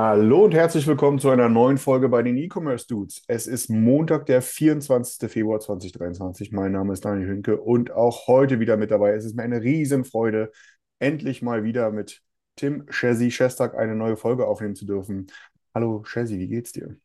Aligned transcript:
Hallo 0.00 0.44
und 0.44 0.54
herzlich 0.54 0.86
willkommen 0.86 1.18
zu 1.18 1.28
einer 1.28 1.48
neuen 1.48 1.76
Folge 1.76 2.08
bei 2.08 2.22
den 2.22 2.36
E-Commerce 2.36 2.86
Dudes. 2.86 3.24
Es 3.26 3.48
ist 3.48 3.68
Montag, 3.68 4.26
der 4.26 4.42
24. 4.42 5.28
Februar 5.28 5.58
2023. 5.58 6.52
Mein 6.52 6.70
Name 6.70 6.92
ist 6.92 7.04
Daniel 7.04 7.26
Hünke 7.26 7.60
und 7.60 7.90
auch 7.90 8.28
heute 8.28 8.60
wieder 8.60 8.76
mit 8.76 8.92
dabei. 8.92 9.10
Es 9.14 9.24
ist 9.24 9.34
mir 9.34 9.42
eine 9.42 9.60
Riesenfreude, 9.60 10.52
endlich 11.00 11.42
mal 11.42 11.64
wieder 11.64 11.90
mit 11.90 12.22
Tim 12.54 12.86
Chessy 12.86 13.32
Shestak 13.32 13.76
eine 13.76 13.96
neue 13.96 14.16
Folge 14.16 14.46
aufnehmen 14.46 14.76
zu 14.76 14.86
dürfen. 14.86 15.26
Hallo 15.74 16.04
Chessy, 16.04 16.38
wie 16.38 16.46
geht's 16.46 16.70
dir? 16.70 16.96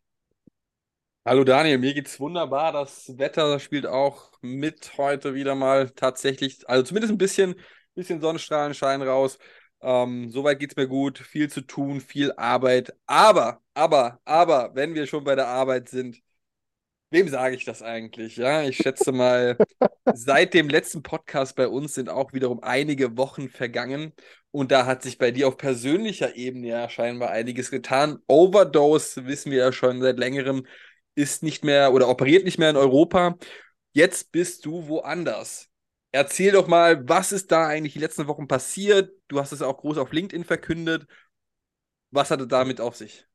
Hallo 1.26 1.44
Daniel, 1.44 1.80
mir 1.80 1.96
geht's 1.96 2.20
wunderbar. 2.20 2.74
Das 2.74 3.18
Wetter 3.18 3.58
spielt 3.58 3.88
auch 3.88 4.34
mit 4.42 5.00
heute 5.00 5.34
wieder 5.34 5.56
mal 5.56 5.90
tatsächlich, 5.90 6.70
also 6.70 6.84
zumindest 6.84 7.12
ein 7.12 7.18
bisschen, 7.18 7.56
bisschen 7.96 8.22
Sonnenstrahlen 8.22 8.76
scheinen 8.76 9.08
raus. 9.08 9.40
Ähm, 9.84 10.30
soweit 10.32 10.60
geht's 10.60 10.76
mir 10.78 10.88
gut, 10.88 11.20
viel 11.20 11.50
zu 11.50 11.62
tun, 11.62 12.00
viel 12.02 12.32
Arbeit. 12.38 12.96
Aber, 13.06 13.62
aber, 13.74 14.22
aber, 14.26 14.72
wenn 14.76 14.96
wir 14.96 15.08
schon 15.08 15.26
bei 15.26 15.36
der 15.36 15.48
Arbeit 15.48 15.90
sind, 15.90 16.22
wem 17.12 17.28
sage 17.30 17.56
ich 17.56 17.66
das 17.66 17.82
eigentlich? 17.84 18.38
Ja, 18.38 18.64
ich 18.64 18.78
schätze 18.78 19.12
mal, 19.12 19.58
seit 20.14 20.54
dem 20.54 20.70
letzten 20.70 21.04
Podcast 21.04 21.56
bei 21.56 21.68
uns 21.68 21.96
sind 21.96 22.10
auch 22.10 22.34
wiederum 22.34 22.64
einige 22.64 23.18
Wochen 23.18 23.50
vergangen. 23.50 24.14
Und 24.52 24.72
da 24.72 24.86
hat 24.86 25.04
sich 25.04 25.18
bei 25.18 25.32
dir 25.32 25.48
auf 25.48 25.58
persönlicher 25.58 26.36
Ebene 26.36 26.68
ja 26.68 26.90
scheinbar 26.90 27.32
einiges 27.32 27.72
getan. 27.72 28.20
Overdose, 28.28 29.26
wissen 29.26 29.52
wir 29.52 29.60
ja 29.60 29.72
schon 29.74 30.02
seit 30.02 30.18
längerem, 30.18 30.66
ist 31.16 31.44
nicht 31.44 31.64
mehr 31.66 31.94
oder 31.94 32.08
operiert 32.10 32.46
nicht 32.46 32.60
mehr 32.60 32.70
in 32.70 32.78
Europa. 32.78 33.38
Jetzt 33.94 34.32
bist 34.32 34.66
du 34.66 34.88
woanders. 34.88 35.73
Erzähl 36.14 36.52
doch 36.54 36.68
mal, 36.68 37.08
was 37.10 37.32
ist 37.32 37.52
da 37.52 37.68
eigentlich 37.68 37.94
die 37.94 38.00
letzten 38.00 38.28
Wochen 38.28 38.48
passiert? 38.48 39.12
Du 39.30 39.40
hast 39.40 39.52
es 39.52 39.62
auch 39.64 39.78
groß 39.80 39.98
auf 39.98 40.12
LinkedIn 40.14 40.44
verkündet. 40.46 41.08
Was 42.12 42.32
hatte 42.32 42.48
damit 42.48 42.80
auf 42.80 42.96
sich? 42.96 43.28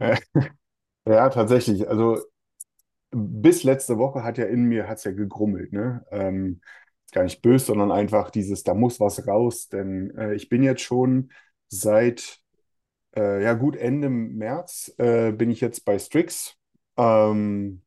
Ja, 1.06 1.30
tatsächlich. 1.30 1.88
Also 1.88 2.18
bis 3.12 3.64
letzte 3.64 3.98
Woche 3.98 4.24
hat 4.24 4.38
ja 4.38 4.46
in 4.46 4.64
mir 4.64 4.88
hat's 4.88 5.04
ja 5.04 5.12
gegrummelt, 5.12 5.72
ne? 5.72 6.04
Ähm, 6.10 6.60
gar 7.12 7.24
nicht 7.24 7.42
böse, 7.42 7.66
sondern 7.66 7.92
einfach 7.92 8.30
dieses, 8.30 8.64
da 8.64 8.74
muss 8.74 9.00
was 9.00 9.26
raus, 9.28 9.68
denn 9.68 10.16
äh, 10.18 10.34
ich 10.34 10.48
bin 10.50 10.62
jetzt 10.64 10.82
schon 10.82 11.32
seit 11.68 12.40
äh, 13.16 13.42
ja 13.44 13.54
gut 13.54 13.76
Ende 13.76 14.10
März 14.10 14.94
äh, 14.98 15.32
bin 15.32 15.50
ich 15.50 15.60
jetzt 15.62 15.84
bei 15.86 15.98
Strix, 15.98 16.56
ähm, 16.98 17.82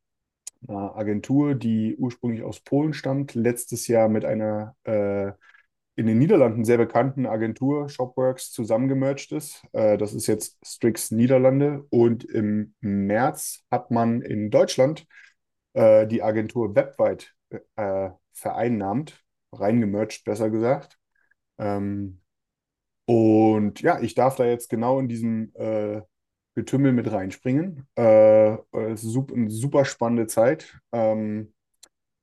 Agentur, 0.68 1.54
die 1.54 1.96
ursprünglich 1.96 2.42
aus 2.42 2.60
Polen 2.60 2.92
stammt, 2.92 3.34
letztes 3.34 3.86
Jahr 3.88 4.08
mit 4.08 4.24
einer 4.24 4.74
äh, 4.84 5.32
in 5.96 6.06
den 6.06 6.18
Niederlanden 6.18 6.64
sehr 6.64 6.76
bekannten 6.76 7.26
Agentur 7.26 7.88
Shopworks 7.88 8.52
zusammengemerged 8.52 9.32
ist. 9.32 9.64
Äh, 9.72 9.96
das 9.96 10.12
ist 10.12 10.26
jetzt 10.26 10.58
Strix 10.64 11.10
Niederlande. 11.10 11.86
Und 11.90 12.24
im 12.24 12.74
März 12.80 13.64
hat 13.70 13.90
man 13.90 14.20
in 14.20 14.50
Deutschland 14.50 15.06
äh, 15.72 16.06
die 16.06 16.22
Agentur 16.22 16.74
Webweit 16.74 17.34
äh, 17.76 18.10
vereinnahmt, 18.32 19.24
reingemerged, 19.52 20.24
besser 20.24 20.50
gesagt. 20.50 20.98
Ähm, 21.58 22.20
und 23.06 23.80
ja, 23.80 24.00
ich 24.00 24.14
darf 24.14 24.36
da 24.36 24.44
jetzt 24.44 24.68
genau 24.68 24.98
in 24.98 25.08
diesem 25.08 25.52
äh, 25.54 26.02
Getümmel 26.56 26.92
mit 26.92 27.12
reinspringen. 27.12 27.86
Äh, 27.98 28.54
ist 28.94 29.02
sup- 29.04 29.32
eine 29.34 29.50
super 29.50 29.84
spannende 29.86 30.26
Zeit, 30.28 30.78
ähm, 30.92 31.54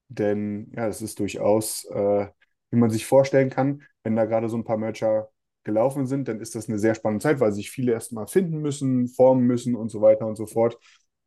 denn 0.09 0.71
ja, 0.75 0.87
es 0.87 1.01
ist 1.01 1.19
durchaus, 1.19 1.85
äh, 1.85 2.27
wie 2.71 2.77
man 2.77 2.89
sich 2.89 3.05
vorstellen 3.05 3.49
kann, 3.49 3.83
wenn 4.03 4.15
da 4.15 4.25
gerade 4.25 4.49
so 4.49 4.57
ein 4.57 4.63
paar 4.65 4.77
Mercher 4.77 5.29
gelaufen 5.63 6.05
sind, 6.07 6.27
dann 6.27 6.39
ist 6.41 6.55
das 6.55 6.67
eine 6.69 6.79
sehr 6.79 6.95
spannende 6.95 7.23
Zeit, 7.23 7.39
weil 7.39 7.51
sich 7.53 7.71
viele 7.71 7.93
erstmal 7.93 8.27
finden 8.27 8.59
müssen, 8.61 9.07
formen 9.07 9.45
müssen 9.47 9.75
und 9.75 9.89
so 9.89 10.01
weiter 10.01 10.27
und 10.27 10.35
so 10.35 10.45
fort. 10.45 10.77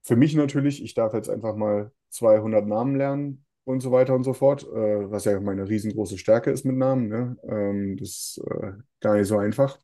Für 0.02 0.16
mich 0.16 0.34
natürlich, 0.34 0.82
ich 0.82 0.94
darf 0.94 1.14
jetzt 1.14 1.28
einfach 1.30 1.56
mal 1.56 1.92
200 2.10 2.66
Namen 2.66 2.96
lernen 2.96 3.44
und 3.64 3.80
so 3.80 3.90
weiter 3.92 4.14
und 4.14 4.24
so 4.24 4.34
fort, 4.34 4.62
äh, 4.64 5.10
was 5.10 5.24
ja 5.24 5.40
meine 5.40 5.68
riesengroße 5.68 6.18
Stärke 6.18 6.50
ist 6.50 6.64
mit 6.64 6.76
Namen. 6.76 7.08
Ne? 7.08 7.36
Ähm, 7.48 7.96
das 7.96 8.08
ist 8.38 8.40
äh, 8.50 8.72
gar 9.00 9.16
nicht 9.16 9.26
so 9.28 9.38
einfach. 9.38 9.78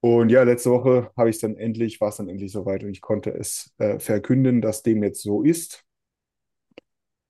Und 0.00 0.30
ja, 0.30 0.42
letzte 0.44 0.70
Woche 0.70 1.10
habe 1.16 1.28
ich 1.30 1.36
es 1.36 1.42
dann 1.42 1.56
endlich, 1.56 2.00
war 2.00 2.08
es 2.08 2.16
dann 2.16 2.28
endlich 2.28 2.52
soweit 2.52 2.82
und 2.84 2.90
ich 2.90 3.00
konnte 3.02 3.30
es 3.30 3.72
äh, 3.78 3.98
verkünden, 3.98 4.62
dass 4.62 4.82
dem 4.82 5.02
jetzt 5.02 5.22
so 5.22 5.42
ist. 5.42 5.84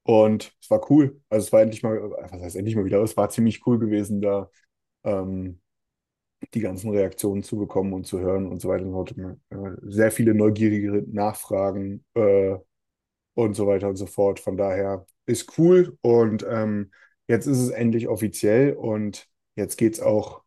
Und 0.03 0.57
es 0.61 0.71
war 0.71 0.91
cool. 0.91 1.21
Also 1.29 1.47
es 1.47 1.53
war 1.53 1.63
endlich 1.63 1.83
mal, 1.83 2.01
was 2.01 2.33
heißt 2.33 2.57
endlich 2.57 2.77
mal 2.77 2.85
wieder, 2.85 3.03
es 3.03 3.17
war 3.17 3.29
ziemlich 3.29 3.67
cool 3.67 3.79
gewesen, 3.79 4.21
da 4.21 4.51
ähm, 5.05 5.61
die 6.55 6.61
ganzen 6.61 6.91
Reaktionen 6.91 7.43
zu 7.43 7.59
bekommen 7.59 7.93
und 7.93 8.07
zu 8.07 8.21
hören 8.21 8.47
und 8.47 8.61
so 8.61 8.69
weiter 8.69 8.85
und 8.87 8.93
so 9.09 9.15
fort. 9.15 9.81
Sehr 9.83 10.13
viele 10.13 10.35
neugierige 10.35 11.05
Nachfragen 11.13 12.05
äh, 12.15 12.57
und 13.35 13.55
so 13.55 13.67
weiter 13.67 13.89
und 13.89 13.97
so 13.97 14.07
fort. 14.07 14.41
Von 14.41 14.57
daher 14.57 15.07
ist 15.27 15.59
cool 15.59 15.99
und 16.03 16.47
ähm, 16.49 16.93
jetzt 17.29 17.47
ist 17.47 17.59
es 17.59 17.71
endlich 17.71 18.09
offiziell 18.09 18.75
und 18.75 19.29
jetzt 19.57 19.77
geht 19.77 19.95
es 19.95 20.01
auch 20.01 20.43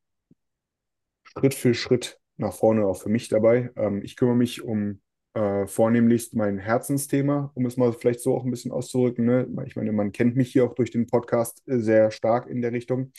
Schritt 1.37 1.53
für 1.53 1.73
Schritt 1.73 2.19
nach 2.37 2.53
vorne 2.53 2.85
auch 2.85 3.01
für 3.01 3.09
mich 3.09 3.29
dabei. 3.29 3.71
Ähm, 3.75 4.01
ich 4.03 4.15
kümmere 4.15 4.35
mich 4.35 4.63
um 4.63 5.01
äh, 5.33 5.65
vornehmlichst 5.65 6.35
mein 6.35 6.57
Herzensthema, 6.59 7.51
um 7.55 7.65
es 7.65 7.77
mal 7.77 7.91
vielleicht 7.93 8.21
so 8.21 8.35
auch 8.35 8.43
ein 8.43 8.51
bisschen 8.51 8.71
auszudrücken. 8.71 9.25
Ne? 9.25 9.47
Ich 9.65 9.75
meine, 9.75 9.91
man 9.91 10.11
kennt 10.11 10.35
mich 10.35 10.51
hier 10.51 10.65
auch 10.65 10.75
durch 10.75 10.91
den 10.91 11.07
Podcast 11.07 11.63
äh, 11.67 11.79
sehr 11.79 12.11
stark 12.11 12.47
in 12.47 12.61
der 12.61 12.71
Richtung, 12.71 13.11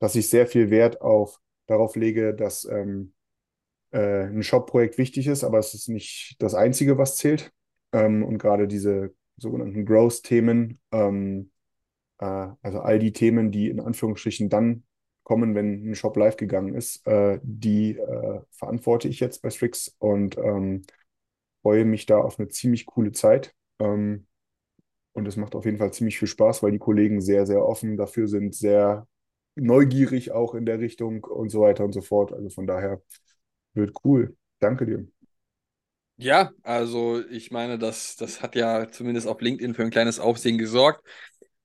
dass 0.00 0.16
ich 0.16 0.28
sehr 0.28 0.46
viel 0.46 0.70
Wert 0.70 1.00
auf, 1.00 1.40
darauf 1.66 1.96
lege, 1.96 2.34
dass 2.34 2.64
ähm, 2.64 3.14
äh, 3.92 4.24
ein 4.24 4.42
Shop-Projekt 4.42 4.98
wichtig 4.98 5.26
ist, 5.26 5.44
aber 5.44 5.58
es 5.58 5.74
ist 5.74 5.88
nicht 5.88 6.36
das 6.40 6.54
Einzige, 6.54 6.98
was 6.98 7.16
zählt. 7.16 7.52
Ähm, 7.92 8.24
und 8.24 8.38
gerade 8.38 8.66
diese 8.66 9.14
sogenannten 9.36 9.86
Growth-Themen, 9.86 10.80
ähm, 10.92 11.50
äh, 12.18 12.48
also 12.62 12.80
all 12.80 12.98
die 12.98 13.12
Themen, 13.12 13.52
die 13.52 13.68
in 13.68 13.80
Anführungsstrichen 13.80 14.48
dann 14.48 14.84
kommen, 15.24 15.54
wenn 15.56 15.90
ein 15.90 15.96
Shop 15.96 16.16
live 16.16 16.36
gegangen 16.38 16.74
ist, 16.74 17.06
äh, 17.06 17.40
die 17.42 17.98
äh, 17.98 18.40
verantworte 18.52 19.08
ich 19.08 19.20
jetzt 19.20 19.42
bei 19.42 19.50
Strix 19.50 19.96
und 19.98 20.38
ähm, 20.38 20.82
freue 21.62 21.84
mich 21.84 22.06
da 22.06 22.18
auf 22.18 22.38
eine 22.38 22.48
ziemlich 22.48 22.86
coole 22.86 23.12
Zeit. 23.12 23.54
Ähm, 23.80 24.26
und 25.12 25.26
es 25.28 25.36
macht 25.36 25.54
auf 25.54 25.64
jeden 25.64 25.78
Fall 25.78 25.92
ziemlich 25.92 26.18
viel 26.18 26.28
Spaß, 26.28 26.62
weil 26.62 26.72
die 26.72 26.78
Kollegen 26.78 27.20
sehr, 27.20 27.46
sehr 27.46 27.64
offen 27.66 27.96
dafür 27.96 28.28
sind, 28.28 28.54
sehr 28.54 29.06
neugierig 29.56 30.32
auch 30.32 30.54
in 30.54 30.66
der 30.66 30.80
Richtung 30.80 31.24
und 31.24 31.50
so 31.50 31.60
weiter 31.62 31.84
und 31.84 31.92
so 31.92 32.02
fort. 32.02 32.32
Also 32.32 32.50
von 32.50 32.66
daher 32.66 33.02
wird 33.74 33.94
cool. 34.04 34.36
Danke 34.60 34.86
dir. 34.86 35.06
Ja, 36.16 36.52
also 36.62 37.24
ich 37.28 37.50
meine, 37.50 37.76
das, 37.76 38.14
das 38.16 38.40
hat 38.40 38.54
ja 38.54 38.88
zumindest 38.90 39.26
auf 39.26 39.40
LinkedIn 39.40 39.74
für 39.74 39.82
ein 39.82 39.90
kleines 39.90 40.20
Aufsehen 40.20 40.58
gesorgt. 40.58 41.04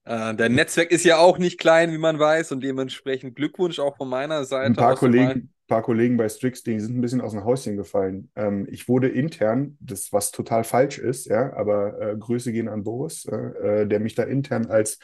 Äh, 0.09 0.33
der 0.33 0.49
Netzwerk 0.49 0.89
ist 0.89 1.05
ja 1.05 1.19
auch 1.19 1.37
nicht 1.37 1.59
klein, 1.59 1.91
wie 1.91 1.99
man 1.99 2.17
weiß, 2.17 2.51
und 2.51 2.63
dementsprechend 2.63 3.35
Glückwunsch 3.35 3.77
auch 3.77 3.95
von 3.95 4.09
meiner 4.09 4.43
Seite. 4.43 4.65
Ein 4.65 4.75
paar. 4.75 4.95
Kollegen, 4.95 5.53
paar 5.67 5.83
Kollegen 5.83 6.17
bei 6.17 6.27
Strix, 6.27 6.63
die 6.63 6.79
sind 6.79 6.97
ein 6.97 7.01
bisschen 7.01 7.21
aus 7.21 7.33
dem 7.33 7.43
Häuschen 7.43 7.77
gefallen. 7.77 8.31
Ähm, 8.35 8.67
ich 8.71 8.89
wurde 8.89 9.07
intern, 9.07 9.77
das 9.79 10.11
was 10.11 10.31
total 10.31 10.63
falsch 10.63 10.97
ist, 10.97 11.27
ja, 11.27 11.53
aber 11.53 12.01
äh, 12.01 12.17
Grüße 12.17 12.51
gehen 12.51 12.67
an 12.67 12.83
Boris, 12.83 13.25
äh, 13.25 13.35
äh, 13.83 13.87
der 13.87 13.99
mich 13.99 14.15
da 14.15 14.23
intern 14.23 14.65
als 14.65 14.97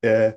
äh, 0.00 0.32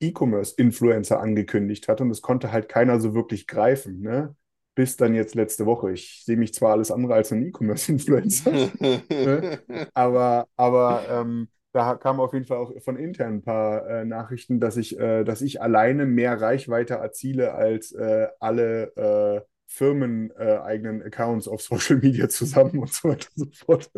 E-Commerce-Influencer 0.00 1.18
angekündigt 1.18 1.88
hat 1.88 2.02
und 2.02 2.10
das 2.10 2.20
konnte 2.20 2.52
halt 2.52 2.68
keiner 2.68 3.00
so 3.00 3.14
wirklich 3.14 3.46
greifen, 3.46 4.00
ne? 4.00 4.36
Bis 4.74 4.96
dann 4.96 5.14
jetzt 5.14 5.34
letzte 5.34 5.66
Woche. 5.66 5.90
Ich 5.92 6.22
sehe 6.24 6.36
mich 6.36 6.54
zwar 6.54 6.72
alles 6.72 6.92
andere 6.92 7.14
als 7.14 7.32
ein 7.32 7.44
E-Commerce-Influencer, 7.46 8.52
ne? 8.78 9.60
aber, 9.94 10.46
aber 10.56 11.04
ähm, 11.10 11.48
da 11.78 11.94
kamen 11.94 12.18
auf 12.18 12.32
jeden 12.32 12.44
Fall 12.44 12.56
auch 12.56 12.72
von 12.82 12.96
intern 12.96 13.34
ein 13.34 13.42
paar 13.42 13.88
äh, 13.88 14.04
Nachrichten, 14.04 14.58
dass 14.58 14.76
ich, 14.76 14.98
äh, 14.98 15.22
dass 15.22 15.42
ich 15.42 15.62
alleine 15.62 16.06
mehr 16.06 16.40
Reichweite 16.40 16.94
erziele 16.94 17.54
als 17.54 17.92
äh, 17.92 18.26
alle 18.40 18.96
äh, 18.96 19.40
firmeneigenen 19.68 21.02
Accounts 21.02 21.46
auf 21.46 21.62
Social 21.62 21.98
Media 21.98 22.28
zusammen 22.28 22.80
und 22.80 22.92
so 22.92 23.10
weiter 23.10 23.28
und 23.36 23.54
so 23.54 23.64
fort. 23.64 23.90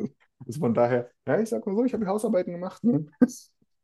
Also 0.46 0.60
von 0.60 0.74
daher, 0.74 1.10
ja, 1.26 1.40
ich 1.40 1.48
sag 1.48 1.66
mal 1.66 1.74
so, 1.74 1.84
ich 1.84 1.94
habe 1.94 2.04
die 2.04 2.10
Hausarbeiten 2.10 2.52
gemacht. 2.52 2.84
Ne? 2.84 3.06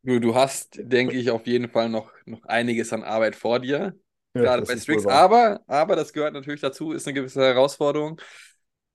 Du, 0.02 0.34
hast, 0.34 0.78
denke 0.78 1.16
ich, 1.16 1.30
auf 1.30 1.46
jeden 1.46 1.68
Fall 1.70 1.88
noch, 1.88 2.12
noch 2.26 2.44
einiges 2.44 2.92
an 2.92 3.02
Arbeit 3.02 3.34
vor 3.34 3.60
dir. 3.60 3.94
Ja, 4.34 4.42
gerade 4.42 4.62
bei 4.62 4.76
Strix. 4.76 5.06
Aber, 5.06 5.60
aber 5.66 5.96
das 5.96 6.12
gehört 6.12 6.34
natürlich 6.34 6.60
dazu, 6.60 6.92
ist 6.92 7.06
eine 7.06 7.14
gewisse 7.14 7.42
Herausforderung. 7.42 8.20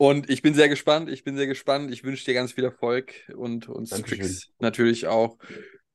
Und 0.02 0.32
ich 0.32 0.42
bin 0.42 0.56
sehr 0.56 0.68
gespannt, 0.68 1.12
ich 1.12 1.24
bin 1.24 1.38
sehr 1.38 1.46
gespannt. 1.46 1.92
Ich 1.92 2.04
wünsche 2.04 2.26
dir 2.26 2.34
ganz 2.34 2.54
viel 2.54 2.64
Erfolg 2.64 3.14
und. 3.36 3.70
Strix 3.86 4.48
natürlich 4.58 5.06
auch. 5.06 5.38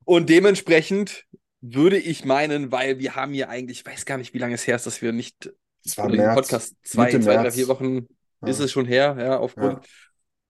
Und 0.04 0.30
dementsprechend 0.30 1.24
würde 1.60 1.98
ich 1.98 2.24
meinen, 2.24 2.70
weil 2.70 3.00
wir 3.00 3.16
haben 3.16 3.32
hier 3.32 3.48
eigentlich, 3.48 3.80
ich 3.80 3.84
weiß 3.84 4.06
gar 4.06 4.16
nicht, 4.16 4.32
wie 4.32 4.38
lange 4.38 4.54
es 4.54 4.64
her 4.64 4.76
ist, 4.76 4.86
dass 4.86 5.02
wir 5.02 5.10
nicht 5.10 5.52
Es 5.84 5.98
war 5.98 6.08
März, 6.08 6.36
Podcast 6.36 6.76
zwei, 6.84 7.06
Mitte 7.06 7.20
zwei, 7.20 7.34
drei, 7.34 7.50
vier 7.50 7.66
Wochen 7.66 8.06
Ja. 8.42 8.48
ist 8.48 8.60
es 8.60 8.70
schon 8.70 8.86
her, 8.86 9.16
ja, 9.18 9.38
aufgrund 9.38 9.84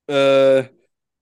äh, 0.07 0.65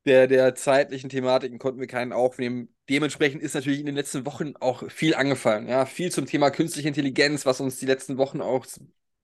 der, 0.05 0.27
der 0.27 0.57
zeitlichen 0.57 1.11
Thematiken 1.11 1.61
konnten 1.61 1.79
wir 1.79 1.87
keinen 1.87 2.13
aufnehmen. 2.13 2.75
Dementsprechend 2.91 3.43
ist 3.43 3.55
natürlich 3.55 3.79
in 3.79 3.87
den 3.87 3.95
letzten 3.95 4.27
Wochen 4.27 4.55
auch 4.59 4.91
viel 4.91 5.15
angefallen. 5.15 5.69
Ja, 5.69 5.87
viel 5.87 6.11
zum 6.11 6.27
Thema 6.27 6.51
künstliche 6.51 6.89
Intelligenz, 6.89 7.47
was 7.47 7.61
uns 7.61 7.79
die 7.79 7.87
letzten 7.87 8.19
Wochen 8.19 8.41
auch 8.41 8.67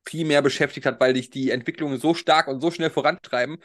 viel 0.07 0.25
mehr 0.27 0.43
beschäftigt 0.43 0.87
hat, 0.87 1.01
weil 1.01 1.15
dich 1.15 1.31
die 1.31 1.51
Entwicklungen 1.51 1.99
so 1.99 2.15
stark 2.15 2.49
und 2.49 2.61
so 2.61 2.71
schnell 2.71 2.91
vorantreiben. 2.91 3.59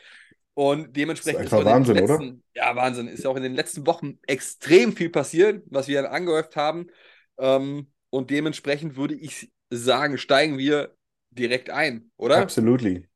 Und 0.53 0.95
dementsprechend 0.95 1.39
Das 1.39 1.47
ist 1.47 1.53
einfach 1.53 1.57
auch 1.57 1.61
in 1.61 1.67
den 1.67 1.75
Wahnsinn, 1.75 1.99
oder? 1.99 2.13
letzten, 2.17 2.43
Ja, 2.53 2.75
Wahnsinn. 2.75 3.07
Ist 3.07 3.23
ja 3.23 3.29
auch 3.29 3.35
in 3.35 3.43
den 3.43 3.55
letzten 3.55 3.85
Wochen 3.87 4.19
extrem 4.25 4.95
viel 4.95 5.09
passiert, 5.09 5.63
was 5.67 5.87
wir 5.87 6.11
angehäuft 6.11 6.55
haben. 6.55 6.87
Ähm, 7.37 7.91
und 8.09 8.29
dementsprechend 8.29 8.95
würde 8.95 9.15
ich 9.15 9.51
sagen, 9.69 10.17
steigen 10.17 10.57
wir 10.57 10.95
direkt 11.31 11.69
ein, 11.69 12.11
oder? 12.17 12.37
Absolutely. 12.37 13.07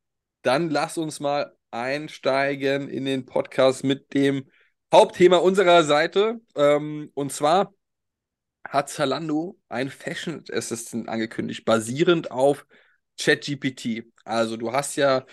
Dann 0.42 0.70
lass 0.70 0.98
uns 0.98 1.20
mal 1.20 1.54
einsteigen 1.70 2.88
in 2.88 3.04
den 3.04 3.26
Podcast 3.26 3.84
mit 3.84 4.12
dem 4.14 4.48
Hauptthema 4.92 5.36
unserer 5.38 5.84
Seite. 5.84 6.40
Ähm, 6.56 7.10
und 7.14 7.32
zwar 7.32 7.72
hat 8.68 8.88
Zalando 8.88 9.58
ein 9.68 9.90
Fashion 9.90 10.44
Assistant 10.52 11.08
angekündigt, 11.08 11.64
basierend 11.64 12.30
auf 12.30 12.66
ChatGPT. 13.18 14.04
Also 14.24 14.56
du 14.56 14.72
hast 14.72 14.96
ja 14.96 15.24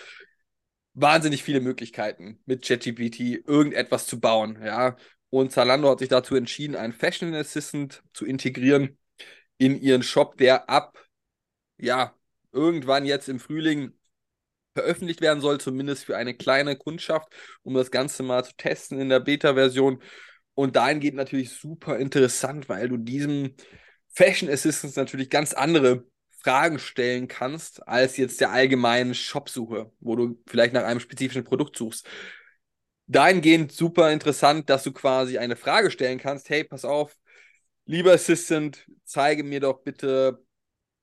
wahnsinnig 0.93 1.43
viele 1.43 1.61
Möglichkeiten 1.61 2.39
mit 2.45 2.65
ChatGPT 2.65 3.47
irgendetwas 3.47 4.07
zu 4.07 4.19
bauen, 4.19 4.59
ja. 4.63 4.95
Und 5.29 5.51
Zalando 5.51 5.89
hat 5.89 5.99
sich 5.99 6.09
dazu 6.09 6.35
entschieden, 6.35 6.75
einen 6.75 6.93
Fashion 6.93 7.33
Assistant 7.33 8.01
zu 8.13 8.25
integrieren 8.25 8.97
in 9.57 9.79
ihren 9.79 10.03
Shop, 10.03 10.37
der 10.37 10.69
ab, 10.69 10.97
ja, 11.77 12.15
irgendwann 12.51 13.05
jetzt 13.05 13.27
im 13.29 13.39
Frühling 13.39 13.93
veröffentlicht 14.73 15.21
werden 15.21 15.41
soll, 15.41 15.59
zumindest 15.59 16.05
für 16.05 16.15
eine 16.15 16.35
kleine 16.35 16.77
Kundschaft, 16.77 17.33
um 17.63 17.73
das 17.73 17.91
Ganze 17.91 18.23
mal 18.23 18.45
zu 18.45 18.55
testen 18.55 18.99
in 18.99 19.09
der 19.09 19.19
Beta-Version. 19.19 20.01
Und 20.53 20.75
dahingehend 20.75 21.17
natürlich 21.17 21.51
super 21.51 21.97
interessant, 21.97 22.69
weil 22.69 22.89
du 22.89 22.97
diesem 22.97 23.55
Fashion 24.09 24.49
Assistant 24.49 24.95
natürlich 24.95 25.29
ganz 25.29 25.53
andere 25.53 26.05
Fragen 26.47 26.79
stellen 26.79 27.27
kannst, 27.27 27.85
als 27.89 28.15
jetzt 28.15 28.39
der 28.39 28.51
allgemeinen 28.51 29.13
Shopsuche, 29.13 29.91
wo 29.99 30.15
du 30.15 30.41
vielleicht 30.47 30.73
nach 30.73 30.85
einem 30.85 31.01
spezifischen 31.01 31.43
Produkt 31.43 31.75
suchst. 31.75 32.07
Dahingehend 33.07 33.73
super 33.73 34.13
interessant, 34.13 34.69
dass 34.69 34.83
du 34.83 34.93
quasi 34.93 35.37
eine 35.39 35.57
Frage 35.57 35.91
stellen 35.91 36.19
kannst. 36.19 36.49
Hey, 36.49 36.63
pass 36.63 36.85
auf, 36.85 37.17
lieber 37.85 38.13
Assistant, 38.13 38.87
zeige 39.03 39.43
mir 39.43 39.59
doch 39.59 39.83
bitte 39.83 40.41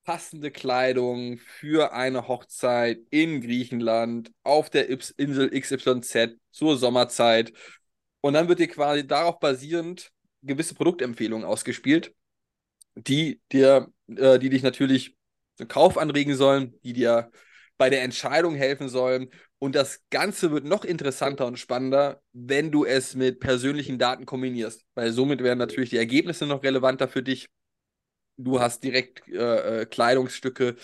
passende 0.05 0.50
Kleidung 0.50 1.37
für 1.37 1.93
eine 1.93 2.26
Hochzeit 2.26 3.00
in 3.11 3.43
Griechenland 3.43 4.32
auf 4.44 4.70
der 4.70 4.88
Insel 4.88 5.50
XYZ 5.50 6.38
zur 6.52 6.79
Sommerzeit. 6.79 7.52
Und 8.23 8.32
dann 8.32 8.49
wird 8.49 8.61
dir 8.61 8.69
quasi 8.69 9.06
darauf 9.06 9.41
basierend 9.41 10.11
gewisse 10.41 10.75
Produktempfehlungen 10.75 11.46
ausgespielt, 11.46 12.14
die 12.94 13.43
dir, 13.52 13.93
äh, 14.08 14.38
die 14.38 14.49
dich 14.49 14.62
natürlich 14.62 15.19
zum 15.56 15.69
Kauf 15.69 15.99
anregen 15.99 16.37
sollen, 16.37 16.75
die 16.83 16.93
dir 16.93 17.31
bei 17.77 17.91
der 17.91 18.03
Entscheidung 18.03 18.55
helfen 18.55 18.89
sollen. 18.89 19.31
Und 19.59 19.75
das 19.75 20.03
Ganze 20.11 20.51
wird 20.51 20.65
noch 20.65 20.85
interessanter 20.85 21.47
und 21.47 21.59
spannender, 21.59 22.21
wenn 22.33 22.71
du 22.71 22.85
es 22.85 23.15
mit 23.15 23.41
persönlichen 23.41 23.99
Daten 23.99 24.27
kombinierst, 24.27 24.85
weil 24.95 25.12
somit 25.12 25.43
werden 25.43 25.59
natürlich 25.59 25.91
die 25.91 25.97
Ergebnisse 25.97 26.47
noch 26.47 26.62
relevanter 26.62 27.09
für 27.09 27.23
dich. 27.23 27.49
Du 28.37 28.61
hast 28.61 28.83
direkt 28.83 29.27
äh, 29.29 29.83
äh, 29.83 29.87
Kleidungsstücke 29.87 30.77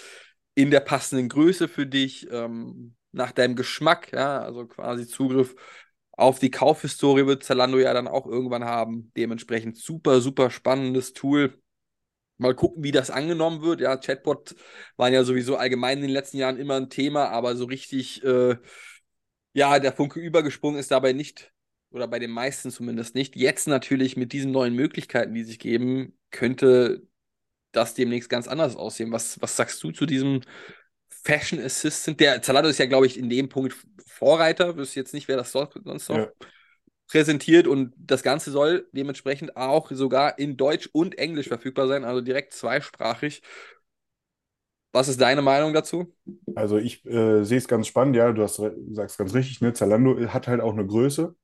in 0.55 0.71
der 0.71 0.81
passenden 0.81 1.29
Größe 1.29 1.69
für 1.69 1.87
dich, 1.87 2.31
ähm, 2.31 2.95
nach 3.13 3.33
deinem 3.33 3.57
Geschmack, 3.57 4.13
ja, 4.13 4.41
also 4.41 4.67
quasi 4.67 5.07
Zugriff 5.07 5.55
auf 6.13 6.39
die 6.39 6.51
Kaufhistorie 6.51 7.27
wird 7.27 7.43
Zalando 7.43 7.79
ja 7.79 7.95
dann 7.95 8.07
auch 8.07 8.27
irgendwann 8.27 8.65
haben. 8.65 9.11
Dementsprechend 9.17 9.79
super, 9.79 10.21
super 10.21 10.51
spannendes 10.51 11.13
Tool. 11.15 11.60
Mal 12.41 12.55
gucken, 12.55 12.83
wie 12.83 12.91
das 12.91 13.11
angenommen 13.11 13.63
wird. 13.63 13.81
Ja, 13.81 13.97
Chatbot 13.99 14.55
waren 14.97 15.13
ja 15.13 15.25
sowieso 15.25 15.57
allgemein 15.57 15.99
in 15.99 16.05
den 16.05 16.11
letzten 16.11 16.39
Jahren 16.39 16.57
immer 16.57 16.77
ein 16.77 16.89
Thema, 16.89 17.29
aber 17.29 17.55
so 17.55 17.67
richtig, 17.67 18.25
äh, 18.25 18.57
ja, 19.53 19.79
der 19.79 19.93
Funke 19.93 20.21
übergesprungen 20.21 20.79
ist 20.79 20.91
dabei 20.91 21.13
nicht, 21.13 21.53
oder 21.91 22.09
bei 22.09 22.19
den 22.19 22.31
meisten 22.31 22.71
zumindest 22.71 23.15
nicht. 23.15 23.37
Jetzt 23.37 23.69
natürlich 23.69 24.17
mit 24.17 24.33
diesen 24.33 24.53
neuen 24.53 24.75
Möglichkeiten, 24.75 25.35
die 25.35 25.45
sich 25.45 25.59
geben, 25.59 26.19
könnte 26.31 27.03
das 27.73 27.95
demnächst 27.95 28.31
ganz 28.31 28.49
anders 28.49 28.77
aussehen. 28.77 29.13
Was, 29.13 29.41
was 29.43 29.57
sagst 29.57 29.83
du 29.83 29.91
zu 29.93 30.07
diesem 30.07 30.43
Fashion 31.09 31.61
Assistant? 31.61 32.21
Der 32.21 32.43
Zalando 32.43 32.71
ist 32.71 32.79
ja, 32.79 32.87
glaube 32.87 33.07
ich, 33.07 33.19
in 33.19 33.29
dem 33.29 33.49
Punkt 33.49 33.77
Vorreiter. 34.07 34.77
Wüsste 34.77 35.01
jetzt 35.01 35.15
nicht, 35.15 35.29
wer 35.29 35.37
das 35.37 35.53
sonst 35.53 36.09
noch 36.09 36.17
Ja. 36.17 36.33
Präsentiert 37.11 37.67
und 37.67 37.93
das 37.97 38.23
Ganze 38.23 38.53
soll 38.53 38.87
dementsprechend 38.93 39.57
auch 39.57 39.91
sogar 39.91 40.39
in 40.39 40.57
Deutsch 40.57 40.89
und 40.93 41.19
Englisch 41.19 41.49
verfügbar 41.49 41.89
sein, 41.89 42.05
also 42.05 42.21
direkt 42.21 42.53
zweisprachig. 42.53 43.43
Was 44.93 45.09
ist 45.09 45.21
deine 45.21 45.43
Meinung 45.43 45.73
dazu? 45.73 46.15
Also 46.55 46.79
ich 46.79 47.05
äh, 47.07 47.43
sehe 47.45 47.59
es 47.59 47.69
ganz 47.69 47.87
spannend, 47.89 48.17
ja, 48.17 48.33
du 48.33 48.43
hast, 48.43 48.63
sagst 48.93 49.19
ganz 49.19 49.35
richtig, 49.35 49.61
ne? 49.61 49.73
Zalando 49.73 50.19
hat 50.29 50.47
halt 50.49 50.61
auch 50.61 50.73
eine 50.73 50.87
Größe. 50.87 51.35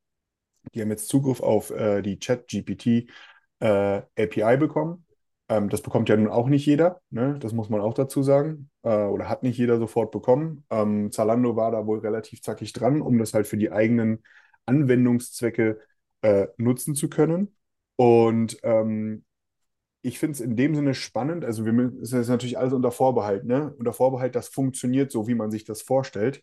Die 0.75 0.83
haben 0.83 0.91
jetzt 0.91 1.09
Zugriff 1.09 1.41
auf 1.41 1.71
äh, 1.71 2.03
die 2.03 2.19
Chat-GPT 2.19 3.09
äh, 3.61 4.03
API 4.17 4.57
bekommen. 4.57 5.05
Ähm, 5.49 5.69
das 5.69 5.83
bekommt 5.83 6.09
ja 6.09 6.17
nun 6.17 6.29
auch 6.29 6.49
nicht 6.49 6.67
jeder, 6.67 7.01
ne? 7.11 7.39
Das 7.41 7.53
muss 7.53 7.69
man 7.71 7.81
auch 7.81 7.95
dazu 7.95 8.23
sagen. 8.23 8.71
Äh, 8.83 9.05
oder 9.05 9.29
hat 9.29 9.43
nicht 9.45 9.59
jeder 9.59 9.79
sofort 9.79 10.11
bekommen. 10.13 10.65
Ähm, 10.71 11.13
Zalando 11.13 11.57
war 11.57 11.71
da 11.71 11.87
wohl 11.87 12.01
relativ 12.01 12.43
zackig 12.43 12.73
dran, 12.73 13.01
um 13.01 13.19
das 13.19 13.35
halt 13.35 13.47
für 13.47 13.57
die 13.57 13.71
eigenen 13.71 14.25
Anwendungszwecke 14.67 15.81
äh, 16.23 16.49
nutzen 16.57 16.95
zu 16.95 17.09
können. 17.09 17.57
Und 17.97 18.59
ähm, 18.63 19.25
ich 20.03 20.19
finde 20.19 20.35
es 20.35 20.41
in 20.41 20.57
dem 20.57 20.75
Sinne 20.75 20.95
spannend. 20.95 21.45
Also, 21.45 21.65
wir 21.65 21.73
müssen, 21.73 22.01
ist 22.01 22.13
natürlich 22.29 22.59
alles 22.59 22.73
unter 22.73 22.93
Vorbehalt, 22.93 23.45
ne? 23.45 23.75
Unter 23.79 23.93
Vorbehalt, 23.93 24.35
das 24.37 24.49
funktioniert 24.49 25.11
so, 25.11 25.27
wie 25.27 25.35
man 25.35 25.51
sich 25.51 25.65
das 25.65 25.83
vorstellt. 25.83 26.43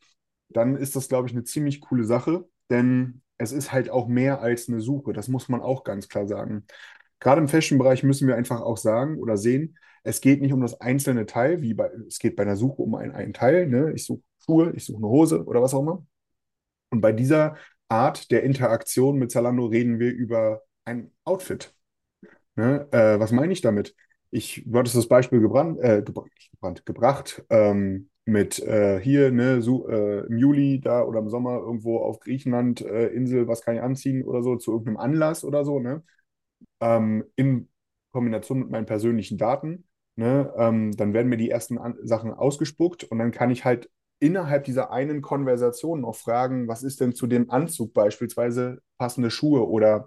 Dann 0.50 0.76
ist 0.76 0.96
das, 0.96 1.08
glaube 1.08 1.28
ich, 1.28 1.34
eine 1.34 1.44
ziemlich 1.44 1.82
coole 1.82 2.04
Sache, 2.04 2.46
denn 2.70 3.22
es 3.38 3.52
ist 3.52 3.72
halt 3.72 3.90
auch 3.90 4.08
mehr 4.08 4.42
als 4.42 4.68
eine 4.70 4.82
Suche. 4.82 5.14
Das 5.14 5.28
muss 5.28 5.50
man 5.50 5.62
auch 5.62 5.84
ganz 5.84 6.08
klar 6.10 6.28
sagen. 6.28 6.66
Gerade 7.20 7.42
im 7.42 7.48
Fashion-Bereich 7.48 8.04
müssen 8.04 8.28
wir 8.28 8.36
einfach 8.36 8.62
auch 8.62 8.78
sagen 8.78 9.18
oder 9.20 9.38
sehen, 9.38 9.78
es 10.04 10.20
geht 10.22 10.42
nicht 10.42 10.54
um 10.54 10.62
das 10.62 10.82
einzelne 10.82 11.26
Teil, 11.26 11.62
wie 11.62 11.74
bei, 11.74 11.90
es 12.08 12.20
geht 12.20 12.36
bei 12.36 12.44
einer 12.44 12.58
Suche 12.58 12.82
um 12.82 12.96
ein, 12.96 13.12
ein 13.12 13.34
Teil. 13.34 13.68
Ne? 13.68 13.94
Ich 13.94 14.06
suche 14.06 14.22
Schuhe, 14.44 14.74
ich 14.76 14.86
suche 14.86 14.98
eine 14.98 15.08
Hose 15.08 15.46
oder 15.46 15.62
was 15.62 15.74
auch 15.74 15.82
immer. 15.82 16.06
Und 16.90 17.02
bei 17.02 17.14
dieser 17.14 17.56
Art 17.90 18.32
der 18.32 18.44
Interaktion 18.44 19.18
mit 19.18 19.32
Zalando 19.32 19.66
reden 19.68 20.00
wir 20.00 20.12
über 20.12 20.64
ein 20.86 21.12
Outfit. 21.24 21.74
Ne? 22.56 22.88
Äh, 22.92 23.20
was 23.20 23.32
meine 23.32 23.54
ich 23.54 23.62
damit? 23.62 23.96
Ich, 24.32 24.66
hattest 24.74 24.96
das 24.96 25.08
Beispiel 25.08 25.40
gebrannt, 25.42 25.80
äh, 25.80 26.02
gebrannt, 26.04 26.32
gebrannt, 26.52 26.86
gebracht 26.86 27.44
ähm, 27.50 28.10
mit 28.26 28.60
äh, 28.60 29.00
hier, 29.02 29.32
ne, 29.32 29.62
so, 29.62 29.88
äh, 29.90 30.26
im 30.28 30.38
Juli 30.38 30.80
da 30.80 31.04
oder 31.04 31.20
im 31.20 31.30
Sommer 31.30 31.58
irgendwo 31.60 32.00
auf 32.00 32.20
Griechenland, 32.20 32.82
äh, 32.82 33.08
Insel, 33.08 33.48
was 33.48 33.62
kann 33.62 33.76
ich 33.76 33.82
anziehen 33.82 34.24
oder 34.24 34.42
so, 34.44 34.56
zu 34.56 34.72
irgendeinem 34.72 34.98
Anlass 34.98 35.44
oder 35.44 35.66
so, 35.66 35.80
ne? 35.80 36.04
Ähm, 36.82 37.26
in 37.36 37.70
Kombination 38.12 38.60
mit 38.60 38.70
meinen 38.72 38.86
persönlichen 38.86 39.38
Daten, 39.38 39.86
ne? 40.16 40.54
Ähm, 40.58 40.92
dann 40.94 41.14
werden 41.14 41.30
mir 41.30 41.38
die 41.38 41.50
ersten 41.50 41.78
An 41.78 41.98
Sachen 42.04 42.34
ausgespuckt 42.34 43.04
und 43.06 43.20
dann 43.20 43.32
kann 43.32 43.52
ich 43.52 43.66
halt 43.66 43.90
innerhalb 44.20 44.64
dieser 44.64 44.92
einen 44.92 45.22
Konversation 45.22 46.02
noch 46.02 46.16
fragen, 46.16 46.68
was 46.68 46.84
ist 46.84 47.02
denn 47.02 47.14
zu 47.14 47.28
dem 47.28 47.50
Anzug 47.50 47.94
beispielsweise 47.94 48.82
passende 48.98 49.32
Schuhe 49.32 49.68
oder 49.68 50.06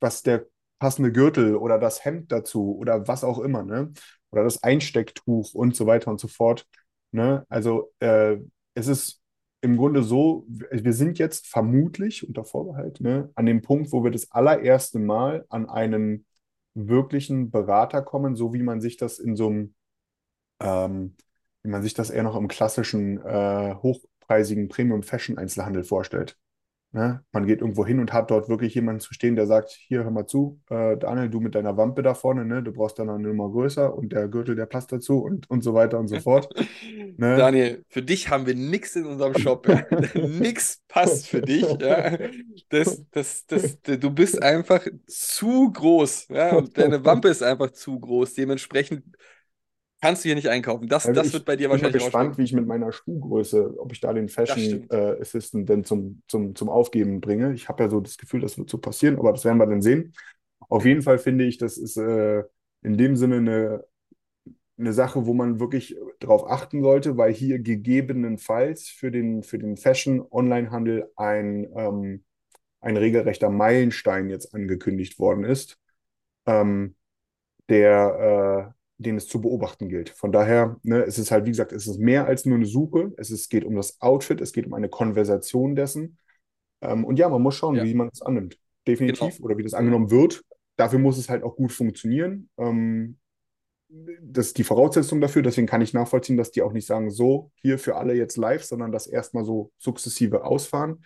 was 0.00 0.22
der 0.22 0.46
passende 0.78 1.12
Gürtel 1.12 1.56
oder 1.56 1.78
das 1.78 2.04
Hemd 2.04 2.32
dazu 2.32 2.76
oder 2.76 3.06
was 3.06 3.22
auch 3.24 3.38
immer, 3.38 3.62
ne? 3.62 3.92
Oder 4.30 4.44
das 4.44 4.62
Einstecktuch 4.62 5.54
und 5.54 5.76
so 5.76 5.86
weiter 5.86 6.10
und 6.10 6.20
so 6.20 6.28
fort. 6.28 6.66
Ne? 7.12 7.44
Also 7.48 7.92
äh, 7.98 8.36
es 8.74 8.86
ist 8.86 9.20
im 9.60 9.76
Grunde 9.76 10.02
so, 10.02 10.46
wir 10.48 10.92
sind 10.92 11.18
jetzt 11.18 11.46
vermutlich 11.46 12.26
unter 12.26 12.44
Vorbehalt 12.44 13.00
ne, 13.00 13.30
an 13.34 13.46
dem 13.46 13.60
Punkt, 13.62 13.92
wo 13.92 14.02
wir 14.04 14.10
das 14.10 14.30
allererste 14.30 14.98
Mal 14.98 15.44
an 15.50 15.68
einen 15.68 16.24
wirklichen 16.74 17.50
Berater 17.50 18.02
kommen, 18.02 18.36
so 18.36 18.54
wie 18.54 18.62
man 18.62 18.80
sich 18.80 18.96
das 18.96 19.18
in 19.18 19.36
so 19.36 19.48
einem, 19.48 19.74
ähm, 20.60 21.16
wie 21.62 21.70
man 21.70 21.82
sich 21.82 21.94
das 21.94 22.10
eher 22.10 22.22
noch 22.22 22.36
im 22.36 22.48
klassischen, 22.48 23.18
äh, 23.24 23.74
hochpreisigen 23.74 24.68
Premium-Fashion-Einzelhandel 24.68 25.84
vorstellt. 25.84 26.36
Ne? 26.92 27.22
Man 27.30 27.46
geht 27.46 27.60
irgendwo 27.60 27.86
hin 27.86 28.00
und 28.00 28.12
hat 28.12 28.32
dort 28.32 28.48
wirklich 28.48 28.74
jemanden 28.74 29.00
zu 29.00 29.14
stehen, 29.14 29.36
der 29.36 29.46
sagt, 29.46 29.70
hier, 29.70 30.02
hör 30.02 30.10
mal 30.10 30.26
zu, 30.26 30.60
äh, 30.70 30.96
Daniel, 30.96 31.30
du 31.30 31.38
mit 31.38 31.54
deiner 31.54 31.76
Wampe 31.76 32.02
da 32.02 32.14
vorne, 32.14 32.44
ne? 32.44 32.64
Du 32.64 32.72
brauchst 32.72 32.98
dann 32.98 33.08
eine 33.08 33.28
Nummer 33.28 33.48
größer 33.48 33.94
und 33.94 34.10
der 34.12 34.26
Gürtel, 34.26 34.56
der 34.56 34.66
passt 34.66 34.90
dazu 34.90 35.18
und, 35.22 35.48
und 35.48 35.62
so 35.62 35.72
weiter 35.72 36.00
und 36.00 36.08
so 36.08 36.18
fort. 36.18 36.52
Ne? 37.16 37.36
Daniel, 37.36 37.84
für 37.88 38.02
dich 38.02 38.30
haben 38.30 38.46
wir 38.46 38.54
nichts 38.54 38.96
in 38.96 39.04
unserem 39.04 39.36
Shop. 39.36 39.68
Ja. 39.68 39.84
nix 40.26 40.80
passt 40.88 41.28
für 41.28 41.42
dich. 41.42 41.66
Ja. 41.78 42.16
Das, 42.70 43.04
das, 43.10 43.44
das, 43.44 43.78
du 43.82 44.10
bist 44.10 44.42
einfach 44.42 44.86
zu 45.06 45.70
groß. 45.70 46.28
Ja. 46.28 46.56
Und 46.56 46.78
deine 46.78 47.04
Wampe 47.04 47.28
ist 47.28 47.42
einfach 47.42 47.72
zu 47.72 48.00
groß. 48.00 48.34
Dementsprechend 48.34 49.04
kannst 50.00 50.24
du 50.24 50.28
hier 50.28 50.36
nicht 50.36 50.48
einkaufen. 50.48 50.88
Das, 50.88 51.06
Also 51.06 51.20
das 51.20 51.28
ich 51.28 51.32
wird 51.34 51.44
bei 51.44 51.56
dir 51.56 51.68
bin 51.68 51.70
mal 51.70 51.76
wahrscheinlich 51.82 52.02
gespannt, 52.04 52.38
wie 52.38 52.42
ich 52.42 52.52
mit 52.52 52.66
meiner 52.66 52.92
Schuhgröße, 52.92 53.78
ob 53.78 53.92
ich 53.92 54.00
da 54.00 54.12
den 54.12 54.28
Fashion 54.28 54.88
äh, 54.90 55.20
Assistant 55.20 55.68
denn 55.68 55.84
zum, 55.84 56.22
zum, 56.26 56.54
zum 56.54 56.68
Aufgeben 56.68 57.20
bringe. 57.20 57.52
Ich 57.52 57.68
habe 57.68 57.82
ja 57.84 57.88
so 57.90 58.00
das 58.00 58.16
Gefühl, 58.16 58.40
das 58.40 58.58
wird 58.58 58.70
so 58.70 58.78
passieren, 58.78 59.18
aber 59.18 59.32
das 59.32 59.44
werden 59.44 59.58
wir 59.58 59.66
dann 59.66 59.82
sehen. 59.82 60.12
Auf 60.68 60.84
jeden 60.84 61.02
Fall 61.02 61.18
finde 61.18 61.44
ich, 61.44 61.58
das 61.58 61.78
ist 61.78 61.96
äh, 61.96 62.42
in 62.82 62.96
dem 62.96 63.16
Sinne 63.16 63.36
eine, 63.36 63.84
eine 64.78 64.92
Sache, 64.92 65.26
wo 65.26 65.34
man 65.34 65.60
wirklich 65.60 65.96
darauf 66.20 66.48
achten 66.50 66.82
sollte, 66.82 67.16
weil 67.16 67.32
hier 67.32 67.58
gegebenenfalls 67.58 68.88
für 68.88 69.10
den, 69.10 69.42
für 69.42 69.58
den 69.58 69.76
Fashion-Online-Handel 69.76 71.10
ein, 71.16 71.68
ähm, 71.76 72.24
ein 72.80 72.96
regelrechter 72.96 73.50
Meilenstein 73.50 74.30
jetzt 74.30 74.54
angekündigt 74.54 75.18
worden 75.18 75.44
ist, 75.44 75.78
ähm, 76.46 76.96
der, 77.68 78.72
äh, 78.74 78.79
den 79.02 79.16
es 79.16 79.26
zu 79.26 79.40
beobachten 79.40 79.88
gilt. 79.88 80.10
Von 80.10 80.30
daher, 80.32 80.76
ne, 80.82 81.02
es 81.04 81.18
ist 81.18 81.30
halt, 81.30 81.46
wie 81.46 81.50
gesagt, 81.50 81.72
es 81.72 81.86
ist 81.86 81.98
mehr 81.98 82.26
als 82.26 82.44
nur 82.44 82.56
eine 82.56 82.66
Suche. 82.66 83.12
Es 83.16 83.30
ist, 83.30 83.48
geht 83.48 83.64
um 83.64 83.74
das 83.74 84.00
Outfit, 84.00 84.40
es 84.40 84.52
geht 84.52 84.66
um 84.66 84.74
eine 84.74 84.88
Konversation 84.88 85.74
dessen. 85.74 86.18
Ähm, 86.82 87.04
und 87.04 87.18
ja, 87.18 87.28
man 87.28 87.42
muss 87.42 87.54
schauen, 87.56 87.76
Ja. 87.76 87.84
wie 87.84 87.94
man 87.94 88.10
es 88.12 88.22
annimmt. 88.22 88.58
Definitiv. 88.86 89.36
Genau. 89.36 89.44
Oder 89.44 89.56
wie 89.56 89.62
das 89.62 89.74
angenommen 89.74 90.10
wird. 90.10 90.42
Dafür 90.76 90.98
muss 90.98 91.18
es 91.18 91.28
halt 91.30 91.42
auch 91.42 91.56
gut 91.56 91.72
funktionieren. 91.72 92.50
Ähm, 92.58 93.16
das 94.22 94.48
ist 94.48 94.58
die 94.58 94.64
Voraussetzung 94.64 95.20
dafür. 95.20 95.42
Deswegen 95.42 95.66
kann 95.66 95.80
ich 95.82 95.94
nachvollziehen, 95.94 96.36
dass 96.36 96.50
die 96.50 96.62
auch 96.62 96.72
nicht 96.72 96.86
sagen, 96.86 97.10
so, 97.10 97.50
hier 97.56 97.78
für 97.78 97.96
alle 97.96 98.14
jetzt 98.14 98.36
live, 98.36 98.64
sondern 98.64 98.92
das 98.92 99.06
erstmal 99.06 99.44
so 99.44 99.72
sukzessive 99.78 100.44
ausfahren 100.44 101.02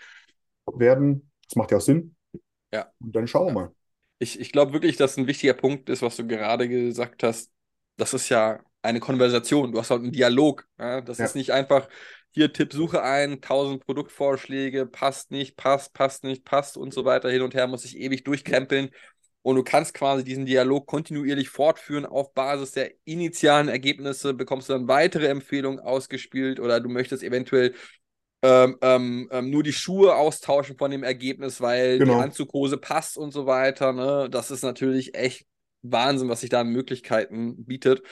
werden. 0.67 1.31
Das 1.49 1.57
macht 1.57 1.71
ja 1.71 1.79
auch 1.79 1.83
Sinn. 1.83 2.15
Ja. 2.73 2.91
Und 3.01 3.15
dann 3.15 3.27
schauen 3.27 3.47
wir 3.47 3.53
mal. 3.53 3.73
Ich, 4.19 4.41
ich 4.41 4.53
glaube 4.53 4.73
wirklich, 4.73 4.97
dass 4.97 5.17
ein 5.17 5.27
wichtiger 5.27 5.55
Punkt 5.55 5.89
ist, 5.91 6.03
was 6.03 6.17
du 6.17 6.27
gerade 6.27 6.69
gesagt 6.69 7.23
hast. 7.23 7.51
Das 7.97 8.15
ist 8.15 8.29
ja 8.29 8.61
eine 8.83 9.01
Konversation. 9.01 9.73
Du 9.73 9.79
hast 9.79 9.91
halt 9.91 10.03
einen 10.03 10.13
Dialog. 10.13 10.67
Ja? 10.79 11.01
Das 11.01 11.19
Ja. 11.19 11.27
ist 11.27 11.35
nicht 11.37 11.53
einfach, 11.53 11.89
hier 12.33 12.53
Tipp, 12.53 12.73
Suche 12.73 13.03
ein, 13.03 13.41
tausend 13.41 13.85
Produktvorschläge, 13.85 14.87
passt 14.87 15.31
nicht, 15.31 15.57
passt, 15.57 15.93
passt 15.95 16.25
nicht, 16.25 16.45
passt 16.45 16.77
und 16.77 16.93
so 16.93 17.05
weiter 17.05 17.31
hin 17.31 17.43
und 17.43 17.55
her, 17.55 17.67
muss 17.67 17.85
ich 17.85 17.97
ewig 17.99 18.25
durchkrempeln. 18.25 18.91
Und 19.43 19.57
du 19.57 19.63
kannst 19.63 19.93
quasi 19.95 20.25
diesen 20.25 20.47
Dialog 20.47 20.87
kontinuierlich 20.87 21.51
fortführen. 21.51 22.07
Auf 22.07 22.33
Basis 22.35 22.73
der 22.73 22.93
initialen 23.05 23.69
Ergebnisse 23.69 24.33
bekommst 24.35 24.69
du 24.69 24.73
dann 24.73 24.89
weitere 24.89 25.27
Empfehlungen 25.29 25.81
ausgespielt 25.81 26.59
oder 26.61 26.81
du 26.81 26.89
möchtest 26.89 27.23
eventuell 27.23 27.75
ähm, 28.43 28.77
ähm, 28.83 29.29
ähm, 29.33 29.51
nur 29.51 29.63
die 29.63 29.73
Schuhe 29.73 30.15
austauschen 30.17 30.77
von 30.77 30.91
dem 30.91 31.03
Ergebnis, 31.03 31.61
weil 31.61 31.99
Genau. 31.99 32.15
die 32.15 32.23
Anzughose 32.23 32.77
passt 32.79 33.17
und 33.17 33.33
so 33.33 33.47
weiter. 33.47 33.93
Ne? 33.93 34.29
Das 34.31 34.51
ist 34.51 34.63
natürlich 34.63 35.15
echt 35.15 35.47
Wahnsinn, 35.85 36.29
was 36.29 36.41
sich 36.41 36.51
da 36.51 36.61
an 36.63 36.69
Möglichkeiten 36.69 37.65
bietet. 37.65 38.03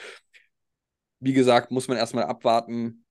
Wie 1.19 1.33
gesagt, 1.33 1.71
muss 1.71 1.87
man 1.87 1.97
erstmal 1.97 2.25
abwarten, 2.25 3.05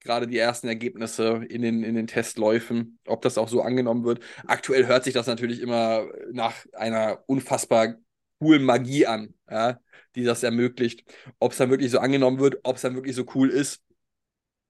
gerade 0.00 0.26
die 0.26 0.38
ersten 0.38 0.68
Ergebnisse 0.68 1.44
in 1.48 1.62
den, 1.62 1.82
in 1.82 1.94
den 1.94 2.06
Testläufen, 2.06 2.98
ob 3.06 3.22
das 3.22 3.38
auch 3.38 3.48
so 3.48 3.62
angenommen 3.62 4.04
wird. 4.04 4.20
Aktuell 4.46 4.86
hört 4.86 5.04
sich 5.04 5.14
das 5.14 5.26
natürlich 5.26 5.60
immer 5.60 6.06
nach 6.32 6.54
einer 6.72 7.22
unfassbar 7.26 7.96
coolen 8.38 8.62
Magie 8.64 9.06
an, 9.06 9.34
ja, 9.50 9.80
die 10.14 10.24
das 10.24 10.42
ermöglicht. 10.42 11.04
Ob 11.40 11.52
es 11.52 11.58
dann 11.58 11.70
wirklich 11.70 11.90
so 11.90 11.98
angenommen 11.98 12.38
wird, 12.38 12.58
ob 12.62 12.76
es 12.76 12.82
dann 12.82 12.94
wirklich 12.94 13.16
so 13.16 13.24
cool 13.34 13.50
ist, 13.50 13.82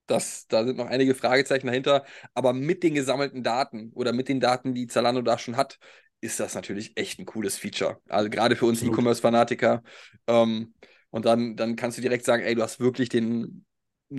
das, 0.06 0.46
da 0.48 0.64
sind 0.64 0.78
noch 0.78 0.86
einige 0.86 1.14
Fragezeichen 1.14 1.66
dahinter. 1.66 2.04
Aber 2.34 2.52
mit 2.52 2.82
den 2.82 2.94
gesammelten 2.94 3.42
Daten 3.42 3.92
oder 3.94 4.12
mit 4.12 4.28
den 4.28 4.40
Daten, 4.40 4.74
die 4.74 4.86
Zalando 4.86 5.22
da 5.22 5.38
schon 5.38 5.56
hat, 5.56 5.78
ist 6.20 6.40
das 6.40 6.54
natürlich 6.54 6.92
echt 6.96 7.18
ein 7.18 7.26
cooles 7.26 7.56
Feature. 7.56 8.00
Also 8.08 8.30
gerade 8.30 8.56
für 8.56 8.66
uns. 8.66 8.82
E-Commerce-Fanatiker. 8.82 9.82
Ähm, 10.26 10.74
und 11.10 11.24
dann, 11.24 11.56
dann 11.56 11.76
kannst 11.76 11.98
du 11.98 12.02
direkt 12.02 12.24
sagen, 12.24 12.42
ey, 12.42 12.54
du 12.54 12.62
hast 12.62 12.80
wirklich 12.80 13.08
den 13.08 13.64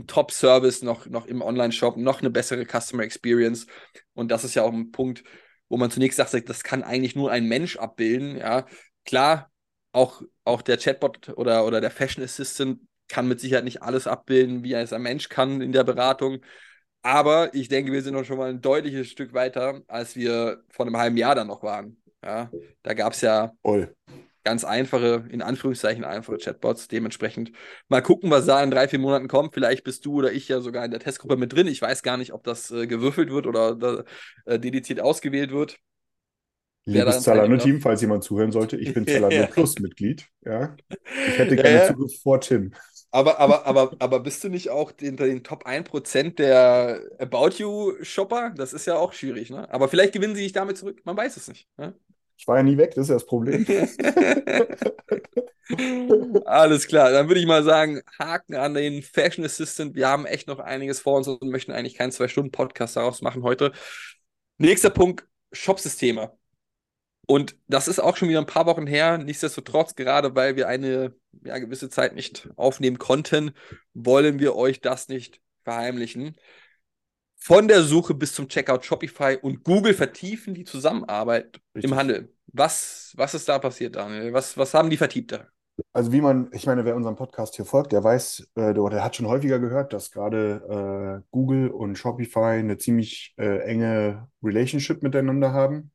Top-Service 0.07 0.81
noch, 0.81 1.07
noch 1.07 1.25
im 1.25 1.41
Online-Shop, 1.41 1.97
noch 1.97 2.21
eine 2.21 2.29
bessere 2.29 2.65
Customer 2.65 3.03
Experience. 3.03 3.67
Und 4.13 4.29
das 4.31 4.43
ist 4.43 4.55
ja 4.55 4.63
auch 4.63 4.73
ein 4.73 4.91
Punkt, 4.91 5.23
wo 5.67 5.77
man 5.77 5.91
zunächst 5.91 6.17
sagt, 6.17 6.49
das 6.49 6.63
kann 6.63 6.83
eigentlich 6.83 7.15
nur 7.15 7.31
ein 7.31 7.47
Mensch 7.47 7.77
abbilden. 7.77 8.37
Ja, 8.37 8.65
klar, 9.05 9.51
auch, 9.91 10.21
auch 10.43 10.61
der 10.61 10.77
Chatbot 10.77 11.29
oder, 11.29 11.65
oder 11.65 11.81
der 11.81 11.91
Fashion 11.91 12.23
Assistant 12.23 12.79
kann 13.07 13.27
mit 13.27 13.39
Sicherheit 13.39 13.63
nicht 13.63 13.81
alles 13.81 14.07
abbilden, 14.07 14.63
wie 14.63 14.73
es 14.73 14.93
ein 14.93 15.01
Mensch 15.01 15.29
kann 15.29 15.61
in 15.61 15.71
der 15.71 15.83
Beratung. 15.83 16.41
Aber 17.01 17.53
ich 17.53 17.69
denke, 17.69 17.91
wir 17.91 18.01
sind 18.01 18.13
noch 18.13 18.25
schon 18.25 18.37
mal 18.37 18.49
ein 18.49 18.61
deutliches 18.61 19.07
Stück 19.09 19.33
weiter, 19.33 19.81
als 19.87 20.15
wir 20.15 20.63
vor 20.69 20.85
einem 20.85 20.97
halben 20.97 21.17
Jahr 21.17 21.35
dann 21.35 21.47
noch 21.47 21.63
waren. 21.63 21.97
Ja, 22.23 22.53
da 22.83 22.93
gab 22.93 23.13
es 23.13 23.21
ja 23.21 23.53
Voll. 23.63 23.93
ganz 24.43 24.63
einfache, 24.63 25.25
in 25.31 25.41
Anführungszeichen 25.41 26.03
einfache 26.05 26.37
Chatbots. 26.37 26.87
Dementsprechend 26.87 27.51
mal 27.89 28.01
gucken, 28.01 28.31
was 28.31 28.45
da 28.45 28.63
in 28.63 28.71
drei, 28.71 28.87
vier 28.87 28.99
Monaten 28.99 29.27
kommt. 29.27 29.53
Vielleicht 29.53 29.83
bist 29.83 30.05
du 30.05 30.15
oder 30.15 30.31
ich 30.33 30.47
ja 30.49 30.61
sogar 30.61 30.85
in 30.85 30.91
der 30.91 30.99
Testgruppe 30.99 31.37
mit 31.37 31.53
drin. 31.53 31.67
Ich 31.67 31.81
weiß 31.81 32.03
gar 32.03 32.17
nicht, 32.17 32.33
ob 32.33 32.43
das 32.43 32.71
äh, 32.71 32.87
gewürfelt 32.87 33.29
wird 33.31 33.47
oder 33.47 34.05
äh, 34.45 34.59
dediziert 34.59 34.99
ausgewählt 35.01 35.51
wird. 35.51 35.79
Liebes 36.85 37.21
Zalando-Team, 37.21 37.81
falls 37.81 38.01
jemand 38.01 38.23
zuhören 38.23 38.51
sollte, 38.51 38.75
ich 38.77 38.93
bin 38.93 39.05
Zalando 39.07 39.35
Ja. 39.35 39.45
Plus-Mitglied. 39.45 40.27
Ja. 40.43 40.75
Ich 41.23 41.37
hätte 41.37 41.55
Ja, 41.55 41.63
gerne 41.63 41.77
ja. 41.77 41.87
Zugriff 41.87 42.19
vor 42.21 42.41
Tim. 42.41 42.73
Aber, 43.11 43.39
aber, 43.39 43.65
aber, 43.65 43.95
aber 43.97 44.19
bist 44.19 44.43
du 44.43 44.49
nicht 44.49 44.69
auch 44.69 44.93
unter 45.01 45.25
den 45.25 45.43
Top 45.43 45.65
1% 45.65 46.35
der 46.35 47.01
About 47.17 47.49
You-Shopper? 47.57 48.53
Das 48.55 48.73
ist 48.73 48.85
ja 48.85 48.97
auch 48.97 49.13
schwierig, 49.13 49.49
ne? 49.49 49.67
Aber 49.71 49.87
vielleicht 49.87 50.13
gewinnen 50.13 50.35
sie 50.35 50.43
dich 50.43 50.53
damit 50.53 50.77
zurück. 50.77 51.01
Man 51.05 51.17
weiß 51.17 51.37
es 51.37 51.47
nicht. 51.47 51.67
Ne? 51.77 51.95
Ich 52.37 52.47
war 52.47 52.57
ja 52.57 52.63
nie 52.63 52.77
weg, 52.77 52.93
das 52.95 53.05
ist 53.05 53.09
ja 53.09 53.15
das 53.15 53.25
Problem. 53.25 53.65
Alles 56.45 56.87
klar, 56.87 57.11
dann 57.11 57.27
würde 57.27 57.39
ich 57.39 57.45
mal 57.45 57.63
sagen, 57.63 58.01
Haken 58.17 58.55
an 58.55 58.73
den 58.75 59.03
Fashion 59.03 59.43
Assistant. 59.43 59.95
Wir 59.95 60.07
haben 60.07 60.25
echt 60.25 60.47
noch 60.47 60.59
einiges 60.59 60.99
vor 60.99 61.17
uns 61.17 61.27
und 61.27 61.49
möchten 61.49 61.71
eigentlich 61.71 61.95
keinen 61.95 62.11
Zwei-Stunden-Podcast 62.11 62.95
daraus 62.95 63.21
machen 63.21 63.43
heute. 63.43 63.71
Nächster 64.57 64.89
Punkt, 64.89 65.25
Shopsysteme. 65.51 66.38
Und 67.29 67.55
das 67.67 67.87
ist 67.87 67.99
auch 67.99 68.17
schon 68.17 68.27
wieder 68.27 68.39
ein 68.39 68.47
paar 68.47 68.65
Wochen 68.65 68.87
her. 68.87 69.19
Nichtsdestotrotz, 69.19 69.93
gerade 69.93 70.33
weil 70.33 70.55
wir 70.55 70.67
eine 70.67 71.13
ja, 71.43 71.59
gewisse 71.59 71.87
Zeit 71.87 72.15
nicht 72.15 72.49
aufnehmen 72.55 72.97
konnten, 72.97 73.51
wollen 73.93 74.39
wir 74.39 74.55
euch 74.55 74.81
das 74.81 75.09
nicht 75.09 75.39
verheimlichen. 75.63 76.37
Von 77.35 77.67
der 77.67 77.83
Suche 77.83 78.15
bis 78.15 78.33
zum 78.33 78.49
Checkout 78.49 78.83
Shopify 78.83 79.37
und 79.39 79.63
Google 79.63 79.93
vertiefen 79.93 80.55
die 80.55 80.63
Zusammenarbeit 80.63 81.61
Richtig. 81.75 81.91
im 81.91 81.95
Handel. 81.95 82.33
Was, 82.47 83.13
was 83.15 83.35
ist 83.35 83.47
da 83.47 83.59
passiert, 83.59 83.95
Daniel? 83.95 84.33
Was, 84.33 84.57
was 84.57 84.73
haben 84.73 84.89
die 84.89 84.97
vertiebt 84.97 85.31
da? 85.31 85.45
Also 85.93 86.11
wie 86.11 86.21
man, 86.21 86.49
ich 86.51 86.65
meine, 86.65 86.83
wer 86.83 86.95
unserem 86.95 87.15
Podcast 87.15 87.55
hier 87.55 87.65
folgt, 87.65 87.91
der 87.91 88.03
weiß 88.03 88.49
äh, 88.55 88.71
oder 88.71 88.95
der 88.95 89.03
hat 89.03 89.15
schon 89.15 89.27
häufiger 89.27 89.59
gehört, 89.59 89.93
dass 89.93 90.09
gerade 90.09 91.21
äh, 91.21 91.27
Google 91.29 91.69
und 91.69 91.95
Shopify 91.95 92.57
eine 92.57 92.79
ziemlich 92.79 93.35
äh, 93.37 93.59
enge 93.59 94.27
Relationship 94.41 95.03
miteinander 95.03 95.53
haben. 95.53 95.91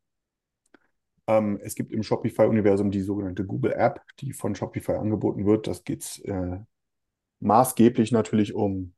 Ähm, 1.27 1.59
es 1.63 1.75
gibt 1.75 1.93
im 1.93 2.03
Shopify-Universum 2.03 2.91
die 2.91 3.01
sogenannte 3.01 3.45
Google 3.45 3.73
App, 3.73 4.03
die 4.21 4.33
von 4.33 4.55
Shopify 4.55 4.93
angeboten 4.93 5.47
wird. 5.47 5.67
Das 5.67 5.85
geht 5.85 6.21
äh, 6.25 6.59
maßgeblich 7.41 8.13
natürlich 8.13 8.55
um 8.55 8.95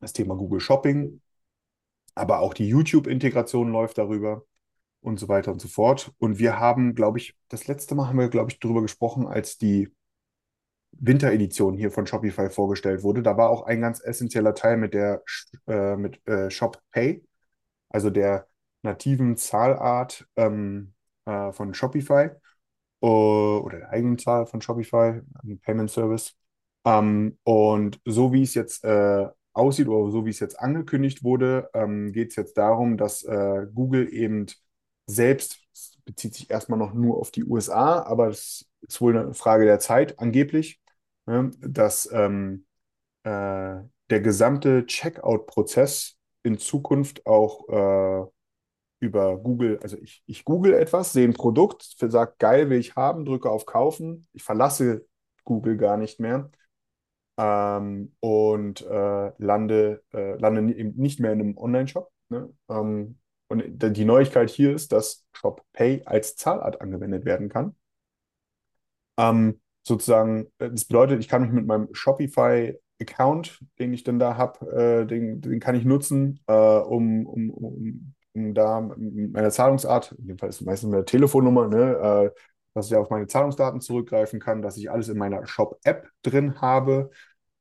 das 0.00 0.12
Thema 0.12 0.36
Google 0.36 0.60
Shopping, 0.60 1.20
aber 2.14 2.40
auch 2.40 2.54
die 2.54 2.68
YouTube-Integration 2.68 3.70
läuft 3.70 3.98
darüber 3.98 4.44
und 5.00 5.18
so 5.18 5.28
weiter 5.28 5.52
und 5.52 5.60
so 5.60 5.68
fort. 5.68 6.12
Und 6.18 6.38
wir 6.38 6.58
haben, 6.58 6.94
glaube 6.94 7.18
ich, 7.18 7.36
das 7.48 7.66
letzte 7.66 7.94
Mal 7.94 8.08
haben 8.08 8.18
wir, 8.18 8.28
glaube 8.28 8.50
ich, 8.50 8.58
darüber 8.58 8.82
gesprochen, 8.82 9.26
als 9.26 9.58
die 9.58 9.92
Winteredition 10.92 11.76
hier 11.76 11.90
von 11.90 12.06
Shopify 12.06 12.50
vorgestellt 12.50 13.02
wurde. 13.02 13.22
Da 13.22 13.36
war 13.36 13.50
auch 13.50 13.62
ein 13.62 13.80
ganz 13.80 14.00
essentieller 14.02 14.54
Teil 14.54 14.76
mit 14.76 14.94
der 14.94 15.22
äh, 15.66 15.96
mit 15.96 16.26
äh, 16.26 16.50
Shop 16.50 16.80
Pay, 16.92 17.24
also 17.88 18.10
der 18.10 18.48
nativen 18.82 19.36
Zahlart 19.36 20.26
ähm, 20.36 20.93
äh, 21.26 21.52
von 21.52 21.74
Shopify 21.74 22.30
äh, 23.02 23.06
oder 23.06 23.78
der 23.78 23.90
eigenen 23.90 24.18
Zahl 24.18 24.46
von 24.46 24.60
Shopify, 24.60 25.20
ein 25.44 25.60
Payment 25.60 25.90
Service. 25.90 26.36
Ähm, 26.84 27.38
und 27.44 28.00
so 28.04 28.32
wie 28.32 28.42
es 28.42 28.54
jetzt 28.54 28.84
äh, 28.84 29.28
aussieht 29.52 29.88
oder 29.88 30.10
so 30.10 30.26
wie 30.26 30.30
es 30.30 30.40
jetzt 30.40 30.58
angekündigt 30.58 31.24
wurde, 31.24 31.70
ähm, 31.74 32.12
geht 32.12 32.30
es 32.30 32.36
jetzt 32.36 32.58
darum, 32.58 32.96
dass 32.96 33.22
äh, 33.24 33.66
Google 33.74 34.12
eben 34.12 34.46
selbst, 35.06 35.60
bezieht 36.04 36.34
sich 36.34 36.50
erstmal 36.50 36.78
noch 36.78 36.92
nur 36.92 37.18
auf 37.18 37.30
die 37.30 37.44
USA, 37.44 38.02
aber 38.02 38.28
es 38.28 38.68
ist 38.82 39.00
wohl 39.00 39.16
eine 39.16 39.34
Frage 39.34 39.64
der 39.64 39.78
Zeit, 39.78 40.18
angeblich, 40.18 40.80
ne, 41.26 41.50
dass 41.60 42.08
ähm, 42.12 42.66
äh, 43.24 43.76
der 44.10 44.20
gesamte 44.20 44.86
Checkout-Prozess 44.86 46.16
in 46.42 46.58
Zukunft 46.58 47.26
auch 47.26 47.68
äh, 47.68 48.30
über 49.04 49.36
Google, 49.38 49.78
also 49.82 49.96
ich, 49.98 50.22
ich 50.26 50.44
google 50.44 50.72
etwas, 50.74 51.12
sehe 51.12 51.28
ein 51.28 51.34
Produkt, 51.34 51.94
sage, 51.98 52.34
geil, 52.38 52.70
will 52.70 52.78
ich 52.78 52.96
haben, 52.96 53.24
drücke 53.24 53.50
auf 53.50 53.66
Kaufen. 53.66 54.26
Ich 54.32 54.42
verlasse 54.42 55.06
Google 55.44 55.76
gar 55.76 55.96
nicht 55.98 56.20
mehr 56.20 56.50
ähm, 57.36 58.12
und 58.20 58.82
äh, 58.82 59.32
lande, 59.38 60.02
äh, 60.12 60.36
lande 60.38 60.74
eben 60.74 60.96
nicht 60.96 61.20
mehr 61.20 61.32
in 61.32 61.40
einem 61.40 61.58
Online-Shop. 61.58 62.10
Ne? 62.30 62.50
Ähm, 62.70 63.18
und 63.48 63.62
die 63.78 64.04
Neuigkeit 64.04 64.48
hier 64.48 64.74
ist, 64.74 64.92
dass 64.92 65.26
Shop 65.32 65.62
Pay 65.72 66.02
als 66.06 66.36
Zahlart 66.36 66.80
angewendet 66.80 67.24
werden 67.24 67.48
kann. 67.50 67.76
Ähm, 69.18 69.60
sozusagen, 69.82 70.46
äh, 70.58 70.70
das 70.70 70.86
bedeutet, 70.86 71.20
ich 71.20 71.28
kann 71.28 71.42
mich 71.42 71.52
mit 71.52 71.66
meinem 71.66 71.88
Shopify-Account, 71.92 73.64
den 73.78 73.92
ich 73.92 74.02
dann 74.02 74.18
da 74.18 74.36
habe, 74.36 74.66
äh, 74.72 75.06
den, 75.06 75.40
den 75.42 75.60
kann 75.60 75.74
ich 75.74 75.84
nutzen, 75.84 76.40
äh, 76.46 76.52
um, 76.54 77.26
um, 77.26 77.50
um 77.50 78.13
da 78.34 78.80
meiner 78.80 79.50
Zahlungsart, 79.50 80.12
in 80.12 80.28
dem 80.28 80.38
Fall 80.38 80.48
ist 80.48 80.56
es 80.60 80.66
meistens 80.66 80.92
eine 80.92 81.04
Telefonnummer, 81.04 81.68
ne, 81.68 82.30
äh, 82.32 82.40
dass 82.74 82.86
ich 82.90 82.96
auf 82.96 83.10
meine 83.10 83.26
Zahlungsdaten 83.28 83.80
zurückgreifen 83.80 84.40
kann, 84.40 84.62
dass 84.62 84.76
ich 84.76 84.90
alles 84.90 85.08
in 85.08 85.18
meiner 85.18 85.46
Shop-App 85.46 86.08
drin 86.22 86.60
habe, 86.60 87.10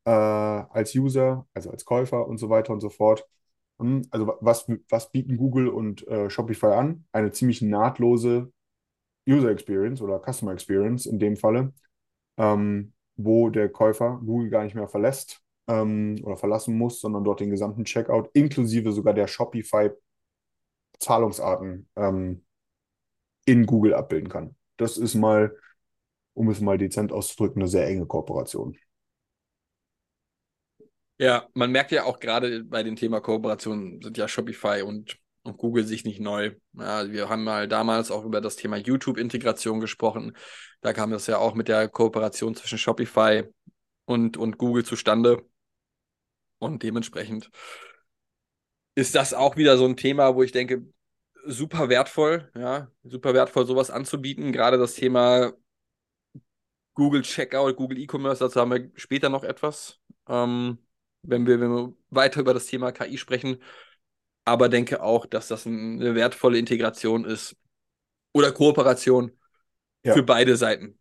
äh, 0.06 0.10
als 0.12 0.96
User, 0.96 1.48
also 1.54 1.70
als 1.72 1.86
Käufer 1.86 2.28
und 2.28 2.38
so 2.38 2.50
weiter 2.50 2.74
und 2.74 2.82
so 2.82 2.90
fort. 2.90 3.28
Hm, 3.80 4.02
also 4.12 4.38
was, 4.42 4.68
was 4.90 5.12
bieten 5.12 5.38
Google 5.38 5.68
und 5.70 6.08
äh, 6.08 6.30
Shopify 6.30 6.68
an? 6.74 7.06
Eine 7.12 7.32
ziemlich 7.32 7.62
nahtlose 7.62 8.52
User 9.28 9.52
Experience 9.52 10.02
oder 10.02 10.20
Customer 10.20 10.54
Experience 10.54 11.06
in 11.06 11.20
dem 11.20 11.38
Falle, 11.38 11.74
ähm, 12.38 12.94
wo 13.16 13.50
der 13.50 13.70
Käufer 13.70 14.20
Google 14.26 14.50
gar 14.50 14.64
nicht 14.64 14.76
mehr 14.76 14.88
verlässt 14.88 15.42
ähm, 15.68 16.20
oder 16.24 16.38
verlassen 16.38 16.78
muss, 16.78 17.00
sondern 17.02 17.24
dort 17.24 17.40
den 17.40 17.52
gesamten 17.52 17.86
Checkout 17.86 18.30
inklusive 18.34 18.92
sogar 18.92 19.14
der 19.14 19.28
Shopify 19.28 19.92
Zahlungsarten 21.00 21.88
ähm, 21.96 22.44
in 23.46 23.66
Google 23.66 23.94
abbilden 23.94 24.30
kann. 24.30 24.56
Das 24.78 24.98
ist 24.98 25.16
mal, 25.16 25.56
um 26.34 26.50
es 26.50 26.62
mal 26.62 26.78
dezent 26.78 27.12
auszudrücken, 27.12 27.62
eine 27.62 27.70
sehr 27.70 27.88
enge 27.88 28.06
Kooperation. 28.06 28.78
Ja, 31.20 31.48
man 31.54 31.72
merkt 31.72 31.92
ja 31.92 32.06
auch 32.06 32.20
gerade 32.20 32.64
bei 32.64 32.84
dem 32.84 32.96
Thema 32.96 33.22
Kooperation 33.22 34.02
sind 34.02 34.18
ja 34.18 34.28
Shopify 34.28 34.82
und, 34.82 35.18
und 35.44 35.58
Google 35.58 35.86
sich 35.86 36.06
nicht 36.06 36.20
neu. 36.20 36.56
Ja, 36.74 37.10
wir 37.12 37.30
haben 37.30 37.44
mal 37.44 37.68
damals 37.68 38.10
auch 38.10 38.26
über 38.26 38.42
das 38.42 38.56
Thema 38.56 38.78
YouTube-Integration 38.78 39.80
gesprochen. 39.80 40.36
Da 40.82 40.92
kam 40.92 41.12
das 41.12 41.28
ja 41.28 41.38
auch 41.38 41.54
mit 41.54 41.68
der 41.68 41.88
Kooperation 41.88 42.56
zwischen 42.56 42.78
Shopify 42.78 43.44
und, 44.06 44.38
und 44.38 44.58
Google 44.58 44.84
zustande. 44.84 45.46
Und 46.58 46.82
dementsprechend 46.82 47.52
ist 48.96 49.16
das 49.16 49.34
auch 49.34 49.58
wieder 49.58 49.78
so 49.78 49.86
ein 49.86 49.98
Thema, 49.98 50.36
wo 50.36 50.44
ich 50.44 50.52
denke, 50.52 50.86
super 51.46 51.90
wertvoll, 51.90 52.52
ja, 52.56 52.92
super 53.04 53.34
wertvoll, 53.34 53.66
sowas 53.66 53.90
anzubieten. 53.90 54.52
Gerade 54.52 54.78
das 54.78 54.94
Thema 54.96 55.54
Google 56.94 57.24
Checkout, 57.24 57.76
Google 57.76 58.00
E-Commerce, 58.00 58.40
dazu 58.40 58.60
haben 58.60 58.72
wir 58.72 58.92
später 58.96 59.30
noch 59.30 59.44
etwas. 59.44 60.00
Ähm, 60.28 60.78
wenn 61.24 61.48
wir, 61.48 61.60
wenn 61.60 61.72
wir 61.72 61.94
weiter 62.10 62.42
über 62.42 62.54
das 62.54 62.68
Thema 62.68 62.92
KI 62.92 63.18
sprechen. 63.18 63.58
Aber 64.46 64.70
denke 64.70 65.02
auch, 65.02 65.26
dass 65.26 65.48
das 65.48 65.66
eine 65.66 66.16
wertvolle 66.16 66.58
Integration 66.58 67.24
ist 67.24 67.56
oder 68.34 68.52
Kooperation 68.52 69.32
ja. 70.04 70.14
für 70.14 70.24
beide 70.24 70.58
Seiten. 70.58 71.00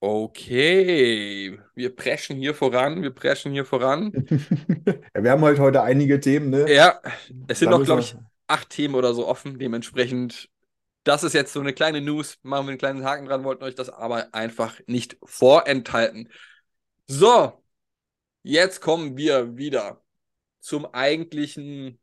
Okay, 0.00 1.58
wir 1.74 1.96
preschen 1.96 2.36
hier 2.36 2.54
voran, 2.54 3.02
wir 3.02 3.10
preschen 3.10 3.52
hier 3.52 3.64
voran. 3.64 4.12
ja, 5.14 5.22
wir 5.22 5.30
haben 5.30 5.44
halt 5.44 5.58
heute 5.58 5.82
einige 5.82 6.20
Themen, 6.20 6.50
ne? 6.50 6.72
Ja, 6.72 7.00
es 7.48 7.58
sind 7.58 7.70
noch, 7.70 7.84
glaube 7.84 8.02
ich, 8.02 8.16
acht 8.46 8.70
Themen 8.70 8.94
oder 8.94 9.12
so 9.12 9.26
offen. 9.26 9.58
Dementsprechend, 9.58 10.48
das 11.02 11.24
ist 11.24 11.32
jetzt 11.32 11.52
so 11.52 11.60
eine 11.60 11.72
kleine 11.72 12.00
News. 12.00 12.38
Machen 12.42 12.66
wir 12.66 12.70
einen 12.70 12.78
kleinen 12.78 13.04
Haken 13.04 13.26
dran, 13.26 13.44
wollten 13.44 13.64
euch 13.64 13.74
das 13.74 13.90
aber 13.90 14.32
einfach 14.32 14.78
nicht 14.86 15.16
vorenthalten. 15.24 16.28
So, 17.08 17.60
Jetzt 18.42 18.80
kommen 18.80 19.16
wir 19.16 19.58
wieder 19.58 20.02
zum 20.60 20.86
eigentlichen, 20.86 21.98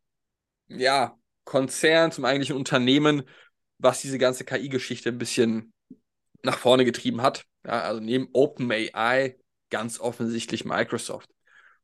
ja, 0.67 1.17
Konzern, 1.43 2.11
zum 2.11 2.25
eigentlichen 2.25 2.55
Unternehmen, 2.55 3.23
was 3.79 4.01
diese 4.01 4.17
ganze 4.19 4.45
KI-Geschichte 4.45 5.09
ein 5.09 5.17
bisschen 5.17 5.73
nach 6.45 6.57
vorne 6.57 6.85
getrieben 6.85 7.21
hat. 7.21 7.45
Ja, 7.65 7.81
also 7.81 7.99
neben 7.99 8.29
OpenAI 8.33 9.37
ganz 9.69 9.99
offensichtlich 9.99 10.65
Microsoft. 10.65 11.29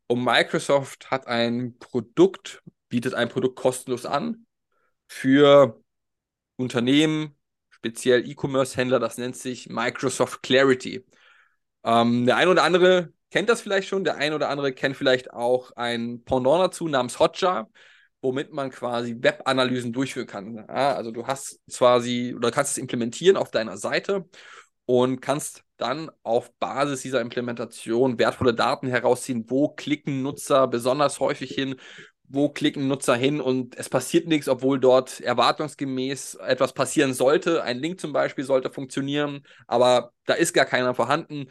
Und 0.07 0.23
Microsoft 0.23 1.11
hat 1.11 1.27
ein 1.27 1.77
Produkt, 1.79 2.61
bietet 2.89 3.13
ein 3.13 3.29
Produkt 3.29 3.55
kostenlos 3.55 4.05
an 4.05 4.45
für 5.07 5.81
Unternehmen, 6.57 7.35
speziell 7.69 8.27
E-Commerce-Händler, 8.29 8.99
das 8.99 9.17
nennt 9.17 9.35
sich 9.35 9.69
Microsoft 9.69 10.43
Clarity. 10.43 11.05
Ähm, 11.83 12.25
der 12.25 12.37
ein 12.37 12.47
oder 12.47 12.63
andere 12.63 13.11
kennt 13.31 13.49
das 13.49 13.61
vielleicht 13.61 13.87
schon. 13.87 14.03
Der 14.03 14.17
ein 14.17 14.33
oder 14.33 14.49
andere 14.49 14.73
kennt 14.73 14.95
vielleicht 14.95 15.33
auch 15.33 15.71
ein 15.75 16.23
Pendant 16.23 16.63
dazu 16.63 16.87
namens 16.87 17.19
Hotjar, 17.19 17.69
womit 18.21 18.53
man 18.53 18.69
quasi 18.69 19.15
Webanalysen 19.19 19.93
durchführen 19.93 20.27
kann. 20.27 20.55
Ja, 20.55 20.95
also 20.95 21.11
du 21.11 21.27
hast 21.27 21.59
quasi 21.71 22.33
oder 22.35 22.51
kannst 22.51 22.73
es 22.73 22.77
implementieren 22.77 23.37
auf 23.37 23.51
deiner 23.51 23.77
Seite 23.77 24.25
und 24.85 25.21
kannst 25.21 25.63
dann 25.77 26.11
auf 26.23 26.51
Basis 26.59 27.01
dieser 27.01 27.21
Implementation 27.21 28.19
wertvolle 28.19 28.53
Daten 28.53 28.87
herausziehen, 28.87 29.45
wo 29.49 29.69
klicken 29.69 30.21
Nutzer 30.21 30.67
besonders 30.67 31.19
häufig 31.19 31.51
hin, 31.51 31.75
wo 32.27 32.49
klicken 32.49 32.87
Nutzer 32.87 33.15
hin 33.15 33.41
und 33.41 33.75
es 33.77 33.89
passiert 33.89 34.27
nichts, 34.27 34.47
obwohl 34.47 34.79
dort 34.79 35.19
erwartungsgemäß 35.21 36.35
etwas 36.35 36.73
passieren 36.73 37.13
sollte. 37.13 37.63
Ein 37.63 37.79
Link 37.79 37.99
zum 37.99 38.13
Beispiel 38.13 38.45
sollte 38.45 38.69
funktionieren, 38.69 39.43
aber 39.67 40.13
da 40.25 40.33
ist 40.35 40.53
gar 40.53 40.65
keiner 40.65 40.93
vorhanden. 40.93 41.47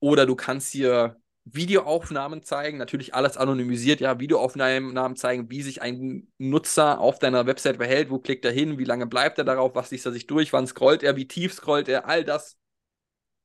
Oder 0.00 0.26
du 0.26 0.34
kannst 0.34 0.72
hier 0.72 1.16
Videoaufnahmen 1.44 2.42
zeigen, 2.42 2.78
natürlich 2.78 3.14
alles 3.14 3.36
anonymisiert, 3.36 4.00
ja, 4.00 4.20
Videoaufnahmen 4.20 5.16
zeigen, 5.16 5.50
wie 5.50 5.62
sich 5.62 5.82
ein 5.82 6.32
Nutzer 6.38 7.00
auf 7.00 7.18
deiner 7.18 7.46
Website 7.46 7.76
verhält, 7.76 8.10
wo 8.10 8.18
klickt 8.18 8.44
er 8.44 8.52
hin, 8.52 8.78
wie 8.78 8.84
lange 8.84 9.06
bleibt 9.06 9.38
er 9.38 9.44
darauf, 9.44 9.74
was 9.74 9.90
liest 9.90 10.06
er 10.06 10.12
sich 10.12 10.26
durch, 10.26 10.52
wann 10.52 10.66
scrollt 10.66 11.02
er, 11.02 11.16
wie 11.16 11.26
tief 11.26 11.52
scrollt 11.52 11.88
er, 11.88 12.06
all 12.06 12.24
das 12.24 12.56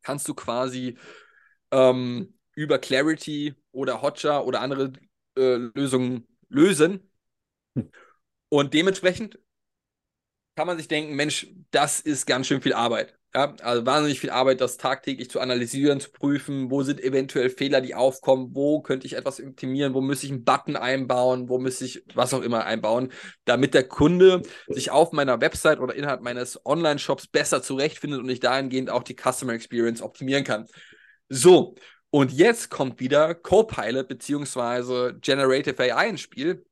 kannst 0.04 0.28
du 0.28 0.36
quasi 0.36 0.98
ähm, 1.72 2.38
über 2.56 2.80
Clarity 2.80 3.56
oder 3.72 4.02
Hotjar 4.02 4.46
oder 4.46 4.62
andere 4.62 4.94
äh, 5.38 5.56
Lösungen 5.76 6.28
lösen. 6.50 7.12
Hm. 7.76 7.92
Und 8.50 8.74
dementsprechend 8.74 9.40
kann 10.56 10.68
man 10.68 10.78
sich 10.78 10.88
denken, 10.88 11.16
Mensch, 11.16 11.48
das 11.72 12.00
ist 12.00 12.26
ganz 12.26 12.48
schön 12.48 12.62
viel 12.62 12.74
Arbeit. 12.74 13.18
Ja, 13.36 13.54
also 13.62 13.86
wahnsinnig 13.86 14.20
viel 14.20 14.30
Arbeit, 14.30 14.62
das 14.62 14.78
tagtäglich 14.78 15.30
zu 15.30 15.40
analysieren, 15.40 16.00
zu 16.00 16.12
prüfen, 16.12 16.72
wo 16.72 16.82
sind 16.82 17.00
eventuell 17.00 17.50
Fehler, 17.50 17.82
die 17.82 17.94
aufkommen, 17.94 18.56
wo 18.56 18.82
könnte 18.82 19.06
ich 19.06 19.14
etwas 19.14 19.44
optimieren, 19.44 19.94
wo 19.94 20.02
müsste 20.02 20.26
ich 20.26 20.32
einen 20.32 20.46
Button 20.46 20.76
einbauen, 20.76 21.50
wo 21.50 21.60
müsste 21.60 21.86
ich 21.86 22.04
was 22.16 22.34
auch 22.34 22.42
immer 22.42 22.66
einbauen, 22.66 23.12
damit 23.46 23.74
der 23.74 23.88
Kunde 23.88 24.42
sich 24.68 24.92
auf 24.92 25.12
meiner 25.12 25.42
Website 25.42 25.80
oder 25.80 25.94
innerhalb 25.94 26.22
meines 26.22 26.66
Online-Shops 26.66 27.28
besser 27.28 27.62
zurechtfindet 27.62 28.22
und 28.22 28.30
ich 28.30 28.40
dahingehend 28.40 28.90
auch 28.90 29.04
die 29.04 29.16
Customer 29.16 29.54
Experience 29.54 30.02
optimieren 30.02 30.46
kann. 30.46 30.66
So, 31.30 31.76
und 32.10 32.32
jetzt 32.32 32.70
kommt 32.70 33.00
wieder 33.02 33.36
Copilot 33.36 34.08
bzw. 34.08 35.14
Generative 35.20 35.78
AI 35.94 36.10
ins 36.10 36.22
Spiel, 36.22 36.66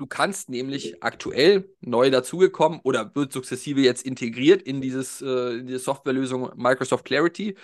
Du 0.00 0.06
kannst 0.06 0.48
nämlich 0.48 1.02
aktuell 1.02 1.68
neu 1.82 2.08
dazugekommen 2.08 2.80
oder 2.84 3.14
wird 3.14 3.34
sukzessive 3.34 3.82
jetzt 3.82 4.02
integriert 4.02 4.62
in, 4.62 4.80
dieses, 4.80 5.20
äh, 5.20 5.58
in 5.58 5.66
diese 5.66 5.80
Softwarelösung 5.80 6.52
Microsoft 6.56 7.04
Clarity 7.04 7.54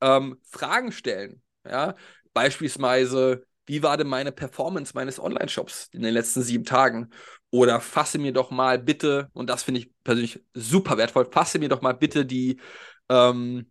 ähm, 0.00 0.38
Fragen 0.42 0.90
stellen. 0.90 1.42
Ja? 1.66 1.94
Beispielsweise, 2.32 3.44
wie 3.66 3.82
war 3.82 3.98
denn 3.98 4.06
meine 4.06 4.32
Performance 4.32 4.92
meines 4.94 5.20
Online-Shops 5.20 5.90
in 5.92 6.00
den 6.00 6.14
letzten 6.14 6.40
sieben 6.40 6.64
Tagen? 6.64 7.10
Oder 7.50 7.78
fasse 7.78 8.18
mir 8.18 8.32
doch 8.32 8.50
mal 8.50 8.78
bitte, 8.78 9.28
und 9.34 9.50
das 9.50 9.62
finde 9.62 9.80
ich 9.80 9.92
persönlich 10.02 10.42
super 10.54 10.96
wertvoll, 10.96 11.28
fasse 11.30 11.58
mir 11.58 11.68
doch 11.68 11.82
mal 11.82 11.92
bitte 11.92 12.24
die, 12.24 12.58
ähm, 13.10 13.70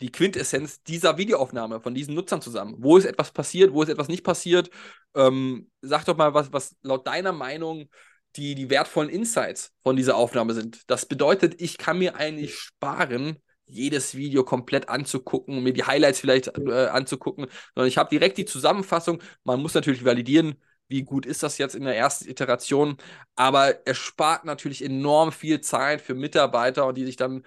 die 0.00 0.12
Quintessenz 0.12 0.82
dieser 0.82 1.16
Videoaufnahme 1.18 1.80
von 1.80 1.94
diesen 1.94 2.14
Nutzern 2.14 2.42
zusammen. 2.42 2.76
Wo 2.78 2.96
ist 2.96 3.04
etwas 3.04 3.32
passiert, 3.32 3.72
wo 3.72 3.82
ist 3.82 3.88
etwas 3.88 4.08
nicht 4.08 4.24
passiert? 4.24 4.70
Ähm, 5.14 5.70
sag 5.80 6.04
doch 6.04 6.16
mal, 6.16 6.34
was, 6.34 6.52
was 6.52 6.76
laut 6.82 7.06
deiner 7.06 7.32
Meinung 7.32 7.88
die, 8.36 8.54
die 8.54 8.70
wertvollen 8.70 9.08
Insights 9.08 9.72
von 9.82 9.96
dieser 9.96 10.16
Aufnahme 10.16 10.52
sind. 10.52 10.82
Das 10.90 11.06
bedeutet, 11.06 11.60
ich 11.60 11.78
kann 11.78 11.98
mir 11.98 12.16
eigentlich 12.16 12.54
sparen, 12.54 13.38
jedes 13.66 14.14
Video 14.14 14.44
komplett 14.44 14.88
anzugucken, 14.88 15.62
mir 15.62 15.72
die 15.72 15.84
Highlights 15.84 16.20
vielleicht 16.20 16.56
äh, 16.56 16.86
anzugucken, 16.86 17.46
sondern 17.74 17.88
ich 17.88 17.98
habe 17.98 18.10
direkt 18.10 18.38
die 18.38 18.44
Zusammenfassung. 18.44 19.22
Man 19.42 19.60
muss 19.60 19.74
natürlich 19.74 20.04
validieren, 20.04 20.56
wie 20.88 21.02
gut 21.02 21.26
ist 21.26 21.42
das 21.42 21.58
jetzt 21.58 21.74
in 21.74 21.84
der 21.84 21.96
ersten 21.96 22.28
Iteration, 22.28 22.96
aber 23.34 23.86
es 23.86 23.96
spart 23.96 24.44
natürlich 24.44 24.84
enorm 24.84 25.32
viel 25.32 25.60
Zeit 25.60 26.00
für 26.00 26.14
Mitarbeiter 26.14 26.86
und 26.86 26.96
die 26.96 27.04
sich 27.04 27.16
dann 27.16 27.44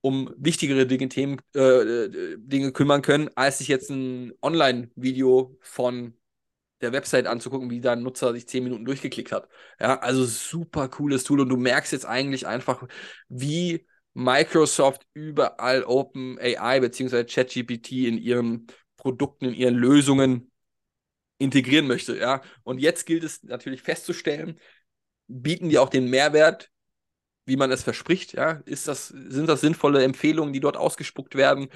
um 0.00 0.32
wichtigere 0.36 0.86
Dinge, 0.86 1.08
Themen, 1.08 1.38
äh, 1.54 1.60
äh, 1.60 2.36
Dinge 2.38 2.72
kümmern 2.72 3.02
können, 3.02 3.30
als 3.34 3.58
sich 3.58 3.68
jetzt 3.68 3.90
ein 3.90 4.32
Online-Video 4.42 5.56
von 5.60 6.14
der 6.80 6.92
Website 6.92 7.26
anzugucken, 7.26 7.70
wie 7.70 7.80
da 7.80 7.92
ein 7.92 8.02
Nutzer 8.02 8.32
sich 8.32 8.48
zehn 8.48 8.62
Minuten 8.64 8.84
durchgeklickt 8.84 9.32
hat. 9.32 9.48
Ja, 9.80 9.98
also 9.98 10.24
super 10.24 10.88
cooles 10.88 11.24
Tool 11.24 11.40
und 11.40 11.48
du 11.48 11.56
merkst 11.56 11.92
jetzt 11.92 12.06
eigentlich 12.06 12.46
einfach, 12.46 12.86
wie 13.28 13.86
Microsoft 14.14 15.06
überall 15.14 15.84
OpenAI 15.84 16.80
bzw. 16.80 17.24
ChatGPT 17.24 17.92
in 18.06 18.18
ihren 18.18 18.66
Produkten, 18.96 19.46
in 19.46 19.54
ihren 19.54 19.74
Lösungen 19.74 20.50
integrieren 21.38 21.86
möchte. 21.86 22.16
Ja, 22.16 22.42
und 22.62 22.78
jetzt 22.78 23.06
gilt 23.06 23.24
es 23.24 23.42
natürlich 23.42 23.82
festzustellen, 23.82 24.58
bieten 25.28 25.68
die 25.68 25.78
auch 25.78 25.88
den 25.88 26.10
Mehrwert, 26.10 26.70
wie 27.48 27.56
man 27.56 27.72
es 27.72 27.82
verspricht. 27.82 28.34
Ja, 28.34 28.60
ist 28.66 28.86
das, 28.86 29.08
sind 29.08 29.48
das 29.48 29.62
sinnvolle 29.62 30.04
Empfehlungen, 30.04 30.52
die 30.52 30.60
dort 30.60 30.76
ausgespuckt 30.76 31.34
werden? 31.34 31.68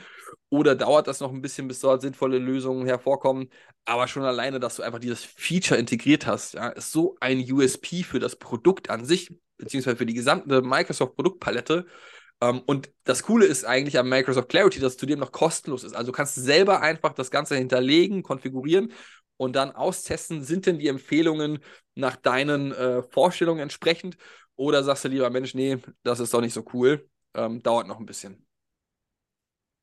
Oder 0.51 0.75
dauert 0.75 1.07
das 1.07 1.21
noch 1.21 1.33
ein 1.33 1.41
bisschen, 1.41 1.67
bis 1.67 1.81
dort 1.81 2.03
sinnvolle 2.03 2.39
Lösungen 2.39 2.87
hervorkommen? 2.87 3.49
Aber 3.87 4.07
schon 4.07 4.23
alleine, 4.23 4.61
dass 4.61 4.77
du 4.77 4.83
einfach 4.83 4.99
dieses 4.99 5.25
Feature 5.25 5.81
integriert 5.81 6.27
hast, 6.27 6.55
ja, 6.55 6.69
ist 6.69 6.93
so 6.93 7.17
ein 7.21 7.41
USP 7.51 8.03
für 8.03 8.21
das 8.21 8.37
Produkt 8.37 8.91
an 8.91 9.05
sich, 9.05 9.35
beziehungsweise 9.57 9.97
für 9.97 10.07
die 10.07 10.15
gesamte 10.15 10.63
Microsoft-Produktpalette. 10.63 11.87
Um, 12.41 12.49
ähm, 12.49 12.63
und 12.67 12.91
das 13.05 13.23
Coole 13.23 13.47
ist 13.47 13.65
eigentlich 13.65 13.99
am 13.99 14.09
Microsoft 14.09 14.49
Clarity, 14.51 14.79
dass 14.81 14.93
es 14.93 14.99
zudem 14.99 15.21
noch 15.21 15.33
kostenlos 15.33 15.85
ist. 15.85 15.95
Also 15.95 16.13
du 16.13 16.17
kannst 16.17 16.35
selber 16.35 16.83
einfach 16.83 17.15
das 17.15 17.31
Ganze 17.31 17.57
hinterlegen, 17.57 18.23
konfigurieren 18.23 18.93
und 19.37 19.57
dann 19.57 19.73
austesten, 19.73 20.43
sind 20.43 20.67
denn 20.67 20.79
die 20.79 20.89
Empfehlungen 20.89 21.61
nach 21.95 22.17
deinen 22.17 22.73
äh, 22.73 23.03
Vorstellungen 23.03 23.61
entsprechend 23.61 24.17
oder 24.57 24.83
sagst 24.85 25.05
du 25.05 25.09
lieber, 25.09 25.31
Mensch, 25.31 25.55
nee, 25.55 25.79
das 26.03 26.21
ist 26.21 26.35
doch 26.35 26.41
nicht 26.41 26.55
so 26.55 26.65
cool, 26.73 27.09
ähm, 27.35 27.63
dauert 27.63 27.87
noch 27.87 27.99
ein 28.01 28.07
bisschen. 28.07 28.47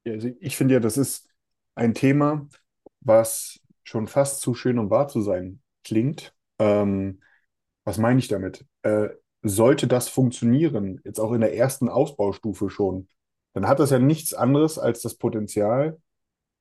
Ja, 0.05 0.13
also 0.13 0.29
ich 0.39 0.55
finde 0.57 0.75
ja, 0.75 0.79
das 0.79 0.97
ist 0.97 1.27
ein 1.75 1.93
Thema, 1.93 2.47
was 3.01 3.59
schon 3.83 4.07
fast 4.07 4.41
zu 4.41 4.53
schön, 4.53 4.79
um 4.79 4.89
wahr 4.89 5.07
zu 5.07 5.21
sein 5.21 5.61
klingt. 5.83 6.33
Ähm, 6.59 7.21
was 7.85 7.97
meine 7.97 8.19
ich 8.19 8.27
damit? 8.27 8.65
Äh, 8.83 9.09
sollte 9.41 9.87
das 9.87 10.09
funktionieren, 10.09 11.01
jetzt 11.05 11.19
auch 11.19 11.31
in 11.33 11.41
der 11.41 11.55
ersten 11.55 11.89
Ausbaustufe 11.89 12.69
schon, 12.69 13.07
dann 13.53 13.67
hat 13.67 13.79
das 13.79 13.91
ja 13.91 13.99
nichts 13.99 14.33
anderes 14.33 14.77
als 14.77 15.01
das 15.01 15.15
Potenzial, 15.15 15.99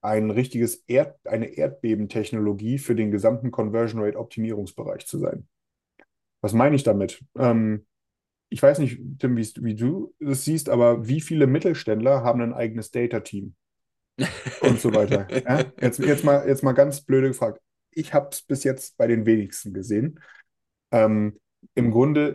ein 0.02 0.30
richtiges 0.30 0.84
Erd 0.86 1.18
eine 1.26 1.46
Erdbebentechnologie 1.48 2.78
für 2.78 2.94
den 2.94 3.10
gesamten 3.10 3.50
Conversion 3.50 4.02
Rate 4.02 4.18
Optimierungsbereich 4.18 5.06
zu 5.06 5.18
sein. 5.18 5.48
Was 6.40 6.52
meine 6.52 6.76
ich 6.76 6.84
damit? 6.84 7.22
Ähm, 7.36 7.86
ich 8.50 8.62
weiß 8.62 8.78
nicht, 8.78 9.00
Tim, 9.18 9.36
wie 9.36 9.74
du 9.74 10.14
das 10.20 10.44
siehst, 10.44 10.68
aber 10.68 11.06
wie 11.06 11.20
viele 11.20 11.46
Mittelständler 11.46 12.22
haben 12.22 12.40
ein 12.40 12.54
eigenes 12.54 12.90
Data-Team 12.90 13.54
und 14.62 14.80
so 14.80 14.94
weiter? 14.94 15.26
Ja? 15.44 15.64
Jetzt, 15.80 15.98
jetzt, 15.98 16.24
mal, 16.24 16.46
jetzt 16.48 16.62
mal 16.62 16.72
ganz 16.72 17.02
blöde 17.02 17.28
gefragt. 17.28 17.60
Ich 17.90 18.14
habe 18.14 18.28
es 18.32 18.42
bis 18.42 18.64
jetzt 18.64 18.96
bei 18.96 19.06
den 19.06 19.26
wenigsten 19.26 19.74
gesehen. 19.74 20.20
Ähm, 20.90 21.38
Im 21.74 21.90
Grunde 21.90 22.34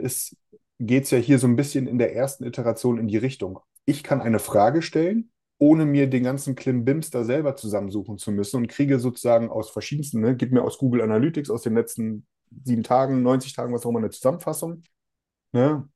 geht 0.80 1.04
es 1.04 1.12
ja 1.12 1.18
hier 1.18 1.40
so 1.40 1.48
ein 1.48 1.56
bisschen 1.56 1.88
in 1.88 1.98
der 1.98 2.16
ersten 2.16 2.44
Iteration 2.44 3.00
in 3.00 3.08
die 3.08 3.18
Richtung. 3.18 3.60
Ich 3.86 4.04
kann 4.04 4.22
eine 4.22 4.40
Frage 4.40 4.82
stellen, 4.82 5.32
ohne 5.58 5.86
mir 5.86 6.08
den 6.08 6.24
ganzen 6.24 6.56
Klimbims 6.56 7.10
da 7.10 7.24
selber 7.24 7.56
zusammensuchen 7.56 8.18
zu 8.18 8.32
müssen 8.32 8.58
und 8.58 8.68
kriege 8.68 9.00
sozusagen 9.00 9.50
aus 9.50 9.70
verschiedensten, 9.70 10.20
ne, 10.20 10.36
gib 10.36 10.52
mir 10.52 10.64
aus 10.64 10.78
Google 10.78 11.02
Analytics 11.02 11.50
aus 11.50 11.62
den 11.62 11.76
letzten 11.76 12.28
sieben 12.66 12.84
Tagen, 12.84 13.24
90 13.24 13.54
Tagen, 13.54 13.74
was 13.74 13.86
auch 13.86 13.90
immer, 13.90 14.00
eine 14.00 14.10
Zusammenfassung. 14.10 14.84
Ne? 15.54 15.88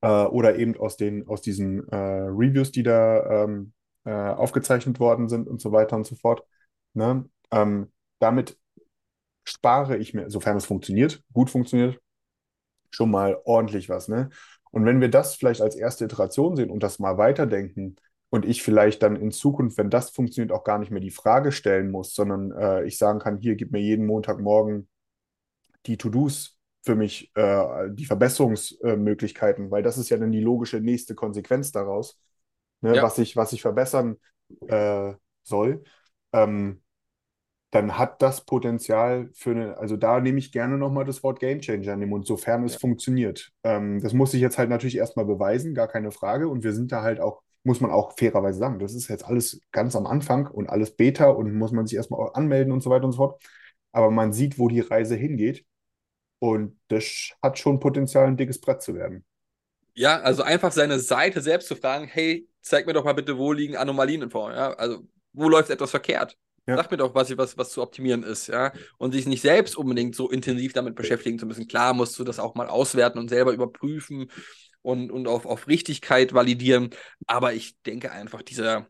Äh, 0.00 0.24
oder 0.26 0.56
eben 0.56 0.76
aus, 0.76 0.96
den, 0.96 1.26
aus 1.28 1.40
diesen 1.40 1.88
äh, 1.88 1.96
Reviews, 1.96 2.72
die 2.72 2.82
da 2.82 3.44
ähm, 3.44 3.72
äh, 4.04 4.10
aufgezeichnet 4.10 5.00
worden 5.00 5.28
sind 5.28 5.48
und 5.48 5.60
so 5.60 5.72
weiter 5.72 5.96
und 5.96 6.06
so 6.06 6.14
fort. 6.14 6.44
Ne? 6.92 7.28
Ähm, 7.50 7.90
damit 8.18 8.58
spare 9.44 9.96
ich 9.96 10.14
mir, 10.14 10.30
sofern 10.30 10.56
es 10.56 10.66
funktioniert, 10.66 11.22
gut 11.32 11.50
funktioniert, 11.50 12.00
schon 12.90 13.10
mal 13.10 13.40
ordentlich 13.44 13.88
was. 13.88 14.08
Ne? 14.08 14.30
Und 14.70 14.84
wenn 14.84 15.00
wir 15.00 15.08
das 15.08 15.36
vielleicht 15.36 15.60
als 15.60 15.76
erste 15.76 16.04
Iteration 16.04 16.56
sehen 16.56 16.70
und 16.70 16.82
das 16.82 16.98
mal 16.98 17.16
weiterdenken 17.18 17.96
und 18.30 18.44
ich 18.44 18.62
vielleicht 18.62 19.02
dann 19.02 19.16
in 19.16 19.30
Zukunft, 19.30 19.78
wenn 19.78 19.90
das 19.90 20.10
funktioniert, 20.10 20.52
auch 20.52 20.64
gar 20.64 20.78
nicht 20.78 20.90
mehr 20.90 21.00
die 21.00 21.10
Frage 21.10 21.52
stellen 21.52 21.90
muss, 21.90 22.14
sondern 22.14 22.52
äh, 22.52 22.84
ich 22.84 22.98
sagen 22.98 23.20
kann, 23.20 23.38
hier, 23.38 23.56
gib 23.56 23.72
mir 23.72 23.80
jeden 23.80 24.06
Montagmorgen 24.06 24.88
die 25.86 25.96
To-Dos 25.96 26.53
für 26.84 26.94
mich 26.94 27.32
äh, 27.34 27.88
die 27.90 28.04
Verbesserungsmöglichkeiten, 28.04 29.70
weil 29.70 29.82
das 29.82 29.98
ist 29.98 30.10
ja 30.10 30.18
dann 30.18 30.32
die 30.32 30.42
logische 30.42 30.80
nächste 30.80 31.14
Konsequenz 31.14 31.72
daraus, 31.72 32.20
ne, 32.82 32.96
ja. 32.96 33.02
was, 33.02 33.18
ich, 33.18 33.36
was 33.36 33.52
ich 33.52 33.62
verbessern 33.62 34.16
äh, 34.68 35.14
soll. 35.42 35.82
Ähm, 36.32 36.82
dann 37.70 37.98
hat 37.98 38.22
das 38.22 38.44
Potenzial 38.44 39.30
für 39.34 39.50
eine, 39.50 39.76
also 39.78 39.96
da 39.96 40.20
nehme 40.20 40.38
ich 40.38 40.52
gerne 40.52 40.78
nochmal 40.78 41.04
das 41.04 41.24
Wort 41.24 41.40
Game 41.40 41.60
Changer 41.60 41.94
in 41.94 42.00
den 42.00 42.08
Mund, 42.08 42.24
sofern 42.24 42.62
es 42.64 42.74
ja. 42.74 42.78
funktioniert. 42.78 43.50
Ähm, 43.64 44.00
das 44.00 44.12
muss 44.12 44.32
ich 44.32 44.40
jetzt 44.40 44.58
halt 44.58 44.70
natürlich 44.70 44.96
erstmal 44.96 45.24
beweisen, 45.24 45.74
gar 45.74 45.88
keine 45.88 46.12
Frage. 46.12 46.48
Und 46.48 46.62
wir 46.62 46.72
sind 46.72 46.92
da 46.92 47.02
halt 47.02 47.18
auch, 47.18 47.42
muss 47.64 47.80
man 47.80 47.90
auch 47.90 48.12
fairerweise 48.16 48.60
sagen, 48.60 48.78
das 48.78 48.94
ist 48.94 49.08
jetzt 49.08 49.24
alles 49.24 49.60
ganz 49.72 49.96
am 49.96 50.06
Anfang 50.06 50.46
und 50.46 50.68
alles 50.70 50.94
Beta 50.94 51.30
und 51.30 51.52
muss 51.54 51.72
man 51.72 51.86
sich 51.86 51.96
erstmal 51.96 52.20
auch 52.20 52.34
anmelden 52.34 52.72
und 52.72 52.80
so 52.80 52.90
weiter 52.90 53.06
und 53.06 53.12
so 53.12 53.18
fort. 53.18 53.42
Aber 53.90 54.12
man 54.12 54.32
sieht, 54.32 54.56
wo 54.58 54.68
die 54.68 54.80
Reise 54.80 55.16
hingeht. 55.16 55.64
Und 56.44 56.78
das 56.88 57.30
hat 57.40 57.58
schon 57.58 57.80
Potenzial, 57.80 58.26
ein 58.26 58.36
dickes 58.36 58.60
Brett 58.60 58.82
zu 58.82 58.94
werden. 58.94 59.24
Ja, 59.94 60.20
also 60.20 60.42
einfach 60.42 60.72
seine 60.72 60.98
Seite 61.00 61.40
selbst 61.40 61.68
zu 61.68 61.74
fragen, 61.74 62.06
hey, 62.06 62.46
zeig 62.60 62.86
mir 62.86 62.92
doch 62.92 63.04
mal 63.04 63.14
bitte, 63.14 63.38
wo 63.38 63.54
liegen 63.54 63.78
Anomalien 63.78 64.28
vor. 64.28 64.52
Ja? 64.52 64.74
Also, 64.74 65.08
wo 65.32 65.48
läuft 65.48 65.70
etwas 65.70 65.90
verkehrt? 65.90 66.36
Ja. 66.66 66.76
Sag 66.76 66.90
mir 66.90 66.98
doch, 66.98 67.14
was, 67.14 67.34
was, 67.38 67.56
was 67.56 67.70
zu 67.70 67.80
optimieren 67.80 68.22
ist, 68.24 68.48
ja. 68.48 68.74
Und 68.98 69.12
sich 69.12 69.24
nicht 69.24 69.40
selbst 69.40 69.74
unbedingt 69.74 70.14
so 70.14 70.30
intensiv 70.30 70.74
damit 70.74 70.96
beschäftigen 70.96 71.38
zu 71.38 71.46
müssen. 71.46 71.66
Klar 71.66 71.94
musst 71.94 72.18
du 72.18 72.24
das 72.24 72.38
auch 72.38 72.54
mal 72.54 72.68
auswerten 72.68 73.18
und 73.18 73.30
selber 73.30 73.52
überprüfen 73.52 74.30
und, 74.82 75.10
und 75.10 75.26
auf, 75.26 75.46
auf 75.46 75.66
Richtigkeit 75.66 76.34
validieren. 76.34 76.90
Aber 77.26 77.54
ich 77.54 77.80
denke 77.84 78.12
einfach, 78.12 78.42
dieser, 78.42 78.86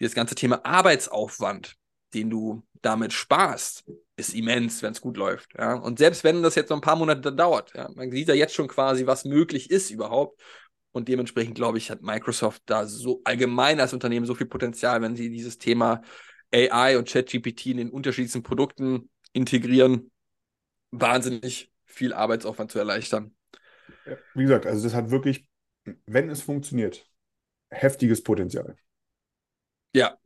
dieses 0.00 0.16
ganze 0.16 0.34
Thema 0.34 0.64
Arbeitsaufwand, 0.64 1.76
den 2.14 2.30
du 2.30 2.62
damit 2.82 3.12
sparst, 3.12 3.84
ist 4.16 4.34
immens, 4.34 4.82
wenn 4.82 4.92
es 4.92 5.00
gut 5.00 5.16
läuft. 5.16 5.54
Ja? 5.58 5.74
Und 5.74 5.98
selbst 5.98 6.24
wenn 6.24 6.42
das 6.42 6.54
jetzt 6.54 6.70
noch 6.70 6.78
ein 6.78 6.82
paar 6.82 6.96
Monate 6.96 7.32
dauert, 7.32 7.72
ja, 7.74 7.88
man 7.94 8.10
sieht 8.10 8.28
ja 8.28 8.34
jetzt 8.34 8.54
schon 8.54 8.68
quasi, 8.68 9.06
was 9.06 9.24
möglich 9.24 9.70
ist 9.70 9.90
überhaupt. 9.90 10.40
Und 10.92 11.08
dementsprechend, 11.08 11.54
glaube 11.54 11.78
ich, 11.78 11.90
hat 11.90 12.02
Microsoft 12.02 12.62
da 12.66 12.86
so 12.86 13.20
allgemein 13.24 13.78
als 13.80 13.92
Unternehmen 13.92 14.26
so 14.26 14.34
viel 14.34 14.48
Potenzial, 14.48 15.02
wenn 15.02 15.14
sie 15.14 15.30
dieses 15.30 15.58
Thema 15.58 16.02
AI 16.52 16.98
und 16.98 17.08
ChatGPT 17.08 17.66
in 17.66 17.76
den 17.76 17.90
unterschiedlichsten 17.90 18.42
Produkten 18.42 19.08
integrieren, 19.32 20.10
wahnsinnig 20.90 21.70
viel 21.84 22.12
Arbeitsaufwand 22.12 22.72
zu 22.72 22.78
erleichtern. 22.78 23.34
wie 24.34 24.42
gesagt, 24.42 24.66
also 24.66 24.82
das 24.82 24.94
hat 24.94 25.10
wirklich, 25.10 25.46
wenn 26.06 26.28
es 26.28 26.42
funktioniert, 26.42 27.06
heftiges 27.70 28.22
Potenzial. 28.22 28.76
Ja, 29.94 30.18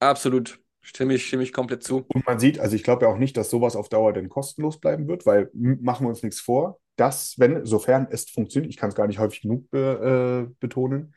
absolut. 0.00 0.60
Stimme 0.82 1.14
ich, 1.14 1.26
stimme 1.26 1.42
ich 1.42 1.52
komplett 1.52 1.82
zu. 1.82 2.04
Und 2.08 2.26
man 2.26 2.40
sieht, 2.40 2.58
also 2.58 2.74
ich 2.74 2.82
glaube 2.82 3.04
ja 3.04 3.12
auch 3.12 3.18
nicht, 3.18 3.36
dass 3.36 3.50
sowas 3.50 3.76
auf 3.76 3.88
Dauer 3.88 4.12
denn 4.12 4.28
kostenlos 4.28 4.80
bleiben 4.80 5.08
wird, 5.08 5.26
weil 5.26 5.50
machen 5.52 6.06
wir 6.06 6.08
uns 6.08 6.22
nichts 6.22 6.40
vor, 6.40 6.80
dass, 6.96 7.38
wenn, 7.38 7.64
sofern 7.66 8.08
es 8.10 8.28
funktioniert, 8.30 8.70
ich 8.70 8.76
kann 8.76 8.90
es 8.90 8.94
gar 8.94 9.06
nicht 9.06 9.18
häufig 9.18 9.42
genug 9.42 9.70
be, 9.70 10.48
äh, 10.48 10.54
betonen, 10.60 11.14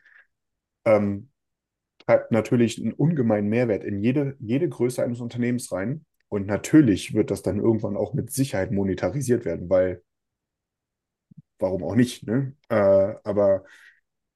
ähm, 0.84 1.30
treibt 2.06 2.30
natürlich 2.30 2.80
einen 2.80 2.92
ungemeinen 2.92 3.48
Mehrwert 3.48 3.84
in 3.84 4.02
jede, 4.02 4.36
jede 4.38 4.68
Größe 4.68 5.02
eines 5.02 5.20
Unternehmens 5.20 5.72
rein. 5.72 6.04
Und 6.28 6.46
natürlich 6.46 7.14
wird 7.14 7.30
das 7.30 7.42
dann 7.42 7.58
irgendwann 7.58 7.96
auch 7.96 8.12
mit 8.14 8.30
Sicherheit 8.32 8.72
monetarisiert 8.72 9.44
werden, 9.44 9.70
weil 9.70 10.02
warum 11.58 11.84
auch 11.84 11.94
nicht, 11.94 12.26
ne? 12.26 12.54
Äh, 12.68 13.14
aber 13.24 13.64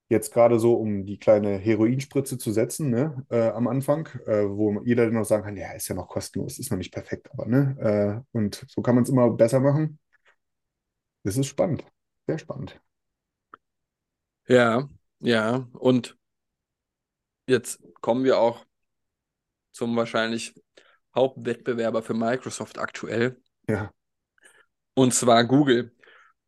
jetzt 0.09 0.33
gerade 0.33 0.59
so, 0.59 0.75
um 0.75 1.05
die 1.05 1.18
kleine 1.18 1.59
Heroinspritze 1.59 2.38
zu 2.38 2.51
setzen, 2.51 2.90
ne, 2.90 3.27
äh, 3.31 3.49
am 3.51 3.68
Anfang, 3.68 4.07
äh, 4.27 4.49
wo 4.49 4.81
jeder 4.83 5.05
dann 5.05 5.14
noch 5.14 5.25
sagen 5.25 5.44
kann, 5.44 5.57
ja, 5.57 5.73
ist 5.73 5.88
ja 5.88 5.94
noch 5.94 6.09
kostenlos, 6.09 6.59
ist 6.59 6.71
noch 6.71 6.79
nicht 6.79 6.92
perfekt, 6.92 7.31
aber 7.33 7.47
ne, 7.47 8.25
äh, 8.33 8.37
und 8.37 8.64
so 8.68 8.81
kann 8.83 8.94
man 8.94 9.05
es 9.05 9.11
immer 9.11 9.31
besser 9.31 9.61
machen. 9.61 9.99
Das 11.25 11.37
ist 11.37 11.47
spannend, 11.47 11.85
sehr 12.27 12.38
spannend. 12.38 12.81
Ja, 14.47 14.88
ja, 15.21 15.68
und 15.75 16.16
jetzt 17.47 17.83
kommen 18.01 18.25
wir 18.25 18.38
auch 18.38 18.64
zum 19.73 19.94
wahrscheinlich 19.94 20.55
Hauptwettbewerber 21.14 22.03
für 22.03 22.14
Microsoft 22.14 22.79
aktuell. 22.79 23.40
Ja. 23.68 23.92
Und 24.94 25.12
zwar 25.12 25.44
Google. 25.44 25.94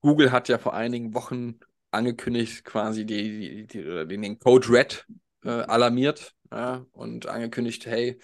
Google 0.01 0.33
hat 0.33 0.49
ja 0.49 0.59
vor 0.59 0.73
einigen 0.75 1.15
Wochen 1.15 1.61
angekündigt, 1.91 2.65
quasi 2.65 3.05
die, 3.05 3.67
die, 3.67 4.07
die, 4.07 4.17
den 4.17 4.39
Code 4.39 4.69
Red 4.69 5.07
äh, 5.45 5.49
alarmiert 5.51 6.35
ja, 6.51 6.87
und 6.93 7.27
angekündigt, 7.27 7.87
hey, 7.87 8.21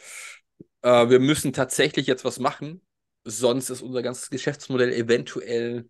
äh, 0.82 1.08
wir 1.08 1.20
müssen 1.20 1.52
tatsächlich 1.52 2.06
jetzt 2.06 2.24
was 2.24 2.38
machen, 2.38 2.82
sonst 3.24 3.70
ist 3.70 3.82
unser 3.82 4.02
ganzes 4.02 4.30
Geschäftsmodell 4.30 4.92
eventuell 4.92 5.88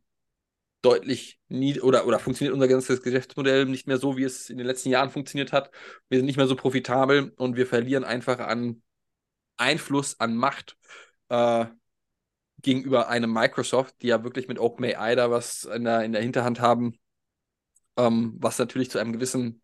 deutlich 0.82 1.40
nie 1.48 1.80
oder, 1.80 2.06
oder 2.06 2.18
funktioniert 2.18 2.54
unser 2.54 2.68
ganzes 2.68 3.02
Geschäftsmodell 3.02 3.64
nicht 3.66 3.86
mehr 3.86 3.98
so, 3.98 4.16
wie 4.16 4.24
es 4.24 4.50
in 4.50 4.58
den 4.58 4.66
letzten 4.66 4.90
Jahren 4.90 5.10
funktioniert 5.10 5.52
hat. 5.52 5.70
Wir 6.08 6.18
sind 6.18 6.26
nicht 6.26 6.36
mehr 6.36 6.46
so 6.46 6.54
profitabel 6.54 7.32
und 7.36 7.56
wir 7.56 7.66
verlieren 7.66 8.04
einfach 8.04 8.38
an 8.38 8.82
Einfluss, 9.56 10.20
an 10.20 10.36
Macht. 10.36 10.76
Äh, 11.28 11.66
gegenüber 12.62 13.08
einem 13.08 13.32
Microsoft, 13.32 13.94
die 14.02 14.08
ja 14.08 14.24
wirklich 14.24 14.48
mit 14.48 14.58
OpenAI 14.58 15.14
da 15.14 15.30
was 15.30 15.64
in 15.64 15.84
der, 15.84 16.02
in 16.02 16.12
der 16.12 16.22
Hinterhand 16.22 16.60
haben, 16.60 16.98
ähm, 17.96 18.34
was 18.38 18.58
natürlich 18.58 18.90
zu 18.90 18.98
einem 18.98 19.12
gewissen 19.12 19.62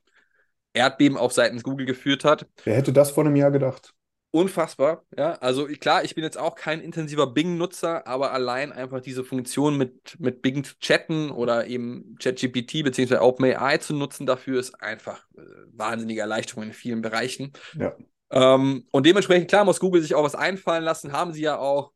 Erdbeben 0.73 1.19
auf 1.19 1.33
seitens 1.33 1.63
Google 1.63 1.87
geführt 1.87 2.25
hat. 2.25 2.47
Wer 2.65 2.77
hätte 2.77 2.93
das 2.93 3.11
vor 3.11 3.25
einem 3.25 3.37
Jahr 3.37 3.51
gedacht? 3.51 3.95
Unfassbar, 4.35 5.05
ja. 5.15 5.35
Also 5.35 5.67
klar, 5.67 6.05
ich 6.05 6.15
bin 6.15 6.25
jetzt 6.25 6.39
auch 6.39 6.55
kein 6.55 6.81
intensiver 6.81 7.27
Bing-Nutzer, 7.27 8.07
aber 8.07 8.33
allein 8.33 8.73
einfach 8.73 9.03
diese 9.03 9.25
Funktion 9.25 9.77
mit, 9.77 10.19
mit 10.19 10.41
Bing 10.41 10.65
zu 10.65 10.79
chatten 10.79 11.31
oder 11.31 11.67
eben 11.67 12.17
ChatGPT 12.19 12.83
bzw. 12.83 13.19
OpenAI 13.19 13.77
zu 13.77 13.95
nutzen, 13.95 14.25
dafür 14.25 14.59
ist 14.59 14.81
einfach 14.81 15.27
äh, 15.37 15.43
wahnsinnige 15.73 16.23
Erleichterung 16.23 16.63
in 16.63 16.73
vielen 16.73 17.03
Bereichen. 17.03 17.53
Ja. 17.79 17.95
Ähm, 18.31 18.87
und 18.91 19.05
dementsprechend, 19.05 19.49
klar, 19.49 19.67
muss 19.67 19.81
Google 19.81 20.01
sich 20.01 20.15
auch 20.15 20.25
was 20.25 20.35
einfallen 20.35 20.83
lassen, 20.83 21.13
haben 21.13 21.35
sie 21.35 21.43
ja 21.43 21.59
auch. 21.59 21.93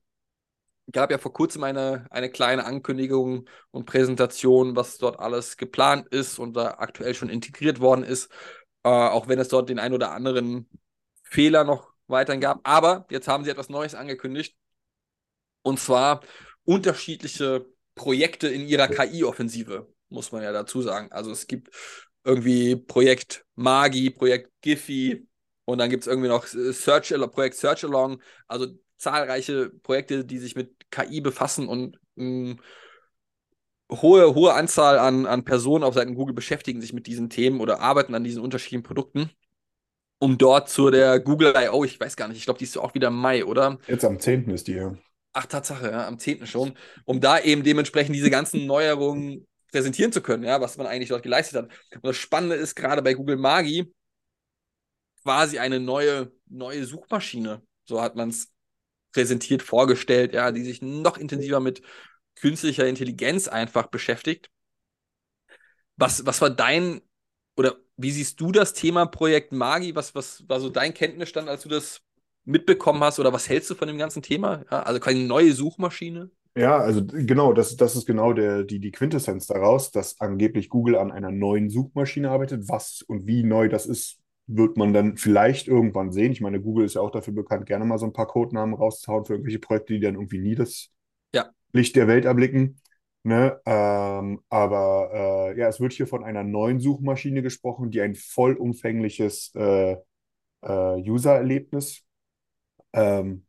Gab 0.92 1.10
ja 1.10 1.18
vor 1.18 1.32
kurzem 1.32 1.64
eine, 1.64 2.06
eine 2.10 2.30
kleine 2.30 2.64
Ankündigung 2.64 3.48
und 3.72 3.86
Präsentation, 3.86 4.76
was 4.76 4.98
dort 4.98 5.18
alles 5.18 5.56
geplant 5.56 6.06
ist 6.08 6.38
und 6.38 6.54
da 6.54 6.76
aktuell 6.78 7.14
schon 7.14 7.28
integriert 7.28 7.80
worden 7.80 8.04
ist. 8.04 8.30
Äh, 8.84 8.88
auch 8.88 9.26
wenn 9.26 9.40
es 9.40 9.48
dort 9.48 9.68
den 9.68 9.80
ein 9.80 9.92
oder 9.92 10.12
anderen 10.12 10.68
Fehler 11.24 11.64
noch 11.64 11.92
weiterhin 12.06 12.40
gab. 12.40 12.60
Aber 12.62 13.06
jetzt 13.10 13.26
haben 13.26 13.44
sie 13.44 13.50
etwas 13.50 13.68
Neues 13.68 13.94
angekündigt. 13.94 14.56
Und 15.62 15.80
zwar 15.80 16.20
unterschiedliche 16.64 17.66
Projekte 17.96 18.46
in 18.46 18.68
ihrer 18.68 18.86
KI-Offensive, 18.86 19.92
muss 20.08 20.30
man 20.30 20.42
ja 20.42 20.52
dazu 20.52 20.82
sagen. 20.82 21.10
Also 21.10 21.32
es 21.32 21.48
gibt 21.48 21.74
irgendwie 22.22 22.76
Projekt 22.76 23.44
Magi, 23.56 24.10
Projekt 24.10 24.52
Giphy 24.60 25.26
und 25.64 25.78
dann 25.78 25.90
gibt 25.90 26.02
es 26.02 26.06
irgendwie 26.06 26.28
noch 26.28 26.46
Search, 26.46 27.12
Projekt 27.32 27.56
Search 27.56 27.84
Along. 27.84 28.22
Also 28.46 28.68
zahlreiche 28.96 29.70
Projekte, 29.82 30.24
die 30.24 30.38
sich 30.38 30.56
mit 30.56 30.90
KI 30.90 31.20
befassen 31.20 31.68
und 31.68 31.98
mh, 32.16 32.54
mm, 32.54 32.60
hohe, 33.92 34.34
hohe 34.34 34.54
Anzahl 34.54 34.98
an, 34.98 35.26
an 35.26 35.44
Personen 35.44 35.84
auf 35.84 35.94
Seiten 35.94 36.14
Google 36.14 36.34
beschäftigen 36.34 36.80
sich 36.80 36.92
mit 36.92 37.06
diesen 37.06 37.30
Themen 37.30 37.60
oder 37.60 37.80
arbeiten 37.80 38.14
an 38.14 38.24
diesen 38.24 38.42
unterschiedlichen 38.42 38.82
Produkten 38.82 39.30
um 40.18 40.38
dort 40.38 40.68
zu 40.68 40.90
der 40.90 41.20
Google 41.20 41.54
I.O., 41.56 41.84
ich 41.84 42.00
weiß 42.00 42.16
gar 42.16 42.28
nicht, 42.28 42.38
ich 42.38 42.44
glaube, 42.44 42.58
die 42.58 42.64
ist 42.64 42.76
auch 42.78 42.94
wieder 42.94 43.08
im 43.08 43.16
Mai, 43.16 43.44
oder? 43.44 43.78
Jetzt 43.86 44.04
am 44.04 44.18
10. 44.18 44.50
ist 44.50 44.68
die, 44.68 44.74
ja. 44.74 44.96
Ach, 45.32 45.46
Tatsache, 45.46 45.90
ja, 45.90 46.06
am 46.06 46.18
10. 46.18 46.46
schon, 46.46 46.72
um 47.04 47.20
da 47.20 47.38
eben 47.38 47.62
dementsprechend 47.62 48.14
diese 48.14 48.30
ganzen 48.30 48.66
Neuerungen 48.66 49.46
präsentieren 49.70 50.12
zu 50.12 50.22
können, 50.22 50.44
ja, 50.44 50.60
was 50.60 50.78
man 50.78 50.86
eigentlich 50.86 51.10
dort 51.10 51.22
geleistet 51.22 51.58
hat. 51.58 51.70
Und 51.96 52.06
das 52.06 52.16
Spannende 52.16 52.56
ist 52.56 52.74
gerade 52.74 53.02
bei 53.02 53.12
Google 53.12 53.36
Magi 53.36 53.92
quasi 55.22 55.58
eine 55.58 55.80
neue, 55.80 56.32
neue 56.46 56.84
Suchmaschine, 56.84 57.60
so 57.84 58.00
hat 58.00 58.16
man 58.16 58.30
es 58.30 58.50
präsentiert, 59.16 59.62
vorgestellt, 59.62 60.34
ja, 60.34 60.52
die 60.52 60.62
sich 60.62 60.82
noch 60.82 61.16
intensiver 61.16 61.58
mit 61.58 61.80
künstlicher 62.34 62.86
Intelligenz 62.86 63.48
einfach 63.48 63.86
beschäftigt. 63.86 64.50
Was, 65.96 66.26
was 66.26 66.42
war 66.42 66.50
dein 66.50 67.00
oder 67.56 67.76
wie 67.96 68.10
siehst 68.10 68.38
du 68.42 68.52
das 68.52 68.74
Thema 68.74 69.06
Projekt 69.06 69.52
Magi? 69.52 69.94
Was, 69.94 70.14
was 70.14 70.46
war 70.46 70.60
so 70.60 70.68
dein 70.68 70.92
Kenntnisstand, 70.92 71.48
als 71.48 71.62
du 71.62 71.70
das 71.70 72.02
mitbekommen 72.44 73.02
hast? 73.02 73.18
Oder 73.18 73.32
was 73.32 73.48
hältst 73.48 73.70
du 73.70 73.74
von 73.74 73.88
dem 73.88 73.96
ganzen 73.96 74.20
Thema? 74.20 74.66
Ja, 74.70 74.82
also 74.82 75.00
keine 75.00 75.20
neue 75.20 75.54
Suchmaschine? 75.54 76.30
Ja, 76.54 76.76
also 76.76 77.06
genau, 77.06 77.54
das, 77.54 77.74
das 77.76 77.96
ist 77.96 78.04
genau 78.04 78.34
der, 78.34 78.64
die, 78.64 78.80
die 78.80 78.90
Quintessenz 78.90 79.46
daraus, 79.46 79.92
dass 79.92 80.20
angeblich 80.20 80.68
Google 80.68 80.96
an 80.96 81.10
einer 81.10 81.30
neuen 81.30 81.70
Suchmaschine 81.70 82.30
arbeitet. 82.30 82.68
Was 82.68 83.00
und 83.00 83.26
wie 83.26 83.42
neu 83.42 83.70
das 83.70 83.86
ist, 83.86 84.18
wird 84.46 84.76
man 84.76 84.92
dann 84.92 85.16
vielleicht 85.16 85.66
irgendwann 85.68 86.12
sehen. 86.12 86.32
Ich 86.32 86.40
meine, 86.40 86.60
Google 86.60 86.84
ist 86.84 86.94
ja 86.94 87.00
auch 87.00 87.10
dafür 87.10 87.34
bekannt, 87.34 87.66
gerne 87.66 87.84
mal 87.84 87.98
so 87.98 88.06
ein 88.06 88.12
paar 88.12 88.28
Codenamen 88.28 88.74
rauszuhauen 88.74 89.24
für 89.24 89.34
irgendwelche 89.34 89.58
Projekte, 89.58 89.94
die 89.94 90.00
dann 90.00 90.14
irgendwie 90.14 90.38
nie 90.38 90.54
das 90.54 90.90
ja. 91.34 91.50
Licht 91.72 91.96
der 91.96 92.06
Welt 92.06 92.24
erblicken. 92.24 92.80
Ne? 93.24 93.60
Ähm, 93.66 94.40
aber 94.48 95.10
äh, 95.12 95.58
ja, 95.58 95.68
es 95.68 95.80
wird 95.80 95.92
hier 95.92 96.06
von 96.06 96.22
einer 96.22 96.44
neuen 96.44 96.78
Suchmaschine 96.78 97.42
gesprochen, 97.42 97.90
die 97.90 98.00
ein 98.00 98.14
vollumfängliches 98.14 99.52
äh, 99.56 99.96
äh, 100.62 101.10
User-Erlebnis 101.10 102.04
ähm, 102.92 103.45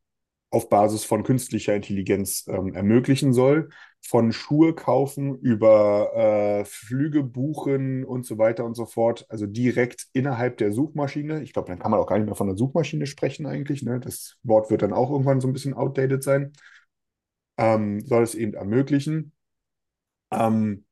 auf 0.50 0.70
Basis 0.70 1.04
von 1.04 1.24
künstlicher 1.24 1.76
Intelligenz 1.76 2.46
ähm, 2.48 2.74
ermöglichen 2.74 3.34
soll. 3.34 3.70
Von 4.02 4.32
Schuhe 4.32 4.74
kaufen 4.74 5.36
über 5.36 6.12
äh, 6.16 6.66
Flüge 6.66 7.24
buchen 7.24 8.06
und 8.06 8.26
so 8.26 8.38
weiter 8.38 8.64
und 8.64 8.76
so 8.76 8.86
fort. 8.86 9.26
Also 9.30 9.46
direkt 9.46 10.08
innerhalb 10.14 10.58
der 10.58 10.72
Suchmaschine. 10.72 11.42
Ich 11.44 11.52
glaube, 11.52 11.68
dann 11.68 11.80
kann 11.80 11.92
man 11.92 12.00
auch 12.00 12.08
gar 12.08 12.18
nicht 12.18 12.28
mehr 12.28 12.36
von 12.36 12.48
der 12.48 12.56
Suchmaschine 12.56 13.08
sprechen 13.08 13.46
eigentlich. 13.46 13.84
Ne? 13.84 14.00
Das 14.00 14.38
Wort 14.44 14.70
wird 14.70 14.84
dann 14.84 14.94
auch 14.94 15.12
irgendwann 15.12 15.42
so 15.42 15.48
ein 15.48 15.54
bisschen 15.54 15.74
outdated 15.74 16.24
sein. 16.24 16.54
Ähm, 17.58 18.02
soll 18.02 18.24
es 18.24 18.36
eben 18.36 18.54
ermöglichen. 18.54 19.34
Ähm, 20.32 20.86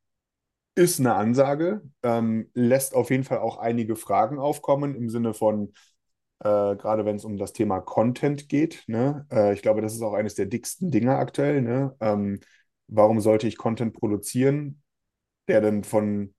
ist 0.75 0.99
eine 0.99 1.15
Ansage, 1.15 1.81
ähm, 2.03 2.49
lässt 2.53 2.95
auf 2.95 3.09
jeden 3.09 3.23
Fall 3.23 3.39
auch 3.39 3.57
einige 3.57 3.95
Fragen 3.95 4.39
aufkommen 4.39 4.95
im 4.95 5.09
Sinne 5.09 5.33
von, 5.33 5.73
äh, 6.39 6.75
gerade 6.75 7.05
wenn 7.05 7.15
es 7.15 7.25
um 7.25 7.37
das 7.37 7.53
Thema 7.53 7.79
Content 7.81 8.49
geht. 8.49 8.83
Ne? 8.87 9.25
Äh, 9.31 9.53
ich 9.53 9.61
glaube, 9.61 9.81
das 9.81 9.93
ist 9.93 10.01
auch 10.01 10.13
eines 10.13 10.35
der 10.35 10.45
dicksten 10.45 10.91
Dinge 10.91 11.17
aktuell. 11.17 11.61
Ne? 11.61 11.95
Ähm, 11.99 12.39
warum 12.87 13.19
sollte 13.19 13.47
ich 13.47 13.57
Content 13.57 13.93
produzieren, 13.93 14.81
der 15.47 15.61
dann 15.61 15.83
von 15.83 16.33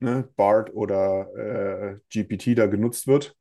ne, 0.00 0.28
BART 0.36 0.74
oder 0.74 1.28
äh, 1.36 1.98
GPT 2.10 2.58
da 2.58 2.66
genutzt 2.66 3.06
wird 3.06 3.36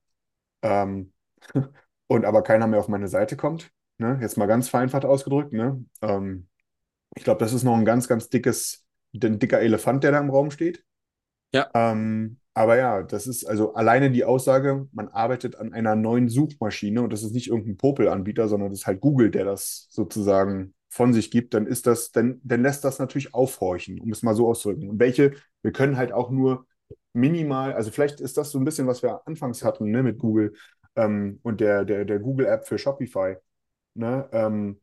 ähm, 0.62 1.14
und 2.08 2.26
aber 2.26 2.44
keiner 2.44 2.68
mehr 2.68 2.80
auf 2.80 2.88
meine 2.88 3.08
Seite 3.08 3.36
kommt? 3.36 3.72
Ne? 3.98 4.18
Jetzt 4.22 4.38
mal 4.38 4.48
ganz 4.48 4.70
vereinfacht 4.70 5.06
ausgedrückt. 5.06 5.54
Ne? 5.54 5.84
Ähm, 6.02 6.48
ich 7.16 7.24
glaube, 7.24 7.40
das 7.40 7.54
ist 7.54 7.64
noch 7.64 7.76
ein 7.76 7.86
ganz, 7.86 8.08
ganz 8.08 8.30
dickes, 8.30 8.86
ein 9.14 9.40
dicker 9.40 9.60
Elefant, 9.60 10.04
der 10.04 10.12
da 10.12 10.20
im 10.20 10.30
Raum 10.30 10.52
steht. 10.52 10.84
Ja. 11.54 11.70
Ähm, 11.74 12.38
aber 12.54 12.78
ja, 12.78 13.04
das 13.04 13.28
ist 13.28 13.46
also 13.46 13.74
alleine 13.74 14.12
die 14.12 14.26
Aussage, 14.26 14.88
man 14.92 15.08
arbeitet 15.08 15.56
an 15.56 15.74
einer 15.74 15.96
neuen 15.96 16.28
Suchmaschine 16.28 17.02
und 17.02 17.14
das 17.14 17.24
ist 17.24 17.34
nicht 17.34 17.48
irgendein 17.48 17.78
Popel-Anbieter, 17.78 18.48
sondern 18.50 18.70
das 18.70 18.80
ist 18.82 18.88
halt 18.88 19.00
Google, 19.02 19.32
der 19.32 19.46
das 19.46 19.88
sozusagen 19.90 20.74
von 20.90 21.14
sich 21.14 21.32
gibt, 21.32 21.54
dann 21.54 21.66
ist 21.68 21.88
das, 21.88 22.12
dann, 22.12 22.42
dann 22.44 22.62
lässt 22.62 22.84
das 22.84 23.00
natürlich 23.00 23.34
aufhorchen, 23.34 24.02
um 24.02 24.12
es 24.12 24.24
mal 24.24 24.36
so 24.36 24.50
auszudrücken. 24.50 24.90
Und 24.90 25.00
welche, 25.00 25.32
wir 25.62 25.72
können 25.72 25.96
halt 25.96 26.12
auch 26.12 26.30
nur 26.30 26.66
minimal, 27.14 27.74
also 27.74 27.92
vielleicht 27.92 28.20
ist 28.20 28.36
das 28.38 28.52
so 28.52 28.60
ein 28.60 28.66
bisschen, 28.66 28.88
was 28.88 29.02
wir 29.02 29.26
anfangs 29.26 29.64
hatten, 29.64 29.90
ne, 29.90 30.04
mit 30.04 30.20
Google 30.20 30.54
ähm, 30.98 31.40
und 31.44 31.62
der, 31.62 31.86
der, 31.86 32.04
der 32.04 32.20
Google-App 32.20 32.68
für 32.68 32.78
Shopify. 32.78 33.36
Ne, 33.94 34.28
ähm, 34.34 34.81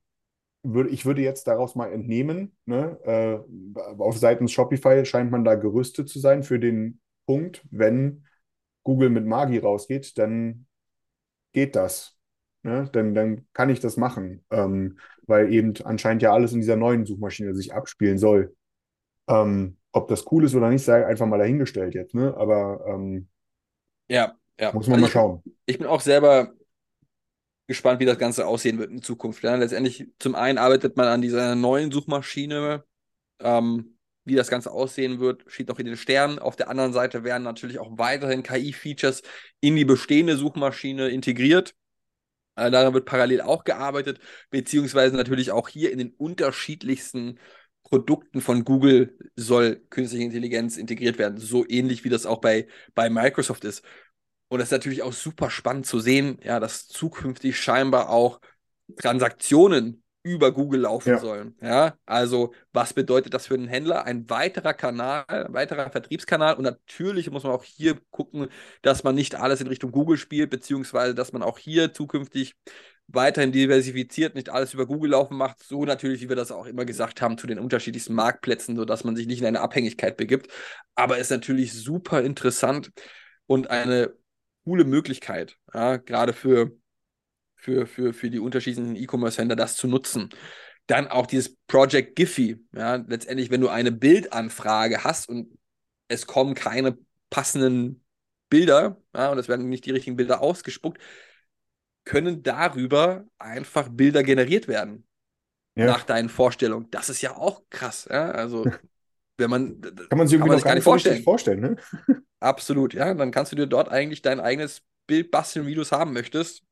würde, 0.73 0.91
ich 0.91 1.07
würde 1.07 1.23
jetzt 1.23 1.47
daraus 1.47 1.75
mal 1.75 1.93
entnehmen, 1.93 2.57
ne, 2.67 2.99
äh, 3.05 3.79
auf 3.99 4.19
Seiten 4.19 4.49
Shopify 4.49 5.05
scheint 5.05 5.31
man 5.31 5.45
da 5.45 5.55
gerüstet 5.55 6.09
zu 6.09 6.19
sein 6.19 6.43
für 6.43 6.59
den 6.59 7.01
Punkt, 7.27 7.65
wenn 7.71 8.25
Google 8.83 9.11
mit 9.11 9.27
Magi 9.27 9.59
rausgeht, 9.59 10.17
dann 10.19 10.67
geht 11.53 11.77
das. 11.77 12.17
Ne? 12.63 12.89
Dann, 12.93 13.15
dann 13.15 13.47
kann 13.53 13.71
ich 13.71 13.81
das 13.81 13.97
machen, 13.97 14.45
ähm, 14.51 14.99
weil 15.27 15.53
eben 15.53 15.75
anscheinend 15.85 16.23
ja 16.23 16.33
alles 16.33 16.53
in 16.53 16.61
dieser 16.61 16.77
neuen 16.77 17.07
Suchmaschine 17.07 17.55
sich 17.55 17.73
abspielen 17.73 18.19
soll. 18.19 18.57
Ähm, 19.29 19.77
ob 19.93 20.09
das 20.09 20.25
cool 20.31 20.45
ist 20.45 20.55
oder 20.55 20.71
nicht, 20.71 20.85
sei 20.85 21.07
einfach 21.07 21.27
mal 21.27 21.39
dahingestellt 21.39 21.95
jetzt, 21.95 22.15
ne? 22.15 22.35
Aber 22.37 22.85
ähm, 22.87 23.29
ja, 24.09 24.35
ja. 24.59 24.73
muss 24.73 24.87
man 24.87 24.95
also 24.95 25.07
mal 25.07 25.11
schauen. 25.11 25.43
Ich, 25.45 25.53
ich 25.67 25.79
bin 25.79 25.87
auch 25.87 26.01
selber 26.01 26.53
gespannt, 27.69 28.01
wie 28.01 28.07
das 28.07 28.19
Ganze 28.19 28.47
aussehen 28.47 28.79
wird 28.79 28.91
in 28.91 29.03
Zukunft. 29.03 29.45
Ja, 29.45 29.55
letztendlich, 29.55 30.09
zum 30.19 30.35
einen 30.35 30.59
arbeitet 30.59 30.97
man 30.97 31.07
an 31.07 31.23
dieser 31.23 31.55
neuen 31.55 31.93
Suchmaschine. 31.93 32.85
Ähm, 33.41 33.95
wie 34.25 34.35
das 34.35 34.49
Ganze 34.49 34.71
aussehen 34.73 35.21
wird, 35.21 35.45
steht 35.47 35.69
noch 35.69 35.79
in 35.79 35.87
den 35.87 35.97
Sternen. 35.97 36.39
Auf 36.39 36.57
der 36.57 36.69
anderen 36.69 36.93
Seite 36.93 37.25
werden 37.25 37.45
natürlich 37.45 37.79
auch 37.79 37.97
weiterhin 37.97 38.43
KI-Features 38.43 39.23
in 39.61 39.77
die 39.77 39.85
bestehende 39.85 40.37
Suchmaschine 40.37 41.09
integriert. 41.09 41.75
Äh, 42.57 42.71
daran 42.71 42.95
wird 42.95 43.07
parallel 43.07 43.41
auch 43.41 43.65
gearbeitet, 43.65 44.19
beziehungsweise 44.51 45.17
natürlich 45.17 45.53
auch 45.53 45.69
hier 45.69 45.93
in 45.93 45.99
den 45.99 46.13
unterschiedlichsten 46.13 47.39
Produkten 47.85 48.43
von 48.43 48.65
Google 48.65 49.17
soll 49.35 49.77
künstliche 49.89 50.25
Intelligenz 50.25 50.77
integriert 50.77 51.19
werden. 51.19 51.39
So 51.39 51.65
ähnlich 51.67 52.05
wie 52.05 52.11
das 52.11 52.27
auch 52.27 52.41
bei, 52.41 52.67
bei 52.95 53.09
Microsoft 53.09 53.65
ist. 53.65 53.83
Und 54.49 54.61
es 54.61 54.67
ist 54.67 54.73
natürlich 54.73 55.03
auch 55.03 55.13
super 55.13 55.51
spannend 55.51 55.87
zu 55.87 56.01
sehen, 56.01 56.39
ja, 56.43 56.61
dass 56.61 56.89
zukünftig 56.89 57.59
scheinbar 57.59 58.09
auch 58.09 58.41
Transaktionen 58.97 60.03
über 60.23 60.53
Google 60.53 60.81
laufen 60.81 61.11
ja. 61.11 61.19
sollen. 61.19 61.57
Ja, 61.61 61.97
also 62.05 62.53
was 62.73 62.93
bedeutet 62.93 63.35
das 63.35 63.47
für 63.47 63.55
einen 63.55 63.69
Händler? 63.69 64.05
Ein 64.05 64.29
weiterer 64.29 64.75
Kanal, 64.75 65.25
ein 65.29 65.55
weiterer 65.55 65.91
Vertriebskanal. 65.91 66.57
Und 66.57 66.65
natürlich 66.65 67.31
muss 67.31 67.45
man 67.45 67.53
auch 67.53 67.65
hier 67.65 67.99
gucken, 68.11 68.49
dass 68.83 69.05
man 69.05 69.15
nicht 69.15 69.37
alles 69.37 69.61
in 69.61 69.69
Richtung 69.69 69.93
Google 69.93 70.19
spielt, 70.19 70.51
beziehungsweise 70.51 71.15
dass 71.15 71.33
man 71.33 71.43
auch 71.43 71.59
hier 71.59 71.95
zukünftig 71.95 72.55
weiterhin 73.07 73.53
diversifiziert, 73.53 74.35
nicht 74.35 74.51
alles 74.51 74.75
über 74.75 74.87
Google 74.87 75.13
laufen 75.13 75.37
macht, 75.37 75.63
so 75.63 75.87
natürlich, 75.87 76.21
wie 76.21 76.29
wir 76.29 76.37
das 76.37 76.53
auch 76.53 76.67
immer 76.67 76.85
gesagt 76.85 77.23
haben, 77.23 77.39
zu 77.39 77.47
den 77.47 77.59
unterschiedlichsten 77.59 78.13
Marktplätzen, 78.13 78.77
sodass 78.77 79.03
man 79.03 79.17
sich 79.17 79.27
nicht 79.27 79.41
in 79.41 79.47
eine 79.47 79.61
Abhängigkeit 79.61 80.19
begibt. 80.19 80.53
Aber 80.95 81.17
es 81.17 81.23
ist 81.23 81.31
natürlich 81.31 81.73
super 81.73 82.23
interessant 82.23 82.91
und 83.47 83.71
eine 83.71 84.13
coole 84.69 84.85
Möglichkeit, 84.85 85.57
ja, 85.73 85.97
gerade 85.97 86.35
für, 86.35 86.73
für, 87.57 87.87
für, 87.87 88.13
für 88.13 88.29
die 88.29 88.39
unterschiedlichen 88.39 88.97
E-Commerce-Händler 88.97 89.57
das 89.57 89.77
zu 89.77 89.89
nutzen. 89.89 90.29
Dann 90.87 91.09
auch 91.09 91.27
dieses 91.27 91.57
Project 91.67 92.17
Giphy. 92.17 92.59
Ja, 92.75 92.97
letztendlich, 92.97 93.51
wenn 93.51 93.63
du 93.63 93.69
eine 93.71 93.93
Bildanfrage 93.93 95.05
hast 95.05 95.29
und 95.31 95.59
es 96.09 96.27
kommen 96.27 96.55
keine 96.55 96.99
passenden 97.31 98.05
Bilder, 98.51 99.01
ja, 99.15 99.31
und 99.31 99.39
es 99.39 99.49
werden 99.49 99.71
nicht 99.71 99.87
die 99.87 99.91
richtigen 99.91 100.17
Bilder 100.17 100.43
ausgespuckt, 100.43 101.01
können 102.05 102.43
darüber 102.43 103.25
einfach 103.39 103.89
Bilder 103.89 104.23
generiert 104.23 104.69
werden. 104.69 105.07
Ja. 105.77 105.87
Nach 105.87 106.03
deinen 106.03 106.29
Vorstellungen. 106.29 106.91
Das 106.91 107.09
ist 107.09 107.23
ja 107.23 107.37
auch 107.37 107.63
krass. 107.71 108.07
Ja? 108.11 108.33
Also, 108.33 108.65
wenn 109.39 109.49
man. 109.49 109.81
Kann 109.81 110.19
man 110.19 110.27
sich 110.27 110.35
irgendwie 110.35 110.51
man 110.51 110.59
noch 110.59 110.65
gar 110.65 110.75
nicht 110.75 110.87
richtig 110.87 111.25
vorstellen, 111.25 111.61
ne? 111.61 111.77
Absolut, 112.41 112.95
ja. 112.95 113.15
Dann 113.15 113.31
kannst 113.31 113.53
du 113.53 113.57
dir 113.57 113.67
dort 113.67 113.89
eigentlich 113.89 114.23
dein 114.23 114.41
eigenes 114.41 114.83
Bild 115.07 115.31
basteln, 115.31 115.67
wie 115.67 115.75
du 115.75 115.83
es 115.83 115.93
haben 115.93 116.13
möchtest. 116.13 116.63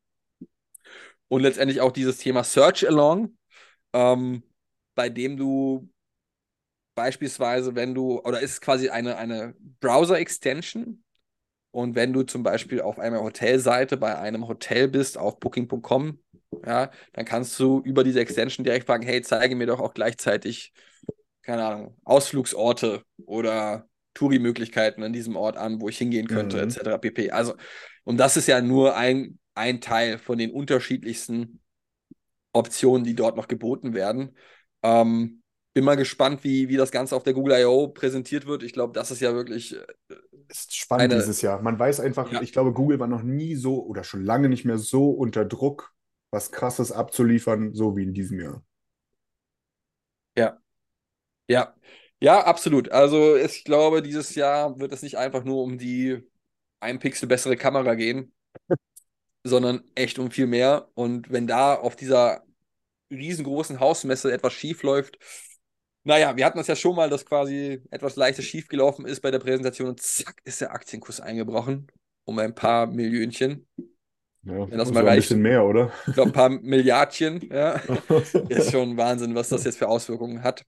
Und 1.28 1.42
letztendlich 1.42 1.80
auch 1.80 1.92
dieses 1.92 2.18
Thema 2.18 2.44
Search 2.44 2.86
Along, 2.88 3.36
ähm, 3.94 4.42
bei 4.94 5.08
dem 5.10 5.36
du 5.36 5.90
beispielsweise, 6.94 7.74
wenn 7.74 7.94
du, 7.94 8.20
oder 8.22 8.40
ist 8.40 8.60
quasi 8.60 8.88
eine, 8.88 9.16
eine 9.16 9.54
Browser-Extension, 9.80 11.02
und 11.72 11.94
wenn 11.94 12.12
du 12.12 12.22
zum 12.24 12.42
Beispiel 12.42 12.80
auf 12.82 12.98
einer 12.98 13.22
Hotelseite 13.22 13.96
bei 13.98 14.18
einem 14.18 14.48
Hotel 14.48 14.88
bist, 14.88 15.18
auf 15.18 15.40
booking.com, 15.40 16.20
ja, 16.66 16.90
dann 17.14 17.26
kannst 17.26 17.58
du 17.60 17.80
über 17.82 18.04
diese 18.04 18.20
Extension 18.20 18.64
direkt 18.64 18.86
fragen, 18.86 19.04
hey, 19.04 19.22
zeige 19.22 19.56
mir 19.56 19.66
doch 19.66 19.80
auch 19.80 19.94
gleichzeitig, 19.94 20.72
keine 21.42 21.66
Ahnung, 21.66 21.96
Ausflugsorte 22.04 23.04
oder 23.26 23.88
Touri-Möglichkeiten 24.16 25.02
an 25.04 25.12
diesem 25.12 25.36
Ort 25.36 25.56
an, 25.56 25.80
wo 25.80 25.88
ich 25.88 25.98
hingehen 25.98 26.26
könnte, 26.28 26.56
Mhm. 26.56 26.64
etc. 26.64 26.98
pp. 26.98 27.30
Also, 27.30 27.54
und 28.04 28.16
das 28.18 28.36
ist 28.36 28.48
ja 28.48 28.60
nur 28.60 28.96
ein, 28.96 29.38
ein 29.54 29.80
Teil 29.80 30.18
von 30.18 30.38
den 30.38 30.50
unterschiedlichsten 30.52 31.60
Optionen, 32.52 33.04
die 33.04 33.14
dort 33.14 33.36
noch 33.36 33.48
geboten 33.48 33.94
werden. 33.94 34.36
Ähm, 34.82 35.42
bin 35.74 35.84
mal 35.84 35.96
gespannt, 35.96 36.42
wie, 36.42 36.68
wie 36.70 36.76
das 36.76 36.90
Ganze 36.90 37.14
auf 37.14 37.22
der 37.22 37.34
Google 37.34 37.60
I.O. 37.60 37.88
präsentiert 37.88 38.46
wird. 38.46 38.62
Ich 38.62 38.72
glaube, 38.72 38.94
das 38.94 39.10
ist 39.10 39.20
ja 39.20 39.34
wirklich 39.34 39.76
äh, 39.76 40.14
Ist 40.48 40.74
spannend 40.74 41.12
Eine- 41.12 41.20
dieses 41.20 41.42
Jahr. 41.42 41.60
Man 41.60 41.78
weiß 41.78 42.00
einfach, 42.00 42.32
Ja. 42.32 42.40
ich 42.40 42.52
glaube, 42.52 42.72
Google 42.72 42.98
war 42.98 43.08
noch 43.08 43.22
nie 43.22 43.56
so 43.56 43.84
oder 43.84 44.04
schon 44.04 44.24
lange 44.24 44.48
nicht 44.48 44.64
mehr 44.64 44.78
so 44.78 45.10
unter 45.10 45.44
Druck, 45.44 45.92
was 46.30 46.50
Krasses 46.50 46.92
abzuliefern, 46.92 47.74
so 47.74 47.96
wie 47.96 48.04
in 48.04 48.14
diesem 48.14 48.40
Jahr. 48.40 48.62
Ja, 50.36 50.58
ja, 51.48 51.74
absolut. 52.24 52.90
Also 52.92 53.36
ich 53.36 53.64
glaube, 53.64 54.02
dieses 54.02 54.34
Jahr 54.34 54.78
wird 54.78 54.92
es 54.92 55.02
nicht 55.02 55.18
einfach 55.18 55.44
nur 55.44 55.62
um 55.62 55.78
die 55.78 56.22
ein 56.80 56.98
Pixel 56.98 57.28
bessere 57.28 57.56
Kamera 57.56 57.94
gehen, 57.94 58.32
sondern 59.44 59.82
echt 59.94 60.18
um 60.18 60.30
viel 60.30 60.46
mehr. 60.46 60.88
Und 60.94 61.30
wenn 61.30 61.46
da 61.46 61.74
auf 61.74 61.96
dieser 61.96 62.44
riesengroßen 63.10 63.80
Hausmesse 63.80 64.32
etwas 64.32 64.54
schief 64.54 64.82
läuft, 64.82 65.18
naja, 66.04 66.36
wir 66.36 66.46
hatten 66.46 66.58
das 66.58 66.68
ja 66.68 66.76
schon 66.76 66.96
mal, 66.96 67.10
dass 67.10 67.26
quasi 67.26 67.82
etwas 67.90 68.16
leichtes 68.16 68.44
schief 68.46 68.68
gelaufen 68.68 69.06
ist 69.06 69.20
bei 69.22 69.30
der 69.30 69.40
Präsentation 69.40 69.90
und 69.90 70.02
zack 70.02 70.40
ist 70.44 70.60
der 70.60 70.72
Aktienkurs 70.72 71.20
eingebrochen 71.20 71.88
um 72.24 72.38
ein 72.40 72.54
paar 72.54 72.86
Millionchen. 72.88 73.68
Ja, 74.44 74.68
Wenn 74.68 74.78
das 74.78 74.92
mal 74.92 75.02
auch 75.02 75.06
ein 75.06 75.08
reicht. 75.08 75.16
bisschen 75.16 75.42
mehr, 75.42 75.64
oder? 75.64 75.90
Ich 76.06 76.14
glaube, 76.14 76.30
ein 76.30 76.32
paar 76.34 76.50
Milliardchen, 76.50 77.48
ja. 77.52 77.80
Ist 78.48 78.70
schon 78.72 78.96
Wahnsinn, 78.96 79.34
was 79.34 79.48
das 79.50 79.64
jetzt 79.64 79.78
für 79.78 79.88
Auswirkungen 79.88 80.42
hat. 80.42 80.64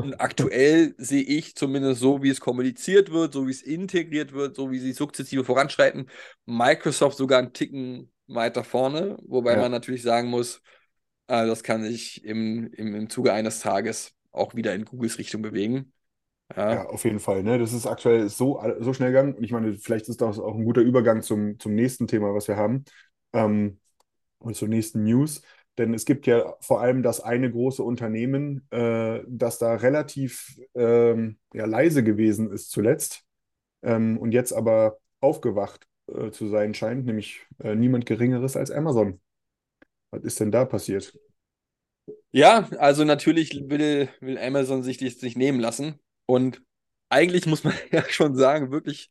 Und 0.00 0.20
aktuell 0.20 0.94
sehe 0.98 1.22
ich 1.22 1.56
zumindest 1.56 2.00
so, 2.00 2.22
wie 2.22 2.28
es 2.30 2.40
kommuniziert 2.40 3.10
wird, 3.10 3.32
so 3.32 3.46
wie 3.46 3.50
es 3.50 3.62
integriert 3.62 4.32
wird, 4.32 4.54
so 4.56 4.70
wie 4.70 4.78
sie 4.78 4.92
sukzessive 4.92 5.44
voranschreiten, 5.44 6.08
Microsoft 6.46 7.16
sogar 7.16 7.40
einen 7.40 7.52
Ticken 7.52 8.12
weiter 8.28 8.62
vorne, 8.64 9.16
wobei 9.26 9.56
Ja. 9.56 9.62
man 9.62 9.72
natürlich 9.72 10.02
sagen 10.02 10.28
muss, 10.28 10.62
äh, 11.28 11.46
das 11.46 11.62
kann 11.64 11.82
sich 11.84 12.24
im, 12.24 12.72
im, 12.74 12.94
im 12.94 13.10
Zuge 13.10 13.32
eines 13.32 13.60
Tages 13.60 14.14
auch 14.32 14.54
wieder 14.54 14.74
in 14.74 14.84
Googles 14.84 15.18
Richtung 15.18 15.42
bewegen. 15.42 15.92
Ja, 16.56 16.82
Ja, 16.82 16.86
auf 16.86 17.04
jeden 17.04 17.18
Fall. 17.18 17.42
Ne? 17.42 17.58
Das 17.58 17.72
ist 17.72 17.86
aktuell 17.86 18.28
so, 18.28 18.62
so 18.80 18.92
schnell 18.92 19.08
gegangen. 19.10 19.34
Und 19.34 19.42
ich 19.44 19.52
meine, 19.52 19.74
vielleicht 19.74 20.08
ist 20.08 20.20
das 20.20 20.38
auch 20.38 20.54
ein 20.54 20.64
guter 20.64 20.82
Übergang 20.82 21.22
zum, 21.22 21.58
zum 21.58 21.74
nächsten 21.74 22.06
Thema, 22.06 22.34
was 22.34 22.46
wir 22.48 22.56
haben. 22.56 22.84
Ähm, 23.32 23.80
und 24.38 24.56
zur 24.56 24.68
nächsten 24.68 25.04
News. 25.04 25.42
Denn 25.78 25.94
es 25.94 26.04
gibt 26.04 26.26
ja 26.26 26.56
vor 26.60 26.80
allem 26.80 27.02
das 27.02 27.20
eine 27.20 27.50
große 27.50 27.82
Unternehmen, 27.82 28.66
äh, 28.70 29.20
das 29.28 29.58
da 29.58 29.74
relativ 29.76 30.58
ähm, 30.74 31.38
ja, 31.54 31.66
leise 31.66 32.02
gewesen 32.02 32.50
ist 32.50 32.70
zuletzt 32.70 33.24
ähm, 33.82 34.18
und 34.18 34.32
jetzt 34.32 34.52
aber 34.52 34.98
aufgewacht 35.20 35.86
äh, 36.12 36.30
zu 36.30 36.48
sein 36.48 36.74
scheint, 36.74 37.06
nämlich 37.06 37.46
äh, 37.60 37.74
niemand 37.74 38.06
Geringeres 38.06 38.56
als 38.56 38.70
Amazon. 38.70 39.20
Was 40.10 40.24
ist 40.24 40.40
denn 40.40 40.50
da 40.50 40.64
passiert? 40.64 41.16
Ja, 42.30 42.68
also 42.78 43.04
natürlich 43.04 43.64
will, 43.68 44.08
will 44.20 44.38
Amazon 44.38 44.82
sich 44.82 44.96
dies 44.96 45.22
nicht 45.22 45.36
nehmen 45.36 45.60
lassen. 45.60 46.00
Und 46.26 46.62
eigentlich 47.08 47.46
muss 47.46 47.64
man 47.64 47.74
ja 47.92 48.02
schon 48.08 48.34
sagen, 48.34 48.70
wirklich, 48.70 49.10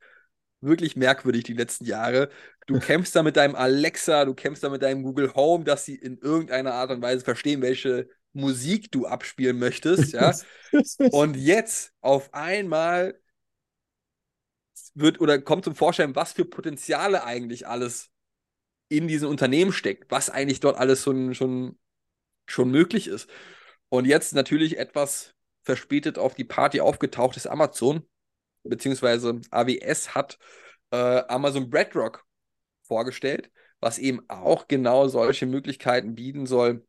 wirklich 0.61 0.95
merkwürdig 0.95 1.43
die 1.43 1.53
letzten 1.53 1.85
Jahre. 1.85 2.29
Du 2.65 2.79
kämpfst 2.79 3.15
da 3.15 3.23
mit 3.23 3.37
deinem 3.37 3.55
Alexa, 3.55 4.25
du 4.25 4.33
kämpfst 4.33 4.63
da 4.63 4.69
mit 4.69 4.81
deinem 4.81 5.03
Google 5.03 5.33
Home, 5.35 5.63
dass 5.63 5.85
sie 5.85 5.95
in 5.95 6.17
irgendeiner 6.17 6.73
Art 6.73 6.91
und 6.91 7.01
Weise 7.01 7.23
verstehen, 7.23 7.61
welche 7.61 8.09
Musik 8.33 8.91
du 8.91 9.07
abspielen 9.07 9.57
möchtest, 9.57 10.13
ja. 10.13 10.33
Und 11.11 11.35
jetzt 11.35 11.93
auf 12.01 12.33
einmal 12.33 13.19
wird 14.93 15.19
oder 15.21 15.39
kommt 15.39 15.63
zum 15.63 15.75
Vorschein, 15.75 16.15
was 16.15 16.33
für 16.33 16.45
Potenziale 16.45 17.23
eigentlich 17.23 17.67
alles 17.67 18.09
in 18.89 19.07
diesen 19.07 19.27
Unternehmen 19.27 19.71
steckt, 19.71 20.11
was 20.11 20.29
eigentlich 20.29 20.59
dort 20.59 20.77
alles 20.77 21.03
schon, 21.03 21.33
schon, 21.33 21.77
schon 22.47 22.71
möglich 22.71 23.07
ist. 23.07 23.29
Und 23.89 24.05
jetzt 24.05 24.33
natürlich 24.33 24.77
etwas 24.77 25.33
verspätet 25.63 26.17
auf 26.17 26.35
die 26.35 26.45
Party 26.45 26.79
aufgetaucht 26.79 27.37
ist 27.37 27.47
Amazon, 27.47 28.07
beziehungsweise 28.67 29.41
AWS 29.51 30.15
hat 30.15 30.37
äh, 30.91 31.23
Amazon 31.27 31.69
Bedrock 31.69 32.25
vorgestellt, 32.83 33.51
was 33.79 33.99
eben 33.99 34.21
auch 34.29 34.67
genau 34.67 35.07
solche 35.07 35.45
Möglichkeiten 35.45 36.15
bieten 36.15 36.45
soll, 36.45 36.85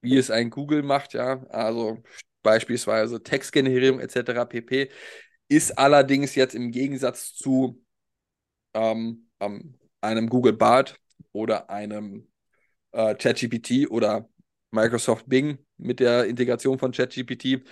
wie 0.00 0.16
es 0.16 0.30
ein 0.30 0.50
Google 0.50 0.82
macht, 0.82 1.14
ja, 1.14 1.44
also 1.48 2.02
beispielsweise 2.42 3.22
Textgenerierung 3.22 4.00
etc. 4.00 4.46
pp. 4.48 4.90
Ist 5.48 5.78
allerdings 5.78 6.34
jetzt 6.34 6.54
im 6.54 6.70
Gegensatz 6.70 7.34
zu 7.34 7.82
ähm, 8.74 9.28
ähm, 9.40 9.78
einem 10.00 10.28
Google 10.28 10.52
Bard 10.52 10.98
oder 11.32 11.70
einem 11.70 12.28
äh, 12.92 13.14
ChatGPT 13.14 13.90
oder 13.90 14.28
Microsoft 14.70 15.28
Bing 15.28 15.58
mit 15.76 16.00
der 16.00 16.26
Integration 16.26 16.78
von 16.78 16.92
ChatGPT 16.92 17.62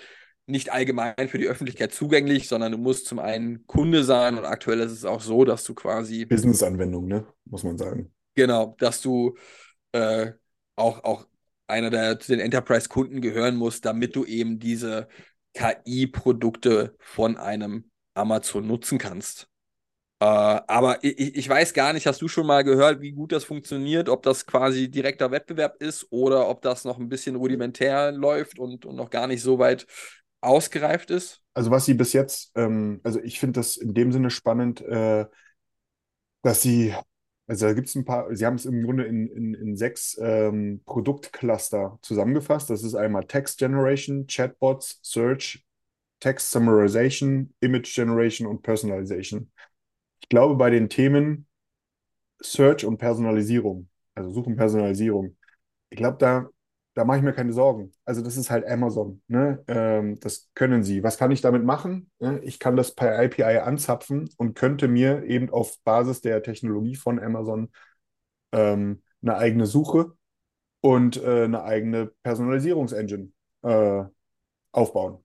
nicht 0.46 0.72
allgemein 0.72 1.28
für 1.28 1.38
die 1.38 1.48
Öffentlichkeit 1.48 1.92
zugänglich, 1.92 2.48
sondern 2.48 2.72
du 2.72 2.78
musst 2.78 3.06
zum 3.06 3.18
einen 3.18 3.66
Kunde 3.66 4.04
sein 4.04 4.38
und 4.38 4.44
aktuell 4.44 4.80
ist 4.80 4.92
es 4.92 5.04
auch 5.04 5.20
so, 5.20 5.44
dass 5.44 5.64
du 5.64 5.74
quasi 5.74 6.24
Business-Anwendung, 6.24 7.06
ne? 7.06 7.26
Muss 7.44 7.64
man 7.64 7.76
sagen. 7.76 8.12
Genau, 8.34 8.76
dass 8.78 9.02
du 9.02 9.36
äh, 9.92 10.32
auch, 10.76 11.02
auch 11.04 11.26
einer 11.66 11.90
der 11.90 12.20
zu 12.20 12.32
den 12.32 12.40
Enterprise-Kunden 12.40 13.20
gehören 13.20 13.56
musst, 13.56 13.84
damit 13.84 14.14
du 14.14 14.24
eben 14.24 14.58
diese 14.58 15.08
KI-Produkte 15.54 16.94
von 16.98 17.36
einem 17.36 17.90
Amazon 18.14 18.66
nutzen 18.66 18.98
kannst. 18.98 19.48
Äh, 20.20 20.24
aber 20.24 21.02
ich, 21.02 21.36
ich 21.36 21.48
weiß 21.48 21.74
gar 21.74 21.92
nicht, 21.92 22.06
hast 22.06 22.22
du 22.22 22.28
schon 22.28 22.46
mal 22.46 22.62
gehört, 22.62 23.00
wie 23.00 23.12
gut 23.12 23.32
das 23.32 23.44
funktioniert, 23.44 24.08
ob 24.08 24.22
das 24.22 24.46
quasi 24.46 24.90
direkter 24.90 25.30
Wettbewerb 25.30 25.82
ist 25.82 26.06
oder 26.10 26.48
ob 26.48 26.62
das 26.62 26.84
noch 26.84 26.98
ein 26.98 27.08
bisschen 27.08 27.36
rudimentär 27.36 28.12
läuft 28.12 28.58
und, 28.58 28.86
und 28.86 28.96
noch 28.96 29.10
gar 29.10 29.26
nicht 29.26 29.42
so 29.42 29.58
weit 29.58 29.86
ausgereift 30.40 31.10
ist? 31.10 31.42
Also 31.54 31.70
was 31.70 31.86
sie 31.86 31.94
bis 31.94 32.12
jetzt, 32.12 32.52
ähm, 32.54 33.00
also 33.02 33.20
ich 33.22 33.40
finde 33.40 33.60
das 33.60 33.76
in 33.76 33.94
dem 33.94 34.12
Sinne 34.12 34.30
spannend, 34.30 34.82
äh, 34.82 35.26
dass 36.42 36.62
sie, 36.62 36.94
also 37.46 37.66
da 37.66 37.72
gibt 37.72 37.88
es 37.88 37.94
ein 37.94 38.04
paar, 38.04 38.34
sie 38.34 38.46
haben 38.46 38.56
es 38.56 38.66
im 38.66 38.82
Grunde 38.82 39.04
in, 39.04 39.26
in, 39.28 39.54
in 39.54 39.76
sechs 39.76 40.16
ähm, 40.20 40.82
Produktcluster 40.84 41.98
zusammengefasst. 42.02 42.70
Das 42.70 42.82
ist 42.82 42.94
einmal 42.94 43.24
Text 43.24 43.58
Generation, 43.58 44.26
Chatbots, 44.26 45.00
Search, 45.02 45.64
Text 46.20 46.50
Summarization, 46.50 47.54
Image 47.60 47.94
Generation 47.94 48.46
und 48.46 48.62
Personalization. 48.62 49.50
Ich 50.20 50.28
glaube, 50.28 50.56
bei 50.56 50.70
den 50.70 50.88
Themen 50.88 51.46
Search 52.40 52.84
und 52.84 52.98
Personalisierung, 52.98 53.88
also 54.14 54.30
Suchen 54.30 54.56
Personalisierung, 54.56 55.36
ich 55.90 55.96
glaube, 55.96 56.18
da, 56.18 56.48
da 56.96 57.04
mache 57.04 57.18
ich 57.18 57.22
mir 57.24 57.34
keine 57.34 57.52
Sorgen. 57.52 57.92
Also 58.06 58.22
das 58.22 58.38
ist 58.38 58.50
halt 58.50 58.66
Amazon, 58.66 59.22
ne? 59.28 59.62
Ähm, 59.68 60.18
das 60.20 60.50
können 60.54 60.82
sie. 60.82 61.02
Was 61.02 61.18
kann 61.18 61.30
ich 61.30 61.42
damit 61.42 61.62
machen? 61.64 62.10
Ne? 62.20 62.40
Ich 62.42 62.58
kann 62.58 62.74
das 62.76 62.94
per 62.94 63.18
API 63.18 63.58
anzapfen 63.60 64.30
und 64.38 64.54
könnte 64.54 64.88
mir 64.88 65.22
eben 65.24 65.50
auf 65.50 65.78
Basis 65.84 66.22
der 66.22 66.42
Technologie 66.42 66.96
von 66.96 67.20
Amazon 67.20 67.70
ähm, 68.52 69.02
eine 69.22 69.36
eigene 69.38 69.66
Suche 69.66 70.12
und 70.80 71.18
äh, 71.22 71.44
eine 71.44 71.64
eigene 71.64 72.12
Personalisierungsengine 72.22 73.30
äh, 73.62 74.04
aufbauen. 74.72 75.24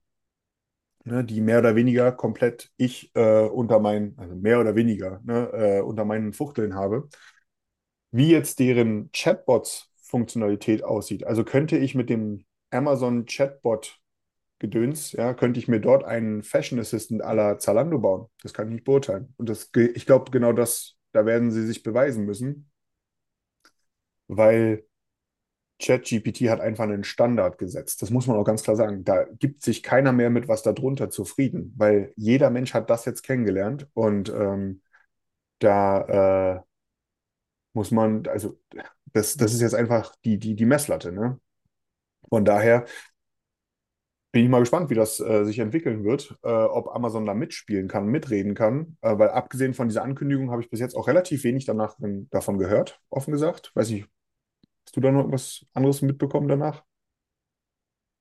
Ne? 1.03 1.23
Die 1.23 1.41
mehr 1.41 1.59
oder 1.59 1.75
weniger 1.75 2.11
komplett 2.11 2.71
ich 2.77 3.11
äh, 3.15 3.45
unter 3.47 3.79
meinen, 3.79 4.17
also 4.17 4.35
mehr 4.35 4.59
oder 4.59 4.75
weniger, 4.75 5.19
ne, 5.23 5.49
äh, 5.53 5.81
unter 5.81 6.05
meinen 6.05 6.33
Fuchteln 6.33 6.75
habe. 6.75 7.09
Wie 8.11 8.29
jetzt 8.31 8.59
deren 8.59 9.11
Chatbots 9.11 9.90
Funktionalität 10.11 10.83
aussieht. 10.83 11.25
Also 11.25 11.43
könnte 11.43 11.77
ich 11.77 11.95
mit 11.95 12.09
dem 12.09 12.45
Amazon 12.69 13.25
Chatbot 13.25 13.97
Gedöns, 14.59 15.13
ja, 15.13 15.33
könnte 15.33 15.59
ich 15.59 15.67
mir 15.67 15.79
dort 15.79 16.03
einen 16.03 16.43
Fashion 16.43 16.79
Assistant 16.79 17.21
la 17.21 17.57
Zalando 17.57 17.97
bauen. 17.97 18.27
Das 18.43 18.53
kann 18.53 18.67
ich 18.67 18.73
nicht 18.75 18.83
beurteilen. 18.83 19.33
Und 19.37 19.49
das, 19.49 19.71
ich 19.75 20.05
glaube, 20.05 20.29
genau 20.29 20.53
das, 20.53 20.97
da 21.13 21.25
werden 21.25 21.49
sie 21.49 21.65
sich 21.65 21.81
beweisen 21.81 22.25
müssen, 22.25 22.69
weil 24.27 24.85
ChatGPT 25.81 26.49
hat 26.49 26.61
einfach 26.61 26.83
einen 26.83 27.03
Standard 27.03 27.57
gesetzt. 27.57 28.03
Das 28.03 28.11
muss 28.11 28.27
man 28.27 28.37
auch 28.37 28.43
ganz 28.43 28.61
klar 28.61 28.75
sagen. 28.75 29.03
Da 29.03 29.23
gibt 29.39 29.63
sich 29.63 29.81
keiner 29.81 30.13
mehr 30.13 30.29
mit 30.29 30.47
was 30.47 30.61
darunter 30.61 31.09
zufrieden, 31.09 31.73
weil 31.75 32.13
jeder 32.15 32.51
Mensch 32.51 32.75
hat 32.75 32.89
das 32.91 33.05
jetzt 33.05 33.23
kennengelernt 33.23 33.87
und 33.95 34.29
ähm, 34.29 34.81
da 35.59 36.57
äh, 36.57 36.70
muss 37.73 37.91
man, 37.91 38.27
also 38.27 38.59
das, 39.13 39.37
das 39.37 39.53
ist 39.53 39.61
jetzt 39.61 39.75
einfach 39.75 40.15
die, 40.23 40.37
die, 40.37 40.55
die 40.55 40.65
Messlatte, 40.65 41.11
ne? 41.11 41.39
Von 42.29 42.45
daher 42.45 42.85
bin 44.31 44.45
ich 44.45 44.49
mal 44.49 44.59
gespannt, 44.59 44.89
wie 44.89 44.95
das 44.95 45.19
äh, 45.19 45.43
sich 45.43 45.59
entwickeln 45.59 46.03
wird, 46.05 46.37
äh, 46.43 46.49
ob 46.49 46.87
Amazon 46.95 47.25
da 47.25 47.33
mitspielen 47.33 47.87
kann, 47.89 48.07
mitreden 48.07 48.55
kann, 48.55 48.97
äh, 49.01 49.17
weil 49.17 49.29
abgesehen 49.29 49.73
von 49.73 49.89
dieser 49.89 50.03
Ankündigung 50.03 50.51
habe 50.51 50.61
ich 50.61 50.69
bis 50.69 50.79
jetzt 50.79 50.95
auch 50.95 51.07
relativ 51.07 51.43
wenig 51.43 51.65
danach 51.65 51.99
ähm, 52.01 52.29
davon 52.29 52.57
gehört, 52.57 53.01
offen 53.09 53.31
gesagt. 53.31 53.71
Weiß 53.75 53.89
nicht, 53.89 54.07
hast 54.85 54.95
du 54.95 55.01
da 55.01 55.11
noch 55.11 55.29
was 55.31 55.65
anderes 55.73 56.01
mitbekommen 56.01 56.47
danach? 56.47 56.83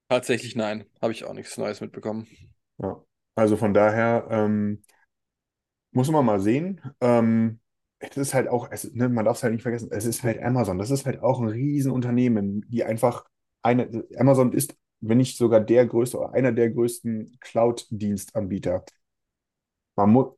Tatsächlich 0.08 0.56
nein, 0.56 0.86
habe 1.00 1.12
ich 1.12 1.24
auch 1.24 1.34
nichts 1.34 1.56
Neues 1.56 1.80
mitbekommen. 1.80 2.26
Ja. 2.78 3.04
Also 3.36 3.56
von 3.56 3.72
daher 3.72 4.26
ähm, 4.30 4.82
muss 5.92 6.10
man 6.10 6.24
mal 6.26 6.40
sehen. 6.40 6.80
Ähm, 7.00 7.60
es 8.00 8.16
ist 8.16 8.34
halt 8.34 8.48
auch, 8.48 8.68
es, 8.70 8.92
ne, 8.94 9.08
man 9.08 9.24
darf 9.24 9.36
es 9.36 9.42
halt 9.42 9.52
nicht 9.52 9.62
vergessen, 9.62 9.90
es 9.92 10.04
ist 10.06 10.22
halt 10.22 10.42
Amazon. 10.42 10.78
Das 10.78 10.90
ist 10.90 11.06
halt 11.06 11.22
auch 11.22 11.40
ein 11.40 11.48
Riesenunternehmen, 11.48 12.64
die 12.68 12.84
einfach 12.84 13.24
eine, 13.62 14.04
Amazon 14.16 14.52
ist, 14.52 14.74
wenn 15.00 15.18
nicht 15.18 15.36
sogar 15.36 15.60
der 15.60 15.86
größte 15.86 16.18
oder 16.18 16.32
einer 16.34 16.52
der 16.52 16.70
größten 16.70 17.38
Cloud-Dienstanbieter. 17.40 18.84
Man 19.96 20.10
muss, 20.10 20.28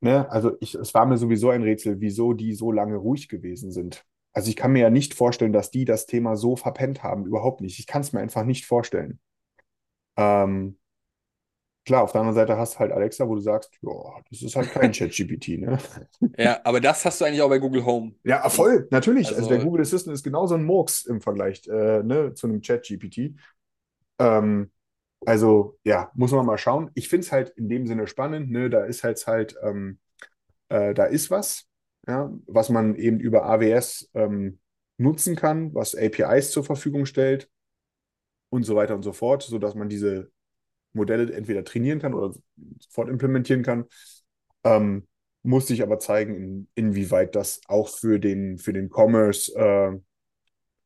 ne, 0.00 0.30
also 0.30 0.56
ich, 0.60 0.74
es 0.74 0.94
war 0.94 1.06
mir 1.06 1.18
sowieso 1.18 1.50
ein 1.50 1.62
Rätsel, 1.62 2.00
wieso 2.00 2.32
die 2.32 2.54
so 2.54 2.72
lange 2.72 2.96
ruhig 2.96 3.28
gewesen 3.28 3.70
sind. 3.72 4.04
Also 4.32 4.48
ich 4.50 4.56
kann 4.56 4.72
mir 4.72 4.80
ja 4.80 4.90
nicht 4.90 5.14
vorstellen, 5.14 5.52
dass 5.52 5.70
die 5.70 5.84
das 5.84 6.06
Thema 6.06 6.36
so 6.36 6.56
verpennt 6.56 7.02
haben. 7.02 7.26
Überhaupt 7.26 7.60
nicht. 7.60 7.78
Ich 7.78 7.86
kann 7.86 8.02
es 8.02 8.12
mir 8.12 8.20
einfach 8.20 8.44
nicht 8.44 8.66
vorstellen. 8.66 9.20
Ähm, 10.16 10.78
klar, 11.84 12.02
auf 12.02 12.12
der 12.12 12.20
anderen 12.20 12.34
Seite 12.36 12.56
hast 12.58 12.74
du 12.74 12.78
halt 12.80 12.92
Alexa, 12.92 13.28
wo 13.28 13.34
du 13.34 13.40
sagst, 13.40 13.70
ja, 13.82 13.90
das 14.30 14.42
ist 14.42 14.56
halt 14.56 14.70
kein 14.70 14.92
ChatGPT, 14.92 15.58
ne? 15.60 15.78
Ja, 16.38 16.60
aber 16.64 16.80
das 16.80 17.04
hast 17.04 17.20
du 17.20 17.24
eigentlich 17.24 17.42
auch 17.42 17.48
bei 17.48 17.58
Google 17.58 17.84
Home. 17.84 18.14
Ja, 18.24 18.48
voll, 18.48 18.86
natürlich. 18.90 19.28
Also, 19.28 19.40
Also- 19.42 19.48
der 19.50 19.58
Google 19.64 19.82
Assistant 19.82 20.14
ist 20.14 20.22
genauso 20.22 20.54
ein 20.54 20.64
Murks 20.64 21.04
im 21.04 21.20
Vergleich 21.20 21.66
äh, 21.68 22.02
ne, 22.02 22.34
zu 22.34 22.46
einem 22.46 22.60
ChatGPT. 22.60 23.34
Ähm, 24.18 24.70
also, 25.26 25.78
ja, 25.84 26.10
muss 26.14 26.32
man 26.32 26.46
mal 26.46 26.58
schauen. 26.58 26.90
Ich 26.94 27.08
finde 27.08 27.26
es 27.26 27.32
halt 27.32 27.50
in 27.50 27.68
dem 27.68 27.86
Sinne 27.86 28.06
spannend, 28.08 28.50
ne? 28.50 28.70
Da 28.70 28.84
ist 28.84 29.04
halt 29.04 29.24
halt, 29.26 29.56
ähm, 29.62 29.98
äh, 30.68 30.94
da 30.94 31.04
ist 31.04 31.30
was, 31.30 31.66
ja, 32.08 32.32
was 32.46 32.70
man 32.70 32.96
eben 32.96 33.20
über 33.20 33.44
AWS 33.46 34.10
ähm, 34.14 34.60
nutzen 34.98 35.36
kann, 35.36 35.74
was 35.74 35.94
APIs 35.94 36.50
zur 36.52 36.64
Verfügung 36.64 37.06
stellt 37.06 37.50
und 38.50 38.64
so 38.64 38.76
weiter 38.76 38.94
und 38.94 39.02
so 39.02 39.12
fort, 39.12 39.42
sodass 39.42 39.74
man 39.74 39.88
diese 39.88 40.30
Modelle 40.92 41.32
entweder 41.32 41.64
trainieren 41.64 41.98
kann 42.00 42.14
oder 42.14 42.34
sofort 42.80 43.08
implementieren 43.08 43.62
kann. 43.62 43.84
Ähm, 44.64 45.06
muss 45.42 45.66
sich 45.66 45.82
aber 45.82 45.98
zeigen, 45.98 46.34
in, 46.34 46.68
inwieweit 46.74 47.34
das 47.34 47.60
auch 47.66 47.88
für 47.88 48.20
den, 48.20 48.58
für 48.58 48.72
den 48.72 48.90
Commerce 48.90 49.52
äh, 49.54 49.98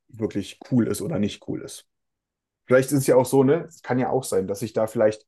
wirklich 0.08 0.58
cool 0.70 0.86
ist 0.86 1.02
oder 1.02 1.18
nicht 1.18 1.46
cool 1.48 1.62
ist. 1.62 1.86
Vielleicht 2.66 2.90
ist 2.90 2.98
es 2.98 3.06
ja 3.06 3.16
auch 3.16 3.26
so, 3.26 3.44
ne? 3.44 3.64
Es 3.68 3.82
kann 3.82 3.98
ja 3.98 4.10
auch 4.10 4.24
sein, 4.24 4.46
dass 4.46 4.60
sich 4.60 4.72
da 4.72 4.86
vielleicht 4.86 5.26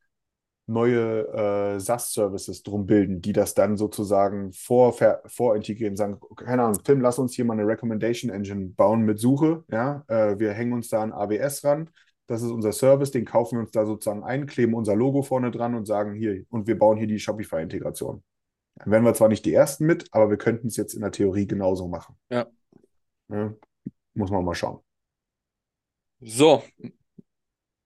neue 0.67 1.27
äh, 1.29 1.81
SaaS-Services 1.81 2.63
drum 2.63 2.87
bilden, 2.87 3.23
die 3.23 3.33
das 3.33 3.55
dann 3.55 3.77
sozusagen 3.77 4.53
vor, 4.53 4.95
vorintegrieren, 5.27 5.97
sagen, 5.97 6.21
keine 6.37 6.63
Ahnung, 6.63 6.83
Tim, 6.85 7.01
lass 7.01 7.19
uns 7.19 7.35
hier 7.35 7.47
mal 7.47 7.55
eine 7.55 7.67
Recommendation 7.67 8.31
Engine 8.31 8.67
bauen 8.67 9.03
mit 9.03 9.19
Suche, 9.19 9.65
ja, 9.71 10.05
äh, 10.09 10.39
wir 10.39 10.53
hängen 10.53 10.75
uns 10.75 10.89
da 10.89 11.03
an 11.03 11.13
AWS 11.13 11.65
ran, 11.65 11.91
das 12.29 12.43
ist 12.43 12.51
unser 12.51 12.73
Service, 12.73 13.11
den 13.11 13.25
kaufen 13.25 13.57
wir 13.57 13.61
uns 13.61 13.71
da 13.71 13.87
sozusagen 13.87 14.23
ein, 14.23 14.47
kleben 14.47 14.75
unser 14.75 14.95
Logo 14.95 15.23
vorne 15.23 15.51
dran 15.51 15.75
und 15.75 15.87
sagen 15.87 16.15
hier, 16.15 16.45
und 16.51 16.67
wir 16.67 16.79
bauen 16.79 16.99
hier 16.99 17.07
die 17.07 17.19
Shopify-Integration. 17.19 18.23
Dann 18.77 18.91
wären 18.93 19.05
wir 19.05 19.15
zwar 19.15 19.29
nicht 19.29 19.47
die 19.47 19.55
Ersten 19.55 19.87
mit, 19.87 20.07
aber 20.13 20.29
wir 20.29 20.37
könnten 20.37 20.69
es 20.69 20.77
jetzt 20.77 20.93
in 20.93 21.01
der 21.01 21.11
Theorie 21.11 21.47
genauso 21.47 21.89
machen. 21.89 22.17
Ja. 22.31 22.47
Ja, 23.31 23.55
muss 24.13 24.31
man 24.31 24.45
mal 24.45 24.55
schauen. 24.55 24.81
So, 26.21 26.63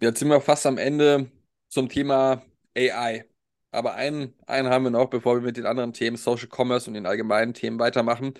jetzt 0.01 0.19
sind 0.19 0.29
wir 0.29 0.41
fast 0.41 0.67
am 0.67 0.77
Ende 0.77 1.31
zum 1.69 1.89
Thema 1.89 2.43
AI. 2.77 3.25
Aber 3.71 3.95
einen, 3.95 4.35
einen 4.47 4.69
haben 4.69 4.85
wir 4.85 4.91
noch, 4.91 5.09
bevor 5.09 5.37
wir 5.37 5.43
mit 5.43 5.57
den 5.57 5.67
anderen 5.67 5.93
Themen, 5.93 6.17
Social 6.17 6.49
Commerce 6.49 6.91
und 6.91 6.95
den 6.95 7.07
allgemeinen 7.07 7.55
Themen 7.55 7.79
weitermachen. 7.79 8.35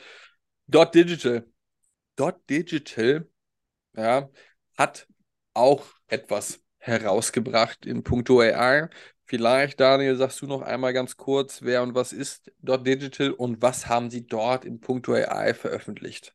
Dot 0.67 0.95
Digital. 0.95 1.47
Dot 2.17 2.39
Digital, 2.51 3.29
ja, 3.97 4.29
hat 4.77 5.07
auch 5.55 5.85
etwas 6.09 6.61
herausgebracht 6.79 7.87
in 7.87 8.03
puncto 8.03 8.41
AI. 8.41 8.89
Vielleicht, 9.25 9.81
Daniel, 9.81 10.17
sagst 10.17 10.43
du 10.43 10.47
noch 10.47 10.63
einmal 10.63 10.93
ganz 10.93 11.17
kurz, 11.17 11.63
wer 11.63 11.83
und 11.83 11.95
was 11.95 12.13
ist 12.13 12.53
Dot 12.61 12.87
Digital 12.87 13.31
und 13.31 13.63
was 13.63 13.89
haben 13.89 14.11
sie 14.11 14.27
dort 14.27 14.65
in 14.65 14.81
puncto 14.81 15.15
AI 15.15 15.55
veröffentlicht? 15.55 16.35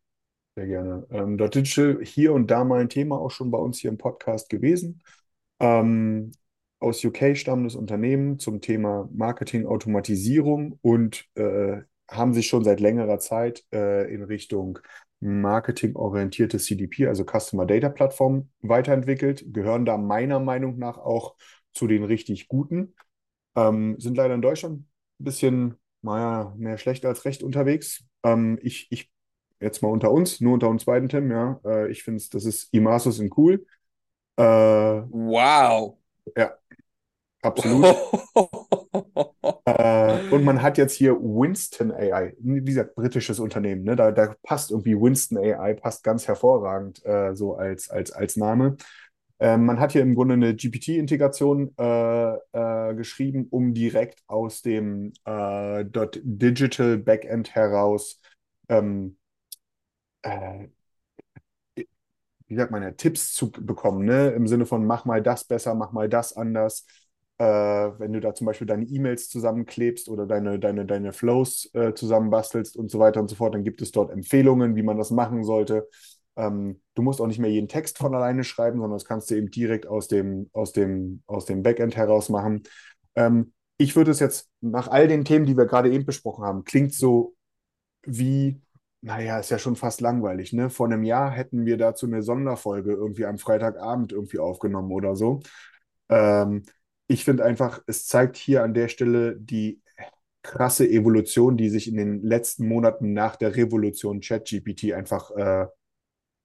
Sehr 0.56 0.68
gerne. 0.68 1.06
Ähm, 1.12 1.38
Dot 1.38 1.54
Digital, 1.54 2.00
hier 2.04 2.34
und 2.34 2.50
da 2.50 2.64
mal 2.64 2.82
ein 2.82 2.90
Thema 2.90 3.20
auch 3.20 3.30
schon 3.30 3.52
bei 3.52 3.60
uns 3.60 3.80
hier 3.80 3.92
im 3.92 3.98
Podcast 3.98 4.50
gewesen. 4.50 5.04
Ähm, 5.60 6.32
aus 6.80 7.04
UK 7.04 7.36
stammendes 7.36 7.76
Unternehmen 7.76 8.40
zum 8.40 8.62
Thema 8.62 9.10
Marketing-Automatisierung 9.14 10.80
und 10.82 11.26
äh, 11.36 11.82
haben 12.10 12.34
sich 12.34 12.48
schon 12.48 12.64
seit 12.64 12.80
längerer 12.80 13.20
Zeit 13.20 13.66
äh, 13.74 14.12
in 14.14 14.24
Richtung 14.24 14.80
marketingorientierte 15.20 16.58
CDP, 16.60 17.08
also 17.08 17.26
Customer 17.26 17.66
Data 17.66 17.90
Plattform, 17.90 18.50
weiterentwickelt, 18.62 19.46
gehören 19.54 19.86
da 19.86 19.98
meiner 19.98 20.40
Meinung 20.40 20.78
nach 20.78 20.98
auch 20.98 21.36
zu 21.74 21.88
den 21.88 22.04
richtig 22.04 22.48
guten. 22.48 22.96
Ähm, 23.56 24.00
sind 24.00 24.18
leider 24.18 24.36
in 24.36 24.42
Deutschland 24.42 24.82
ein 24.82 25.24
bisschen, 25.24 25.76
naja, 26.02 26.54
mehr 26.58 26.78
schlecht 26.78 27.06
als 27.06 27.26
recht 27.26 27.44
unterwegs. 27.44 28.04
Ähm, 28.24 28.60
ich, 28.62 28.88
ich, 28.92 29.12
jetzt 29.60 29.82
mal 29.82 29.90
unter 29.90 30.12
uns, 30.12 30.40
nur 30.42 30.54
unter 30.54 30.70
uns 30.70 30.86
beiden, 30.86 31.10
Tim, 31.10 31.32
ja, 31.32 31.60
äh, 31.66 31.92
ich 31.92 32.04
finde, 32.04 32.24
das 32.32 32.46
ist 32.46 32.74
Imasus 32.74 33.20
und 33.20 33.36
cool. 33.38 33.66
Äh, 34.38 35.04
Wow! 35.10 35.98
absolut. 37.42 37.98
Äh, 39.68 40.30
und 40.32 40.46
man 40.46 40.62
hat 40.62 40.78
jetzt 40.78 40.94
hier 40.94 41.14
Winston 41.20 41.92
AI, 41.92 42.34
wie 42.40 42.62
gesagt, 42.64 42.96
britisches 42.96 43.40
Unternehmen, 43.40 43.84
ne? 43.84 43.96
Da, 43.98 44.12
da 44.14 44.34
passt 44.44 44.72
irgendwie 44.72 44.96
Winston 44.96 45.38
AI, 45.38 45.74
passt 45.74 46.04
ganz 46.06 46.26
hervorragend 46.28 47.06
äh, 47.06 47.36
so 47.36 47.56
als, 47.56 47.90
als, 47.90 48.12
als 48.14 48.38
Name. 48.38 48.78
Ähm, 49.40 49.66
man 49.66 49.80
hat 49.80 49.92
hier 49.92 50.02
im 50.04 50.16
Grunde 50.16 50.36
eine 50.36 50.56
GPT-Integration 50.56 51.74
äh, 51.78 52.34
äh, 52.54 52.96
geschrieben, 52.96 53.48
um 53.52 53.74
direkt 53.74 54.24
aus 54.28 54.62
dem 54.62 55.14
äh, 55.26 55.86
Digital 56.24 56.98
Backend 57.00 57.54
heraus 57.56 58.22
ähm, 58.70 59.18
äh, 60.24 60.68
wie 62.48 62.56
sagt 62.56 62.72
man 62.72 62.84
ja, 62.84 62.92
Tipps 62.92 63.34
zu 63.34 63.52
bekommen, 63.52 64.06
ne? 64.06 64.30
Im 64.32 64.48
Sinne 64.48 64.66
von 64.66 64.86
mach 64.86 65.06
mal 65.06 65.22
das 65.22 65.44
besser, 65.44 65.76
mach 65.76 65.92
mal 65.92 66.08
das 66.10 66.34
anders. 66.36 66.86
Äh, 67.40 67.46
wenn 68.00 68.14
du 68.14 68.20
da 68.20 68.34
zum 68.34 68.48
Beispiel 68.48 68.66
deine 68.68 68.86
E-Mails 68.86 69.30
zusammenklebst 69.30 70.10
oder 70.10 70.26
deine, 70.26 70.58
deine, 70.60 70.86
deine 70.86 71.14
Flows 71.14 71.70
äh, 71.74 71.94
zusammenbastelst 71.94 72.76
und 72.78 72.90
so 72.90 73.00
weiter 73.00 73.20
und 73.22 73.30
so 73.30 73.36
fort, 73.36 73.54
dann 73.54 73.64
gibt 73.64 73.82
es 73.82 73.92
dort 73.92 74.12
Empfehlungen, 74.12 74.76
wie 74.76 74.84
man 74.84 74.98
das 74.98 75.12
machen 75.12 75.44
sollte. 75.44 75.88
Ähm, 76.36 76.82
du 76.96 77.02
musst 77.04 77.22
auch 77.22 77.28
nicht 77.28 77.40
mehr 77.40 77.52
jeden 77.52 77.68
Text 77.68 77.98
von 78.00 78.16
alleine 78.16 78.44
schreiben, 78.44 78.80
sondern 78.80 78.96
das 78.98 79.06
kannst 79.06 79.30
du 79.30 79.36
eben 79.36 79.52
direkt 79.52 79.88
aus 79.88 80.08
dem, 80.08 80.50
aus 80.54 80.72
dem, 80.72 81.22
aus 81.28 81.46
dem 81.46 81.62
Backend 81.64 81.96
heraus 81.96 82.30
machen. 82.30 82.64
Ähm, 83.16 83.54
ich 83.78 83.96
würde 83.96 84.12
es 84.12 84.20
jetzt 84.20 84.50
nach 84.62 84.88
all 84.88 85.08
den 85.08 85.24
Themen, 85.24 85.46
die 85.46 85.58
wir 85.58 85.66
gerade 85.66 85.92
eben 85.92 86.06
besprochen 86.06 86.44
haben, 86.44 86.64
klingt 86.64 86.94
so 86.94 87.36
wie, 88.04 88.62
naja, 89.02 89.40
ist 89.40 89.52
ja 89.52 89.60
schon 89.60 89.76
fast 89.76 90.02
langweilig, 90.02 90.54
ne? 90.54 90.70
Vor 90.70 90.88
einem 90.88 91.04
Jahr 91.04 91.32
hätten 91.32 91.66
wir 91.66 91.78
dazu 91.78 92.06
eine 92.06 92.24
Sonderfolge 92.24 92.94
irgendwie 92.94 93.26
am 93.26 93.38
Freitagabend 93.38 94.12
irgendwie 94.12 94.40
aufgenommen 94.40 94.92
oder 94.92 95.16
so. 95.16 95.42
Ähm, 96.10 96.64
ich 97.08 97.24
finde 97.24 97.46
einfach, 97.46 97.82
es 97.88 98.06
zeigt 98.06 98.38
hier 98.38 98.64
an 98.64 98.74
der 98.74 98.90
Stelle 98.90 99.38
die 99.40 99.82
krasse 100.44 100.88
Evolution, 100.88 101.58
die 101.58 101.70
sich 101.70 101.88
in 101.88 101.98
den 101.98 102.22
letzten 102.22 102.68
Monaten 102.68 103.14
nach 103.14 103.36
der 103.36 103.56
Revolution 103.56 104.22
ChatGPT 104.22 104.94
einfach 104.94 105.32
äh, 105.32 105.66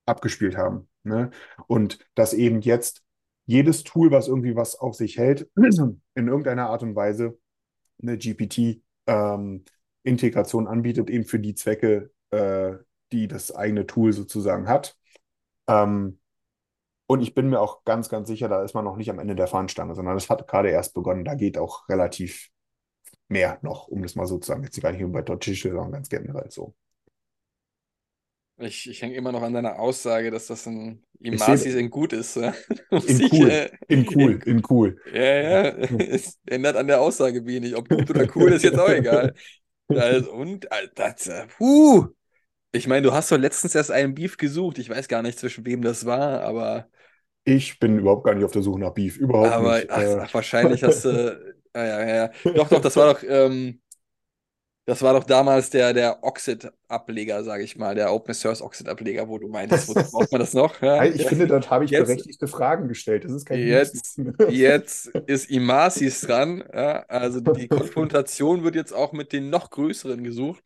abgespielt 0.06 0.56
haben. 0.56 0.88
Ne? 1.04 1.30
Und 1.66 1.98
dass 2.14 2.32
eben 2.34 2.60
jetzt 2.60 3.02
jedes 3.46 3.84
Tool, 3.84 4.10
was 4.10 4.28
irgendwie 4.28 4.56
was 4.56 4.76
auf 4.76 4.94
sich 4.94 5.16
hält, 5.18 5.50
in 5.56 6.00
irgendeiner 6.14 6.68
Art 6.68 6.82
und 6.82 6.96
Weise 6.96 7.38
eine 8.00 8.16
GPT-Integration 8.18 10.66
anbietet, 10.66 11.10
eben 11.10 11.24
für 11.24 11.38
die 11.38 11.54
Zwecke, 11.54 12.10
äh, 12.30 12.72
die 13.12 13.28
das 13.28 13.54
eigene 13.54 13.86
Tool 13.86 14.12
sozusagen 14.12 14.68
hat. 14.68 14.96
Ähm, 15.68 16.18
Und 17.12 17.20
ich 17.20 17.34
bin 17.34 17.50
mir 17.50 17.60
auch 17.60 17.84
ganz, 17.84 18.08
ganz 18.08 18.26
sicher, 18.26 18.48
da 18.48 18.64
ist 18.64 18.72
man 18.72 18.86
noch 18.86 18.96
nicht 18.96 19.10
am 19.10 19.18
Ende 19.18 19.34
der 19.34 19.46
Fahnenstange, 19.46 19.94
sondern 19.94 20.14
das 20.14 20.30
hat 20.30 20.48
gerade 20.48 20.70
erst 20.70 20.94
begonnen. 20.94 21.26
Da 21.26 21.34
geht 21.34 21.58
auch 21.58 21.86
relativ 21.90 22.48
mehr 23.28 23.58
noch, 23.60 23.86
um 23.88 24.00
das 24.02 24.14
mal 24.14 24.26
so 24.26 24.38
zu 24.38 24.46
sagen. 24.46 24.64
Jetzt 24.64 24.80
gar 24.80 24.92
nicht 24.92 25.02
nur 25.02 25.12
bei 25.12 25.20
Tortische, 25.20 25.68
sondern 25.68 25.92
ganz 25.92 26.08
generell 26.08 26.50
so. 26.50 26.74
Ich, 28.56 28.88
ich 28.88 29.02
hänge 29.02 29.14
immer 29.14 29.30
noch 29.30 29.42
an 29.42 29.52
deiner 29.52 29.78
Aussage, 29.78 30.30
dass 30.30 30.46
das 30.46 30.66
ein 30.66 31.04
Ich 31.20 31.34
Imasis 31.34 31.74
in 31.74 31.90
gut 31.90 32.14
ist. 32.14 32.36
ja. 32.36 32.54
In 32.90 33.20
Ich, 33.20 33.30
cool, 33.30 33.50
äh, 33.50 33.70
in 33.88 34.06
cool, 34.14 34.40
in 34.46 34.62
cool. 34.70 34.96
Ja, 35.12 35.22
ja, 35.22 35.68
es 35.98 36.38
ändert 36.46 36.76
an 36.76 36.86
der 36.86 37.02
Aussage 37.02 37.44
wenig. 37.44 37.76
Ob 37.76 37.90
gut 37.90 38.08
oder 38.08 38.26
cool 38.36 38.52
ist 38.52 38.62
jetzt 38.62 38.78
auch 38.78 38.88
egal. 38.88 39.34
Also, 39.88 40.32
und 40.32 40.64
äh, 40.72 40.88
das, 40.94 41.26
äh, 41.26 41.46
puh. 41.58 42.06
Ich 42.74 42.86
meine, 42.86 43.02
du 43.02 43.12
hast 43.12 43.30
doch 43.30 43.36
letztens 43.36 43.74
erst 43.74 43.90
einen 43.90 44.14
Beef 44.14 44.38
gesucht. 44.38 44.78
Ich 44.78 44.88
weiß 44.88 45.08
gar 45.08 45.20
nicht, 45.20 45.38
zwischen 45.38 45.66
wem 45.66 45.82
das 45.82 46.06
war, 46.06 46.40
aber, 46.40 46.88
Ich 47.44 47.78
bin 47.80 47.98
überhaupt 47.98 48.24
gar 48.24 48.34
nicht 48.34 48.44
auf 48.44 48.52
der 48.52 48.62
Suche 48.62 48.78
nach 48.80 48.92
Beef, 48.94 49.16
überhaupt 49.16 49.48
aber 49.50 49.76
nicht. 49.78 49.90
ach, 49.90 50.00
Äh, 50.00 50.18
ach, 50.20 50.34
wahrscheinlich 50.34 50.82
hast 50.82 51.04
du. 51.04 51.54
Ah, 51.74 51.84
ja, 51.86 52.00
ja, 52.06 52.14
ja. 52.16 52.30
Doch, 52.52 52.68
doch, 52.68 52.82
das 52.82 52.94
war 52.96 53.14
doch, 53.14 53.22
ähm, 53.26 53.80
das 54.84 55.00
war 55.00 55.14
doch 55.14 55.24
damals 55.24 55.70
der, 55.70 55.94
der 55.94 56.22
Oxid-Ableger, 56.22 57.44
sage 57.44 57.62
ich 57.62 57.76
mal, 57.76 57.94
der 57.94 58.12
Open 58.12 58.34
Source 58.34 58.60
Oxid-Ableger, 58.60 59.28
wo 59.28 59.38
du 59.38 59.48
meintest, 59.48 59.88
wozu 59.88 60.10
braucht 60.10 60.32
man 60.32 60.40
das 60.40 60.54
noch? 60.54 60.82
Ja, 60.82 61.02
ich 61.04 61.24
finde, 61.24 61.46
dort 61.46 61.70
habe 61.70 61.84
ich 61.84 61.90
Jetzt- 61.92 62.08
berechtigte 62.08 62.46
Fragen 62.48 62.88
gestellt. 62.88 63.24
Das 63.24 63.32
ist 63.32 63.46
kein 63.46 63.60
Jetzt, 63.60 64.18
jetzt 64.50 65.06
ist 65.06 65.50
Imasis 65.50 66.20
dran. 66.22 66.62
Ja, 66.74 67.04
also 67.08 67.40
die 67.40 67.68
Konfrontation 67.68 68.64
wird 68.64 68.74
jetzt 68.74 68.92
auch 68.92 69.12
mit 69.12 69.32
den 69.32 69.50
noch 69.50 69.70
größeren 69.70 70.22
gesucht. 70.24 70.62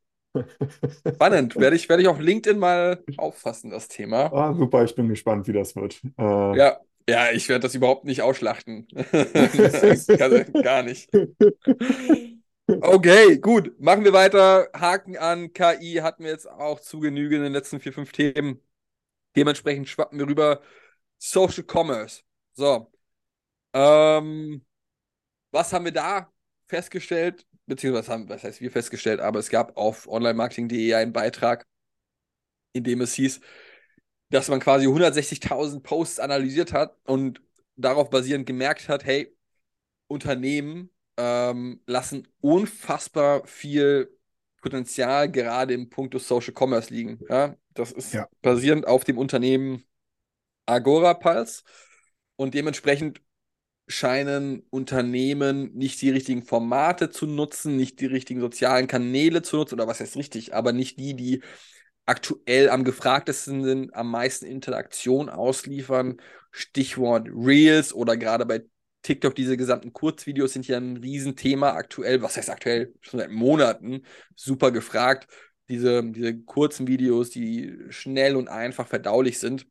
Spannend. 1.09 1.57
Werde 1.57 1.76
ich, 1.76 1.89
werde 1.89 2.03
ich 2.03 2.09
auf 2.09 2.18
LinkedIn 2.20 2.59
mal 2.59 3.03
auffassen, 3.16 3.70
das 3.70 3.89
Thema. 3.89 4.32
Ah, 4.32 4.55
super, 4.55 4.84
ich 4.84 4.95
bin 4.95 5.09
gespannt, 5.09 5.47
wie 5.49 5.53
das 5.53 5.74
wird. 5.76 6.01
Äh, 6.18 6.59
Ja, 6.59 6.78
ja, 7.09 7.30
ich 7.32 7.49
werde 7.49 7.62
das 7.62 7.74
überhaupt 7.74 8.05
nicht 8.05 8.22
ausschlachten. 8.22 8.87
Gar 10.62 10.82
nicht. 10.82 11.09
Okay, 12.68 13.39
gut. 13.39 13.78
Machen 13.80 14.05
wir 14.05 14.12
weiter. 14.12 14.68
Haken 14.74 15.16
an. 15.16 15.53
KI 15.53 16.01
hatten 16.03 16.24
wir 16.24 16.30
jetzt 16.30 16.49
auch 16.49 16.80
zu 16.80 17.01
Genüge 17.01 17.37
in 17.37 17.43
den 17.43 17.53
letzten 17.53 17.80
vier, 17.80 17.93
fünf 17.93 18.12
Themen. 18.12 18.61
Dementsprechend 19.37 19.89
schwappen 19.89 20.18
wir 20.18 20.28
rüber. 20.28 20.62
Social 21.18 21.64
Commerce. 21.64 22.22
So. 22.55 22.93
Ähm, 23.74 24.64
was 25.53 25.72
haben 25.72 25.87
wir 25.87 25.93
da 25.93 26.32
festgestellt? 26.68 27.47
Beziehungsweise, 27.67 28.12
haben, 28.12 28.29
was 28.29 28.45
heißt 28.45 28.61
wir 28.61 28.71
festgestellt, 28.71 29.21
aber 29.21 29.41
es 29.41 29.51
gab 29.51 29.77
auf 29.77 30.07
onlinemarketing.de 30.09 30.95
einen 30.95 31.12
Beitrag, 31.12 31.67
in 32.73 32.85
dem 32.85 33.01
es 33.01 33.14
hieß, 33.14 33.41
dass 34.31 34.49
man 34.49 34.61
quasi 34.61 34.87
160.000 34.87 35.83
Posts 35.83 36.21
analysiert 36.21 36.73
hat 36.73 36.97
und 37.05 37.41
darauf 37.77 38.11
basierend 38.11 38.47
gemerkt 38.47 38.89
hat, 38.89 39.05
hey, 39.05 39.37
Unternehmen 40.09 40.91
ähm, 41.17 41.81
lassen 41.87 42.29
unfassbar 42.41 43.47
viel 43.47 44.17
Potenzial 44.61 45.31
gerade 45.31 45.75
im 45.75 45.91
Punkto 45.91 46.19
Social 46.19 46.55
Commerce 46.57 46.93
liegen. 46.93 47.21
Ja? 47.29 47.57
Das 47.75 47.93
ist 47.93 48.14
Ja. 48.14 48.29
basierend 48.43 48.87
auf 48.87 49.05
dem 49.05 49.19
Unternehmen 49.19 49.85
Agora 50.67 51.14
Pulse 51.14 51.62
und 52.37 52.55
dementsprechend 52.55 53.21
scheinen 53.89 54.64
Unternehmen 54.70 55.72
nicht 55.74 56.03
die 56.03 56.11
richtigen 56.11 56.43
Formate 56.43 57.11
zu 57.11 57.26
nutzen, 57.26 57.76
nicht 57.76 58.01
die 58.01 58.07
richtigen 58.07 58.41
sozialen 58.41 58.89
Kanäle 58.89 59.43
zu 59.43 59.57
nutzen, 59.57 59.74
oder 59.74 59.87
was 59.87 60.01
heißt 60.01 60.16
richtig, 60.16 60.55
aber 60.55 60.72
nicht 60.72 60.99
die, 60.99 61.14
die 61.14 61.43
aktuell 62.05 62.70
am 62.70 62.84
gefragtesten 62.84 63.64
sind, 63.64 63.95
am 63.95 64.11
meisten 64.11 64.47
Interaktion 64.47 65.28
ausliefern. 65.28 66.16
Stichwort 66.51 67.28
Reels 67.30 67.93
oder 67.93 68.16
gerade 68.16 68.47
bei 68.47 68.62
TikTok, 69.03 69.34
diese 69.34 69.57
gesamten 69.57 69.93
Kurzvideos 69.93 70.53
sind 70.53 70.66
ja 70.66 70.78
ein 70.78 70.97
Riesenthema 70.97 71.70
aktuell. 71.70 72.22
Was 72.22 72.37
heißt 72.37 72.51
aktuell? 72.51 72.95
Schon 73.01 73.20
seit 73.20 73.30
Monaten 73.30 74.03
super 74.34 74.72
gefragt. 74.72 75.28
Diese, 75.68 76.03
diese 76.05 76.39
kurzen 76.43 76.87
Videos, 76.89 77.30
die 77.30 77.76
schnell 77.91 78.37
und 78.37 78.49
einfach 78.49 78.87
verdaulich 78.89 79.39
sind, 79.39 79.66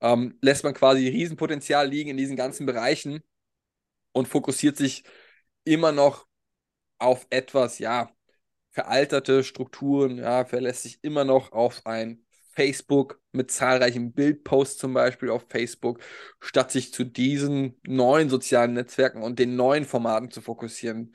ähm, 0.00 0.36
lässt 0.40 0.64
man 0.64 0.74
quasi 0.74 1.08
Riesenpotenzial 1.08 1.88
liegen 1.88 2.10
in 2.10 2.16
diesen 2.16 2.36
ganzen 2.36 2.66
Bereichen 2.66 3.22
und 4.16 4.28
fokussiert 4.28 4.78
sich 4.78 5.04
immer 5.64 5.92
noch 5.92 6.26
auf 6.98 7.26
etwas, 7.28 7.78
ja, 7.78 8.10
veralterte 8.70 9.44
Strukturen, 9.44 10.18
ja, 10.18 10.46
verlässt 10.46 10.84
sich 10.84 10.98
immer 11.02 11.24
noch 11.24 11.52
auf 11.52 11.84
ein 11.84 12.24
Facebook 12.54 13.20
mit 13.32 13.50
zahlreichen 13.50 14.12
Bildposts 14.14 14.78
zum 14.78 14.94
Beispiel 14.94 15.28
auf 15.28 15.44
Facebook, 15.50 16.00
statt 16.40 16.72
sich 16.72 16.94
zu 16.94 17.04
diesen 17.04 17.78
neuen 17.86 18.30
sozialen 18.30 18.72
Netzwerken 18.72 19.22
und 19.22 19.38
den 19.38 19.54
neuen 19.54 19.84
Formaten 19.84 20.30
zu 20.30 20.40
fokussieren. 20.40 21.14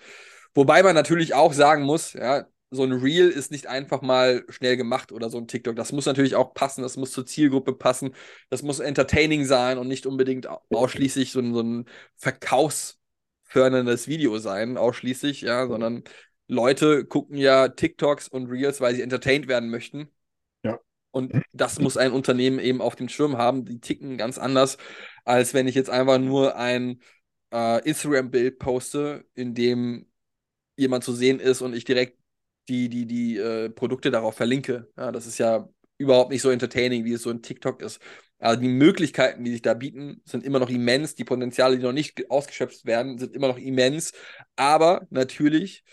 Wobei 0.54 0.84
man 0.84 0.94
natürlich 0.94 1.34
auch 1.34 1.54
sagen 1.54 1.84
muss, 1.84 2.14
ja, 2.14 2.46
so 2.72 2.84
ein 2.84 2.94
Reel 2.94 3.30
ist 3.30 3.52
nicht 3.52 3.68
einfach 3.68 4.02
mal 4.02 4.46
schnell 4.50 4.78
gemacht 4.78 5.12
oder 5.12 5.30
so 5.30 5.38
ein 5.38 5.48
TikTok. 5.48 5.76
Das 5.76 5.92
muss 5.92 6.06
natürlich 6.06 6.36
auch 6.36 6.54
passen, 6.54 6.82
das 6.82 6.96
muss 6.96 7.12
zur 7.12 7.26
Zielgruppe 7.26 7.74
passen, 7.74 8.16
das 8.50 8.64
muss 8.64 8.80
entertaining 8.80 9.46
sein 9.46 9.78
und 9.78 9.90
nicht 9.90 10.06
unbedingt 10.06 10.48
ausschließlich 10.72 11.34
so 11.34 11.40
ein, 11.42 11.54
so 11.54 11.62
ein 11.62 11.86
verkaufsförderndes 12.16 14.08
Video 14.08 14.38
sein, 14.40 14.78
ausschließlich, 14.78 15.42
ja, 15.42 15.68
sondern 15.68 16.04
Leute 16.48 17.06
gucken 17.06 17.38
ja 17.38 17.68
TikToks 17.68 18.30
und 18.30 18.48
Reels, 18.48 18.80
weil 18.80 18.96
sie 18.96 19.02
entertained 19.02 19.50
werden 19.50 19.70
möchten. 19.70 20.10
Ja. 20.64 20.80
Und 21.12 21.34
das 21.52 21.80
muss 21.80 21.98
ein 21.98 22.14
Unternehmen 22.14 22.60
eben 22.60 22.82
auf 22.82 22.96
dem 22.96 23.10
Schirm 23.10 23.38
haben. 23.38 23.66
Die 23.66 23.82
ticken 23.82 24.18
ganz 24.18 24.38
anders, 24.38 24.78
als 25.26 25.54
wenn 25.54 25.68
ich 25.68 25.76
jetzt 25.76 25.90
einfach 25.90 26.20
nur 26.20 26.56
ein 26.56 27.02
äh, 27.52 27.84
Instagram-Bild 27.88 28.60
poste, 28.60 29.26
in 29.34 29.54
dem 29.54 30.08
jemand 30.78 31.04
zu 31.04 31.14
sehen 31.14 31.40
ist 31.40 31.62
und 31.62 31.74
ich 31.74 31.84
direkt 31.84 32.21
die, 32.70 32.90
die, 32.90 33.06
die 33.06 33.38
äh, 33.38 33.70
Produkte 33.70 34.12
darauf 34.12 34.36
verlinke. 34.36 34.90
Ja, 34.98 35.12
das 35.12 35.26
ist 35.26 35.38
ja 35.38 35.68
überhaupt 35.98 36.32
nicht 36.32 36.42
so 36.42 36.50
entertaining, 36.50 37.06
wie 37.06 37.14
es 37.14 37.24
so 37.24 37.30
in 37.30 37.42
TikTok 37.42 37.82
ist. 37.82 38.00
Also 38.40 38.60
die 38.60 38.70
Möglichkeiten, 38.70 39.44
die 39.44 39.52
sich 39.52 39.62
da 39.62 39.76
bieten, 39.76 40.22
sind 40.26 40.44
immer 40.44 40.60
noch 40.60 40.70
immens. 40.70 41.14
Die 41.14 41.24
Potenziale, 41.24 41.78
die 41.78 41.84
noch 41.84 41.92
nicht 41.94 42.30
ausgeschöpft 42.32 42.86
werden, 42.86 43.20
sind 43.20 43.36
immer 43.36 43.48
noch 43.48 43.58
immens. 43.58 44.14
Aber 44.56 45.06
natürlich 45.12 45.84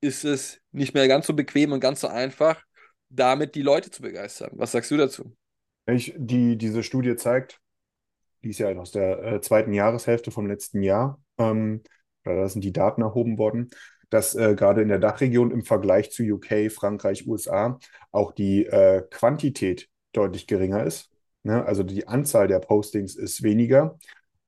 ist 0.00 0.24
es 0.24 0.60
nicht 0.70 0.94
mehr 0.94 1.08
ganz 1.08 1.26
so 1.26 1.34
bequem 1.34 1.72
und 1.72 1.80
ganz 1.80 2.00
so 2.00 2.06
einfach, 2.06 2.62
damit 3.08 3.54
die 3.56 3.62
Leute 3.62 3.90
zu 3.90 4.02
begeistern. 4.02 4.50
Was 4.54 4.72
sagst 4.72 4.90
du 4.90 4.96
dazu? 4.96 5.36
Ich, 5.86 6.14
die, 6.16 6.56
diese 6.56 6.82
Studie 6.82 7.16
zeigt, 7.16 7.60
die 8.44 8.50
ist 8.50 8.58
ja 8.58 8.68
aus 8.76 8.92
der 8.92 9.22
äh, 9.22 9.40
zweiten 9.40 9.72
Jahreshälfte 9.72 10.30
vom 10.30 10.46
letzten 10.46 10.82
Jahr, 10.82 11.20
ähm, 11.38 11.82
da 12.24 12.48
sind 12.48 12.62
die 12.62 12.72
Daten 12.72 13.02
erhoben 13.02 13.38
worden, 13.38 13.70
dass 14.16 14.34
äh, 14.34 14.54
gerade 14.56 14.82
in 14.82 14.88
der 14.88 14.98
Dachregion 14.98 15.50
im 15.50 15.64
Vergleich 15.64 16.10
zu 16.10 16.22
UK, 16.24 16.70
Frankreich, 16.70 17.26
USA 17.26 17.78
auch 18.12 18.32
die 18.32 18.66
äh, 18.66 19.02
Quantität 19.10 19.88
deutlich 20.12 20.46
geringer 20.46 20.84
ist. 20.84 21.10
Ne? 21.42 21.64
Also 21.64 21.82
die 21.82 22.08
Anzahl 22.08 22.48
der 22.48 22.60
Postings 22.60 23.16
ist 23.16 23.42
weniger. 23.42 23.98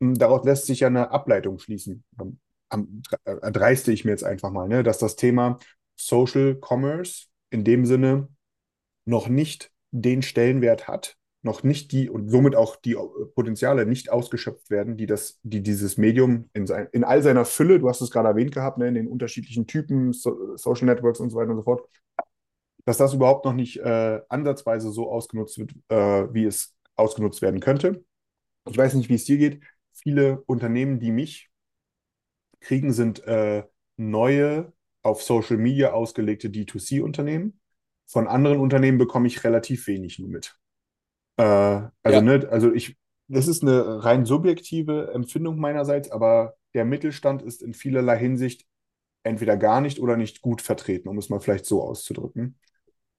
Hm, 0.00 0.14
Daraus 0.18 0.44
lässt 0.44 0.66
sich 0.66 0.80
ja 0.80 0.88
eine 0.88 1.10
Ableitung 1.10 1.58
schließen. 1.58 2.04
Ähm, 2.20 2.38
am- 2.70 3.02
äh, 3.24 3.52
dreiste 3.52 3.92
ich 3.92 4.04
mir 4.04 4.10
jetzt 4.12 4.24
einfach 4.24 4.50
mal, 4.50 4.68
ne? 4.68 4.82
dass 4.82 4.98
das 4.98 5.16
Thema 5.16 5.58
Social 5.96 6.56
Commerce 6.60 7.26
in 7.50 7.64
dem 7.64 7.86
Sinne 7.86 8.28
noch 9.06 9.28
nicht 9.28 9.72
den 9.92 10.22
Stellenwert 10.22 10.88
hat, 10.88 11.17
noch 11.42 11.62
nicht 11.62 11.92
die 11.92 12.10
und 12.10 12.28
somit 12.28 12.56
auch 12.56 12.76
die 12.76 12.94
äh, 12.94 13.26
Potenziale 13.34 13.86
nicht 13.86 14.10
ausgeschöpft 14.10 14.70
werden, 14.70 14.96
die 14.96 15.06
das, 15.06 15.38
die 15.42 15.62
dieses 15.62 15.96
Medium 15.96 16.50
in, 16.52 16.66
sein, 16.66 16.88
in 16.92 17.04
all 17.04 17.22
seiner 17.22 17.44
Fülle, 17.44 17.78
du 17.78 17.88
hast 17.88 18.00
es 18.00 18.10
gerade 18.10 18.28
erwähnt 18.28 18.52
gehabt, 18.52 18.78
ne, 18.78 18.88
in 18.88 18.94
den 18.94 19.08
unterschiedlichen 19.08 19.66
Typen, 19.66 20.12
so, 20.12 20.56
Social 20.56 20.86
Networks 20.86 21.20
und 21.20 21.30
so 21.30 21.36
weiter 21.36 21.50
und 21.50 21.56
so 21.58 21.62
fort, 21.62 21.88
dass 22.84 22.96
das 22.96 23.14
überhaupt 23.14 23.44
noch 23.44 23.52
nicht 23.52 23.78
äh, 23.78 24.20
ansatzweise 24.28 24.90
so 24.90 25.10
ausgenutzt 25.10 25.58
wird, 25.58 25.72
äh, 25.88 26.32
wie 26.34 26.44
es 26.44 26.74
ausgenutzt 26.96 27.42
werden 27.42 27.60
könnte. 27.60 28.04
Ich 28.68 28.76
weiß 28.76 28.94
nicht, 28.94 29.08
wie 29.08 29.14
es 29.14 29.24
dir 29.24 29.38
geht. 29.38 29.62
Viele 29.92 30.42
Unternehmen, 30.46 30.98
die 30.98 31.12
mich 31.12 31.50
kriegen, 32.60 32.92
sind 32.92 33.24
äh, 33.26 33.64
neue 33.96 34.72
auf 35.02 35.22
Social 35.22 35.56
Media 35.56 35.92
ausgelegte 35.92 36.48
D2C-Unternehmen. 36.48 37.60
Von 38.06 38.26
anderen 38.26 38.58
Unternehmen 38.58 38.98
bekomme 38.98 39.28
ich 39.28 39.44
relativ 39.44 39.86
wenig 39.86 40.18
nur 40.18 40.28
mit. 40.28 40.58
Äh, 41.38 41.44
also, 42.04 42.20
Ja. 42.20 42.22
ne, 42.22 42.48
also 42.50 42.72
ich, 42.74 42.96
das 43.28 43.48
ist 43.48 43.62
eine 43.64 44.04
rein 44.04 44.26
subjektive 44.26 45.12
Empfindung 45.14 45.58
meinerseits, 45.60 46.10
aber 46.12 46.56
der 46.74 46.86
Mittelstand 46.86 47.42
ist 47.42 47.62
in 47.62 47.74
vielerlei 47.74 48.18
Hinsicht 48.18 48.66
entweder 49.24 49.56
gar 49.58 49.80
nicht 49.82 50.00
oder 50.00 50.16
nicht 50.16 50.42
gut 50.42 50.62
vertreten, 50.62 51.08
um 51.08 51.18
es 51.18 51.30
mal 51.30 51.40
vielleicht 51.40 51.66
so 51.66 51.82
auszudrücken. 51.82 52.58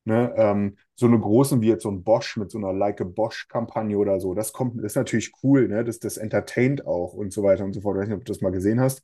Ne, 0.06 0.34
ähm, 0.38 0.78
so 0.96 1.08
eine 1.08 1.20
großen 1.20 1.62
wie 1.62 1.68
jetzt 1.70 1.84
so 1.84 1.92
ein 1.92 2.04
Bosch 2.04 2.38
mit 2.38 2.52
so 2.52 2.58
einer 2.58 2.74
Like 2.74 3.02
a 3.02 3.06
Bosch-Kampagne 3.06 3.98
oder 3.98 4.20
so, 4.20 4.34
das 4.34 4.54
kommt, 4.54 4.78
das 4.80 4.94
ist 4.94 4.96
natürlich 4.96 5.32
cool, 5.44 5.68
ne? 5.68 5.86
Das, 5.86 6.00
das 6.00 6.18
entertaint 6.18 6.88
auch 6.88 7.14
und 7.14 7.34
so 7.34 7.44
weiter 7.44 7.66
und 7.66 7.74
so 7.74 7.82
fort. 7.82 7.98
Ich 7.98 8.02
weiß 8.04 8.10
nicht, 8.10 8.18
ob 8.18 8.26
du 8.26 8.34
das 8.34 8.42
mal 8.42 8.52
gesehen 8.52 8.80
hast. 8.82 9.04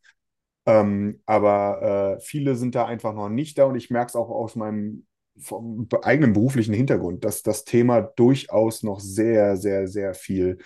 Ähm, 0.65 1.21
aber 1.25 2.17
äh, 2.17 2.21
viele 2.21 2.55
sind 2.55 2.75
da 2.75 2.85
einfach 2.85 3.13
noch 3.13 3.29
nicht 3.29 3.57
da 3.57 3.65
und 3.65 3.75
ich 3.75 3.91
merke 3.91 4.09
es 4.09 4.15
auch 4.15 4.29
aus 4.29 4.55
meinem 4.55 5.05
vom 5.37 5.87
eigenen 6.03 6.33
beruflichen 6.33 6.73
Hintergrund, 6.73 7.25
dass 7.25 7.43
das 7.43 7.65
Thema 7.65 8.01
durchaus 8.01 8.83
noch 8.83 8.99
sehr, 8.99 9.57
sehr, 9.57 9.87
sehr 9.87 10.13
viel 10.13 10.57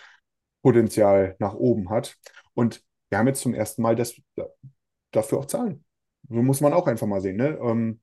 Potenzial 0.61 1.35
nach 1.39 1.55
oben 1.55 1.89
hat. 1.89 2.17
Und 2.53 2.83
wir 3.09 3.17
haben 3.17 3.27
jetzt 3.27 3.41
zum 3.41 3.53
ersten 3.53 3.81
Mal 3.81 3.95
das, 3.95 4.21
dafür 5.11 5.39
auch 5.39 5.45
Zahlen. 5.45 5.83
So 6.29 6.41
muss 6.43 6.61
man 6.61 6.73
auch 6.73 6.87
einfach 6.87 7.07
mal 7.07 7.21
sehen. 7.21 7.37
Ne? 7.37 7.57
Ähm, 7.61 7.99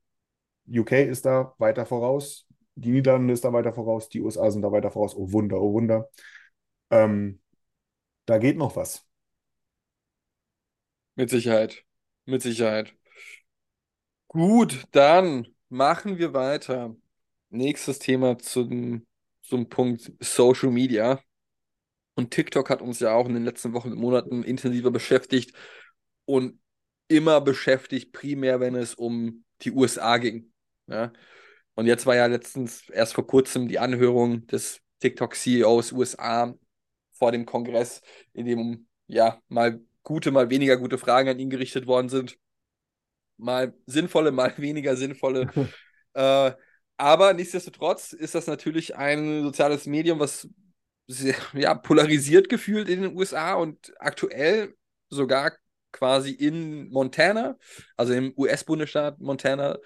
UK 0.69 0.93
ist 0.93 1.27
da 1.27 1.55
weiter 1.59 1.87
voraus, 1.87 2.47
die 2.75 2.91
Niederlande 2.91 3.33
ist 3.33 3.45
da 3.45 3.53
weiter 3.53 3.73
voraus, 3.73 4.09
die 4.09 4.21
USA 4.21 4.51
sind 4.51 4.63
da 4.63 4.73
weiter 4.73 4.91
voraus. 4.91 5.15
Oh 5.17 5.33
Wunder, 5.33 5.61
oh 5.61 5.73
Wunder. 5.73 6.11
Ähm, 6.91 7.41
da 8.27 8.39
geht 8.39 8.57
noch 8.57 8.77
was. 8.77 9.07
Mit 11.15 11.31
Sicherheit. 11.31 11.85
Mit 12.27 12.43
Sicherheit. 12.43 12.95
Gut, 14.29 14.87
dann 14.93 15.47
machen 15.69 16.19
wir 16.19 16.33
weiter. 16.35 16.97
Nächstes 17.51 17.99
Thema 17.99 18.39
zum, 18.39 19.07
zum 19.43 19.69
Punkt 19.69 20.13
Social 20.21 20.71
Media. 20.71 21.21
Und 22.15 22.31
TikTok 22.31 22.71
hat 22.71 22.83
uns 22.83 23.01
ja 23.01 23.13
auch 23.13 23.27
in 23.27 23.35
den 23.35 23.45
letzten 23.45 23.73
Wochen 23.73 23.93
und 23.93 23.99
Monaten 23.99 24.43
intensiver 24.43 24.91
beschäftigt 24.91 25.55
und 26.25 26.59
immer 27.09 27.41
beschäftigt, 27.41 28.13
primär 28.13 28.61
wenn 28.61 28.75
es 28.75 28.95
um 28.95 29.45
die 29.63 29.73
USA 29.73 30.17
ging. 30.19 30.53
Ja? 30.87 31.13
Und 31.75 31.87
jetzt 31.87 32.07
war 32.07 32.17
ja 32.17 32.27
letztens 32.27 32.89
erst 32.89 33.15
vor 33.15 33.27
kurzem 33.27 33.69
die 33.69 33.79
Anhörung 33.79 34.47
des 34.47 34.81
TikTok-CEOs 35.01 35.93
USA 35.93 36.55
vor 37.13 37.33
dem 37.33 37.47
Kongress, 37.47 38.01
in 38.33 38.47
dem 38.47 38.89
ja 39.07 39.41
mal 39.49 39.81
gute, 40.03 40.31
mal 40.31 40.51
weniger 40.51 40.79
gute 40.79 40.99
Fragen 40.99 41.29
an 41.29 41.39
ihn 41.39 41.51
gerichtet 41.51 41.87
worden 41.87 42.09
sind. 42.09 42.39
Mal 43.37 43.75
sinnvolle, 43.87 44.33
mal 44.33 44.53
weniger 44.59 44.97
sinnvolle. 44.97 45.51
äh, 46.15 46.53
aber 46.99 47.35
nichtsdestotrotz 47.35 48.13
ist 48.13 48.35
das 48.35 48.47
natürlich 48.47 48.97
ein 48.97 49.43
soziales 49.43 49.87
Medium, 49.87 50.19
was 50.19 50.49
sehr, 51.07 51.37
ja, 51.55 51.75
polarisiert 51.75 52.49
gefühlt 52.49 52.89
in 52.89 53.03
den 53.03 53.17
USA 53.17 53.55
und 53.55 53.93
aktuell 53.99 54.75
sogar 55.09 55.53
quasi 55.93 56.31
in 56.33 56.91
Montana, 56.91 57.57
also 57.97 58.13
im 58.13 58.33
US-Bundesstaat 58.37 59.21
Montana, 59.21 59.79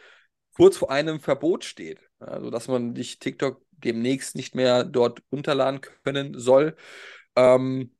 kurz 0.54 0.76
vor 0.76 0.90
einem 0.90 1.20
Verbot 1.20 1.64
steht. 1.64 2.00
Also, 2.18 2.50
dass 2.50 2.68
man 2.68 2.94
dich 2.94 3.18
TikTok 3.18 3.62
demnächst 3.70 4.34
nicht 4.34 4.54
mehr 4.54 4.84
dort 4.84 5.22
runterladen 5.32 5.80
können 6.04 6.38
soll. 6.38 6.76
Ähm, 7.36 7.94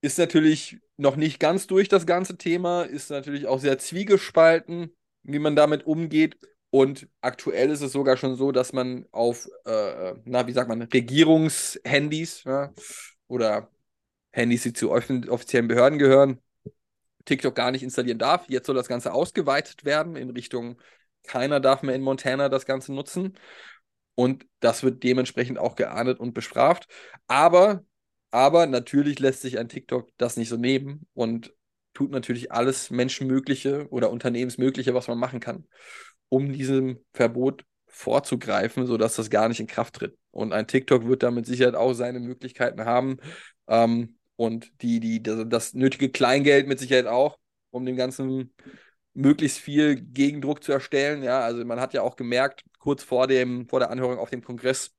ist 0.00 0.18
natürlich 0.18 0.78
noch 0.96 1.16
nicht 1.16 1.40
ganz 1.40 1.66
durch 1.66 1.88
das 1.88 2.06
ganze 2.06 2.36
Thema, 2.36 2.82
ist 2.82 3.10
natürlich 3.10 3.46
auch 3.46 3.58
sehr 3.58 3.78
zwiegespalten, 3.78 4.94
wie 5.22 5.38
man 5.38 5.56
damit 5.56 5.86
umgeht. 5.86 6.36
Und 6.70 7.08
aktuell 7.20 7.70
ist 7.70 7.82
es 7.82 7.92
sogar 7.92 8.16
schon 8.16 8.36
so, 8.36 8.50
dass 8.50 8.72
man 8.72 9.06
auf, 9.10 9.46
äh, 9.66 10.14
na, 10.24 10.46
wie 10.46 10.52
sagt 10.52 10.68
man, 10.68 10.82
Regierungshandys 10.82 12.44
ja, 12.44 12.72
oder 13.26 13.70
Handys, 14.30 14.62
die 14.62 14.72
zu 14.72 14.90
offiziellen 14.90 15.68
Behörden 15.68 15.98
gehören, 15.98 16.40
TikTok 17.24 17.54
gar 17.54 17.70
nicht 17.70 17.82
installieren 17.82 18.18
darf. 18.18 18.48
Jetzt 18.48 18.66
soll 18.66 18.74
das 18.74 18.88
Ganze 18.88 19.12
ausgeweitet 19.12 19.84
werden 19.84 20.16
in 20.16 20.30
Richtung, 20.30 20.80
keiner 21.24 21.60
darf 21.60 21.82
mehr 21.82 21.94
in 21.94 22.02
Montana 22.02 22.48
das 22.48 22.66
Ganze 22.66 22.92
nutzen. 22.92 23.38
Und 24.14 24.46
das 24.60 24.82
wird 24.82 25.02
dementsprechend 25.02 25.58
auch 25.58 25.76
geahndet 25.76 26.20
und 26.20 26.34
bestraft. 26.34 26.88
Aber, 27.26 27.84
aber 28.32 28.66
natürlich 28.66 29.20
lässt 29.20 29.42
sich 29.42 29.58
ein 29.58 29.68
TikTok 29.68 30.08
das 30.16 30.36
nicht 30.36 30.48
so 30.48 30.56
nehmen 30.56 31.06
und 31.14 31.54
tut 31.94 32.10
natürlich 32.10 32.50
alles 32.50 32.90
Menschenmögliche 32.90 33.86
oder 33.90 34.10
Unternehmensmögliche, 34.10 34.94
was 34.94 35.06
man 35.06 35.18
machen 35.18 35.38
kann 35.38 35.66
um 36.32 36.50
diesem 36.50 36.98
Verbot 37.12 37.62
vorzugreifen, 37.88 38.86
sodass 38.86 39.16
das 39.16 39.28
gar 39.28 39.48
nicht 39.48 39.60
in 39.60 39.66
Kraft 39.66 39.96
tritt. 39.96 40.16
Und 40.30 40.54
ein 40.54 40.66
TikTok 40.66 41.06
wird 41.06 41.22
da 41.22 41.30
mit 41.30 41.44
Sicherheit 41.44 41.74
auch 41.74 41.92
seine 41.92 42.20
Möglichkeiten 42.20 42.86
haben 42.86 43.18
ähm, 43.68 44.16
und 44.36 44.72
die, 44.80 44.98
die, 44.98 45.22
das, 45.22 45.44
das 45.46 45.74
nötige 45.74 46.08
Kleingeld 46.08 46.68
mit 46.68 46.78
Sicherheit 46.78 47.06
auch, 47.06 47.38
um 47.70 47.84
dem 47.84 47.96
Ganzen 47.96 48.54
möglichst 49.12 49.58
viel 49.58 49.94
Gegendruck 49.94 50.64
zu 50.64 50.72
erstellen. 50.72 51.22
Ja, 51.22 51.40
also 51.40 51.62
man 51.66 51.80
hat 51.80 51.92
ja 51.92 52.00
auch 52.00 52.16
gemerkt, 52.16 52.62
kurz 52.78 53.02
vor, 53.02 53.26
dem, 53.26 53.68
vor 53.68 53.80
der 53.80 53.90
Anhörung 53.90 54.16
auf 54.16 54.30
dem 54.30 54.42
Kongress, 54.42 54.92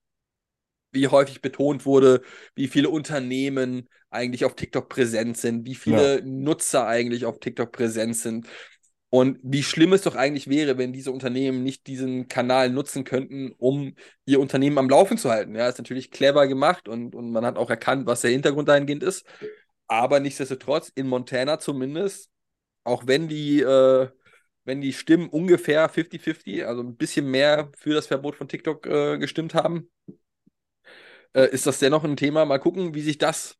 wie 0.94 1.08
häufig 1.08 1.42
betont 1.42 1.86
wurde, 1.86 2.22
wie 2.56 2.68
viele 2.68 2.90
Unternehmen 2.90 3.90
eigentlich 4.10 4.46
auf 4.46 4.56
TikTok 4.56 4.90
präsent 4.90 5.38
sind, 5.38 5.66
wie 5.66 5.76
viele 5.76 6.20
ja. 6.20 6.26
Nutzer 6.26 6.88
eigentlich 6.88 7.26
auf 7.26 7.40
TikTok 7.40 7.72
präsent 7.72 8.16
sind. 8.16 8.48
Und 9.10 9.38
wie 9.44 9.62
schlimm 9.62 9.94
es 9.94 10.02
doch 10.02 10.16
eigentlich 10.16 10.48
wäre, 10.48 10.80
wenn 10.80 10.92
diese 10.92 11.12
Unternehmen 11.12 11.62
nicht 11.62 11.86
diesen 11.86 12.28
Kanal 12.28 12.72
nutzen 12.72 13.04
könnten, 13.04 13.52
um 13.60 13.94
ihr 14.26 14.40
Unternehmen 14.40 14.80
am 14.80 14.90
Laufen 14.90 15.20
zu 15.20 15.30
halten. 15.30 15.54
Ja, 15.54 15.70
ist 15.70 15.78
natürlich 15.78 16.10
clever 16.10 16.48
gemacht 16.48 16.88
und, 16.88 17.14
und 17.14 17.32
man 17.32 17.46
hat 17.46 17.58
auch 17.58 17.70
erkannt, 17.70 18.08
was 18.08 18.22
der 18.22 18.32
Hintergrund 18.32 18.70
dahingehend 18.70 19.04
ist. 19.04 19.24
Aber 19.88 20.20
nichtsdestotrotz, 20.20 20.92
in 20.96 21.08
Montana 21.08 21.60
zumindest, 21.60 22.32
auch 22.84 23.06
wenn 23.06 23.28
die, 23.28 23.62
äh, 23.62 24.10
wenn 24.64 24.82
die 24.82 24.94
Stimmen 24.94 25.30
ungefähr 25.30 25.90
50-50, 25.90 26.66
also 26.66 26.82
ein 26.82 26.96
bisschen 26.96 27.30
mehr 27.30 27.72
für 27.78 27.94
das 27.94 28.08
Verbot 28.08 28.36
von 28.36 28.48
TikTok 28.48 28.88
äh, 28.88 29.18
gestimmt 29.20 29.54
haben, 29.54 29.92
äh, 31.34 31.50
ist 31.50 31.66
das 31.68 31.80
dennoch 31.80 32.04
ein 32.04 32.18
Thema. 32.18 32.46
Mal 32.46 32.60
gucken, 32.60 32.94
wie 32.94 33.02
sich 33.02 33.18
das 33.18 33.58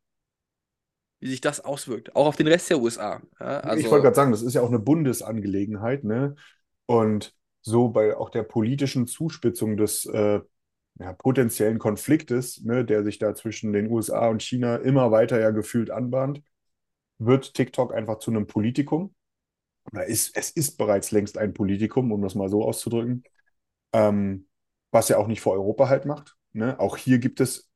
wie 1.24 1.30
sich 1.30 1.40
das 1.40 1.62
auswirkt, 1.62 2.18
auch 2.18 2.28
auf 2.28 2.36
den 2.36 2.48
Rest 2.48 2.70
der 2.70 2.82
USA. 2.82 3.22
Ja, 3.40 3.62
also, 3.62 3.80
ich 3.80 3.90
wollte 3.90 4.04
gerade 4.04 4.16
sagen, 4.16 4.32
das 4.32 4.42
ist 4.42 4.56
ja 4.56 4.62
auch 4.62 4.68
eine 4.68 4.80
Bundesangelegenheit, 4.80 6.04
ne? 6.04 6.36
Und 6.86 7.34
so 7.62 7.88
bei 7.88 8.18
auch 8.18 8.30
der 8.30 8.44
politischen 8.44 9.08
Zuspitzung 9.08 9.78
des 9.78 10.06
äh, 10.06 10.42
ja, 11.00 11.14
potenziellen 11.14 11.80
Konfliktes, 11.80 12.62
ne, 12.66 12.84
der 12.84 13.06
sich 13.06 13.20
da 13.20 13.34
zwischen 13.36 13.72
den 13.72 13.90
USA 13.90 14.28
und 14.28 14.42
China 14.42 14.76
immer 14.76 15.12
weiter 15.12 15.40
ja 15.40 15.52
gefühlt 15.52 15.92
anbahnt, 15.92 16.42
wird 17.20 17.54
TikTok 17.54 17.94
einfach 17.94 18.20
zu 18.20 18.32
einem 18.32 18.46
Politikum. 18.46 19.16
Oder 19.94 20.06
ist, 20.06 20.36
es 20.36 20.50
ist 20.52 20.78
bereits 20.78 21.12
längst 21.12 21.38
ein 21.38 21.54
Politikum, 21.54 22.12
um 22.12 22.22
das 22.22 22.36
mal 22.36 22.50
so 22.50 22.66
auszudrücken. 22.66 23.24
Ähm, 23.94 24.48
was 24.92 25.08
ja 25.08 25.18
auch 25.18 25.28
nicht 25.28 25.42
vor 25.42 25.54
Europa 25.54 25.88
halt 25.88 26.06
macht. 26.06 26.36
Ne? 26.54 26.80
Auch 26.80 26.98
hier 26.98 27.20
gibt 27.20 27.40
es 27.40 27.70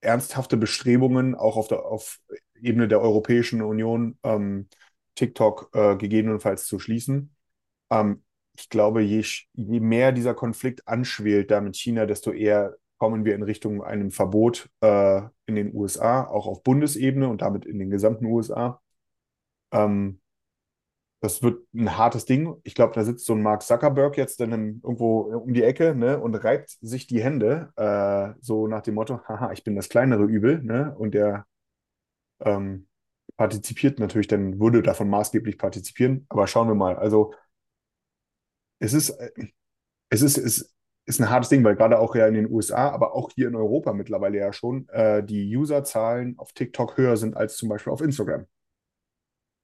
ernsthafte 0.00 0.56
Bestrebungen, 0.56 1.34
auch 1.34 1.56
auf, 1.56 1.68
der, 1.68 1.84
auf 1.84 2.20
Ebene 2.60 2.88
der 2.88 3.00
Europäischen 3.00 3.62
Union 3.62 4.18
ähm, 4.22 4.68
TikTok 5.14 5.70
äh, 5.74 5.96
gegebenenfalls 5.96 6.66
zu 6.66 6.78
schließen. 6.78 7.34
Ähm, 7.90 8.22
ich 8.56 8.68
glaube, 8.68 9.02
je, 9.02 9.24
je 9.54 9.80
mehr 9.80 10.12
dieser 10.12 10.34
Konflikt 10.34 10.86
anschwelt 10.86 11.50
da 11.50 11.60
mit 11.60 11.76
China, 11.76 12.06
desto 12.06 12.32
eher 12.32 12.76
kommen 12.98 13.24
wir 13.24 13.34
in 13.34 13.42
Richtung 13.42 13.82
einem 13.82 14.10
Verbot 14.10 14.68
äh, 14.82 15.22
in 15.46 15.54
den 15.54 15.74
USA, 15.74 16.26
auch 16.26 16.46
auf 16.46 16.62
Bundesebene 16.62 17.28
und 17.28 17.42
damit 17.42 17.64
in 17.64 17.78
den 17.78 17.90
gesamten 17.90 18.26
USA. 18.26 18.80
Ähm, 19.72 20.20
das 21.20 21.42
wird 21.42 21.62
ein 21.74 21.98
hartes 21.98 22.24
Ding. 22.24 22.56
Ich 22.64 22.74
glaube, 22.74 22.94
da 22.94 23.04
sitzt 23.04 23.26
so 23.26 23.34
ein 23.34 23.42
Mark 23.42 23.62
Zuckerberg 23.62 24.16
jetzt 24.16 24.40
dann 24.40 24.80
irgendwo 24.82 25.20
um 25.20 25.52
die 25.52 25.62
Ecke 25.62 25.94
ne, 25.94 26.18
und 26.18 26.34
reibt 26.34 26.70
sich 26.80 27.06
die 27.06 27.22
Hände, 27.22 27.72
äh, 27.76 28.40
so 28.40 28.66
nach 28.66 28.82
dem 28.82 28.94
Motto, 28.94 29.20
haha, 29.28 29.52
ich 29.52 29.62
bin 29.62 29.76
das 29.76 29.90
kleinere 29.90 30.24
Übel. 30.24 30.62
Ne? 30.62 30.94
Und 30.96 31.12
der 31.12 31.46
ähm, 32.40 32.88
partizipiert 33.36 33.98
natürlich, 33.98 34.28
dann 34.28 34.60
würde 34.60 34.82
davon 34.82 35.10
maßgeblich 35.10 35.58
partizipieren. 35.58 36.26
Aber 36.30 36.46
schauen 36.46 36.68
wir 36.68 36.74
mal. 36.74 36.96
Also 36.96 37.34
es 38.78 38.94
ist, 38.94 39.10
äh, 39.10 39.30
es 40.08 40.22
ist, 40.22 40.38
es 40.38 40.74
ist 41.06 41.20
ein 41.20 41.30
hartes 41.30 41.50
Ding, 41.50 41.62
weil 41.64 41.76
gerade 41.76 41.98
auch 41.98 42.14
ja 42.14 42.26
in 42.28 42.34
den 42.34 42.50
USA, 42.50 42.90
aber 42.90 43.14
auch 43.14 43.30
hier 43.34 43.48
in 43.48 43.56
Europa 43.56 43.92
mittlerweile 43.92 44.38
ja 44.38 44.52
schon 44.54 44.88
äh, 44.88 45.22
die 45.22 45.54
Userzahlen 45.54 46.38
auf 46.38 46.52
TikTok 46.52 46.96
höher 46.96 47.16
sind 47.18 47.36
als 47.36 47.56
zum 47.56 47.68
Beispiel 47.68 47.92
auf 47.92 48.00
Instagram. 48.00 48.46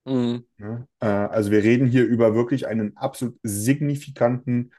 Mhm. 0.07 0.47
Ja, 0.59 0.87
äh, 1.01 1.07
also 1.07 1.51
wir 1.51 1.63
reden 1.63 1.87
hier 1.87 2.05
über 2.07 2.35
wirklich 2.35 2.67
einen 2.67 2.97
absolut 2.97 3.39
signifikanten 3.43 4.73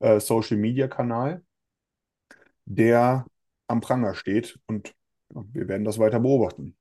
äh, 0.00 0.18
Social-Media-Kanal, 0.18 1.44
der 2.64 3.26
am 3.68 3.80
Pranger 3.80 4.14
steht 4.14 4.58
und 4.66 4.94
wir 5.28 5.68
werden 5.68 5.84
das 5.84 5.98
weiter 5.98 6.18
beobachten. 6.18 6.76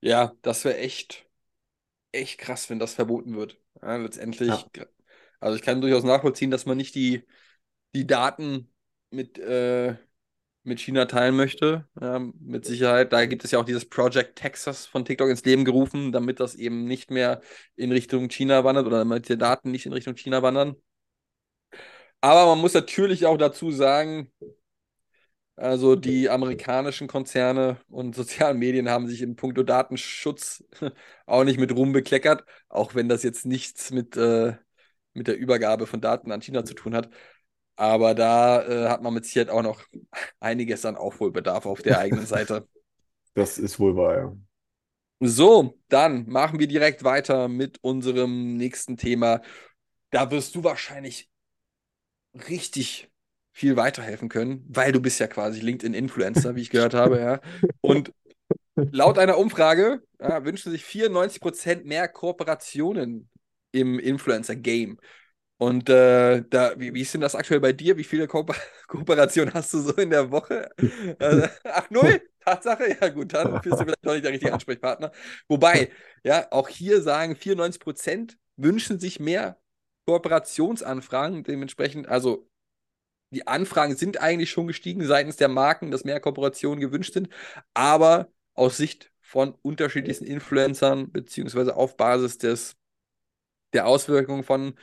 Ja, 0.00 0.34
das 0.42 0.64
wäre 0.64 0.78
echt, 0.78 1.28
echt 2.12 2.38
krass, 2.38 2.70
wenn 2.70 2.78
das 2.78 2.94
verboten 2.94 3.36
wird. 3.36 3.60
Ja, 3.82 3.96
letztendlich, 3.96 4.48
ja. 4.48 4.86
also 5.40 5.56
ich 5.56 5.62
kann 5.62 5.80
durchaus 5.80 6.04
nachvollziehen, 6.04 6.50
dass 6.50 6.66
man 6.66 6.76
nicht 6.76 6.94
die, 6.94 7.24
die 7.94 8.06
Daten 8.06 8.72
mit, 9.10 9.38
äh, 9.38 9.96
mit 10.68 10.80
China 10.80 11.06
teilen 11.06 11.36
möchte. 11.36 11.88
Ja, 12.00 12.20
mit 12.40 12.64
Sicherheit. 12.66 13.12
Da 13.12 13.26
gibt 13.26 13.44
es 13.44 13.50
ja 13.50 13.58
auch 13.58 13.64
dieses 13.64 13.86
Project 13.88 14.36
Texas 14.36 14.86
von 14.86 15.04
TikTok 15.04 15.30
ins 15.30 15.44
Leben 15.44 15.64
gerufen, 15.64 16.12
damit 16.12 16.40
das 16.40 16.54
eben 16.54 16.84
nicht 16.84 17.10
mehr 17.10 17.40
in 17.76 17.92
Richtung 17.92 18.28
China 18.28 18.64
wandert 18.64 18.86
oder 18.86 18.98
damit 18.98 19.28
die 19.28 19.38
Daten 19.38 19.70
nicht 19.70 19.86
in 19.86 19.92
Richtung 19.92 20.14
China 20.16 20.42
wandern. 20.42 20.76
Aber 22.20 22.46
man 22.46 22.58
muss 22.60 22.74
natürlich 22.74 23.26
auch 23.26 23.36
dazu 23.36 23.70
sagen, 23.70 24.30
also 25.56 25.96
die 25.96 26.30
amerikanischen 26.30 27.08
Konzerne 27.08 27.80
und 27.88 28.14
sozialen 28.14 28.58
Medien 28.58 28.88
haben 28.88 29.08
sich 29.08 29.22
in 29.22 29.36
puncto 29.36 29.62
Datenschutz 29.62 30.64
auch 31.26 31.44
nicht 31.44 31.58
mit 31.58 31.72
Ruhm 31.74 31.92
bekleckert, 31.92 32.44
auch 32.68 32.94
wenn 32.94 33.08
das 33.08 33.22
jetzt 33.22 33.44
nichts 33.46 33.90
mit, 33.90 34.16
äh, 34.16 34.56
mit 35.14 35.26
der 35.26 35.36
Übergabe 35.36 35.86
von 35.86 36.00
Daten 36.00 36.30
an 36.32 36.42
China 36.42 36.64
zu 36.64 36.74
tun 36.74 36.94
hat. 36.94 37.10
Aber 37.78 38.16
da 38.16 38.66
äh, 38.66 38.88
hat 38.88 39.02
man 39.02 39.14
mit 39.14 39.24
Sicherheit 39.24 39.50
auch 39.50 39.62
noch 39.62 39.80
einiges 40.40 40.84
an 40.84 40.96
Aufholbedarf 40.96 41.64
auf 41.64 41.80
der 41.80 42.00
eigenen 42.00 42.26
Seite. 42.26 42.66
Das 43.34 43.56
ist 43.56 43.78
wohl 43.78 43.94
wahr, 43.94 44.16
ja. 44.16 44.36
So, 45.20 45.78
dann 45.88 46.28
machen 46.28 46.58
wir 46.58 46.66
direkt 46.66 47.04
weiter 47.04 47.46
mit 47.46 47.78
unserem 47.82 48.56
nächsten 48.56 48.96
Thema. 48.96 49.42
Da 50.10 50.32
wirst 50.32 50.56
du 50.56 50.64
wahrscheinlich 50.64 51.30
richtig 52.48 53.08
viel 53.52 53.76
weiterhelfen 53.76 54.28
können, 54.28 54.64
weil 54.68 54.90
du 54.90 55.00
bist 55.00 55.20
ja 55.20 55.28
quasi 55.28 55.60
LinkedIn-Influencer, 55.60 56.56
wie 56.56 56.62
ich 56.62 56.70
gehört 56.70 56.94
habe, 56.94 57.20
ja. 57.20 57.40
Und 57.80 58.12
laut 58.74 59.18
einer 59.18 59.38
Umfrage 59.38 60.02
ja, 60.20 60.44
wünschen 60.44 60.72
sich 60.72 60.82
94% 60.84 61.84
mehr 61.84 62.08
Kooperationen 62.08 63.28
im 63.70 64.00
Influencer-Game. 64.00 64.98
Und 65.58 65.88
äh, 65.88 66.42
da, 66.48 66.78
wie, 66.78 66.94
wie 66.94 67.00
ist 67.02 67.14
denn 67.14 67.20
das 67.20 67.34
aktuell 67.34 67.60
bei 67.60 67.72
dir? 67.72 67.96
Wie 67.96 68.04
viele 68.04 68.28
Ko 68.28 68.46
Kooperationen 68.86 69.52
hast 69.54 69.74
du 69.74 69.80
so 69.80 69.92
in 69.94 70.10
der 70.10 70.30
Woche? 70.30 70.70
äh, 71.18 71.48
ach, 71.64 71.90
null? 71.90 72.20
Tatsache? 72.44 72.96
Ja, 73.00 73.08
gut, 73.08 73.34
dann 73.34 73.60
bist 73.60 73.80
du 73.80 73.84
vielleicht 73.84 74.04
noch 74.04 74.12
nicht 74.12 74.24
der 74.24 74.32
richtige 74.32 74.52
Ansprechpartner. 74.52 75.10
Wobei, 75.48 75.90
ja, 76.24 76.46
auch 76.52 76.68
hier 76.68 77.02
sagen 77.02 77.34
94 77.36 77.80
Prozent 77.80 78.38
wünschen 78.56 79.00
sich 79.00 79.18
mehr 79.20 79.58
Kooperationsanfragen. 80.06 81.42
Dementsprechend, 81.42 82.08
also 82.08 82.48
die 83.30 83.46
Anfragen 83.46 83.96
sind 83.96 84.20
eigentlich 84.20 84.50
schon 84.50 84.66
gestiegen 84.66 85.06
seitens 85.06 85.36
der 85.36 85.48
Marken, 85.48 85.90
dass 85.90 86.04
mehr 86.04 86.20
Kooperationen 86.20 86.80
gewünscht 86.80 87.14
sind. 87.14 87.28
Aber 87.74 88.32
aus 88.54 88.76
Sicht 88.76 89.12
von 89.20 89.54
unterschiedlichsten 89.62 90.24
Influencern, 90.24 91.12
beziehungsweise 91.12 91.76
auf 91.76 91.96
Basis 91.96 92.38
des, 92.38 92.76
der 93.72 93.86
Auswirkungen 93.86 94.44
von 94.44 94.74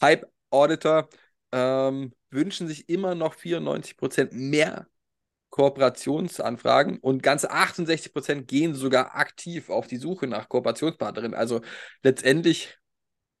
Hype 0.00 0.26
Auditor 0.50 1.08
ähm, 1.52 2.12
wünschen 2.30 2.68
sich 2.68 2.88
immer 2.88 3.14
noch 3.14 3.34
94% 3.34 4.32
mehr 4.32 4.86
Kooperationsanfragen 5.50 6.98
und 6.98 7.22
ganze 7.22 7.50
68% 7.50 8.42
gehen 8.42 8.74
sogar 8.74 9.16
aktiv 9.16 9.70
auf 9.70 9.86
die 9.86 9.96
Suche 9.96 10.26
nach 10.26 10.48
Kooperationspartnerinnen. 10.48 11.36
Also 11.36 11.62
letztendlich 12.02 12.78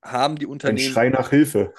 haben 0.02 0.36
die 0.36 0.46
Unternehmen. 0.46 0.86
Ein 0.86 0.92
Schrei 0.92 1.08
nach 1.10 1.30
Hilfe. 1.30 1.72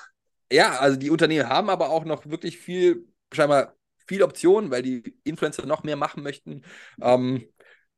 Ja, 0.52 0.80
also 0.80 0.98
die 0.98 1.10
Unternehmen 1.10 1.50
haben 1.50 1.70
aber 1.70 1.90
auch 1.90 2.06
noch 2.06 2.26
wirklich 2.28 2.58
viel, 2.58 3.08
scheinbar 3.34 3.76
viel 4.08 4.24
Optionen, 4.24 4.72
weil 4.72 4.82
die 4.82 5.18
Influencer 5.24 5.66
noch 5.66 5.84
mehr 5.84 5.96
machen 5.96 6.24
möchten. 6.24 6.64
Ähm, 7.02 7.48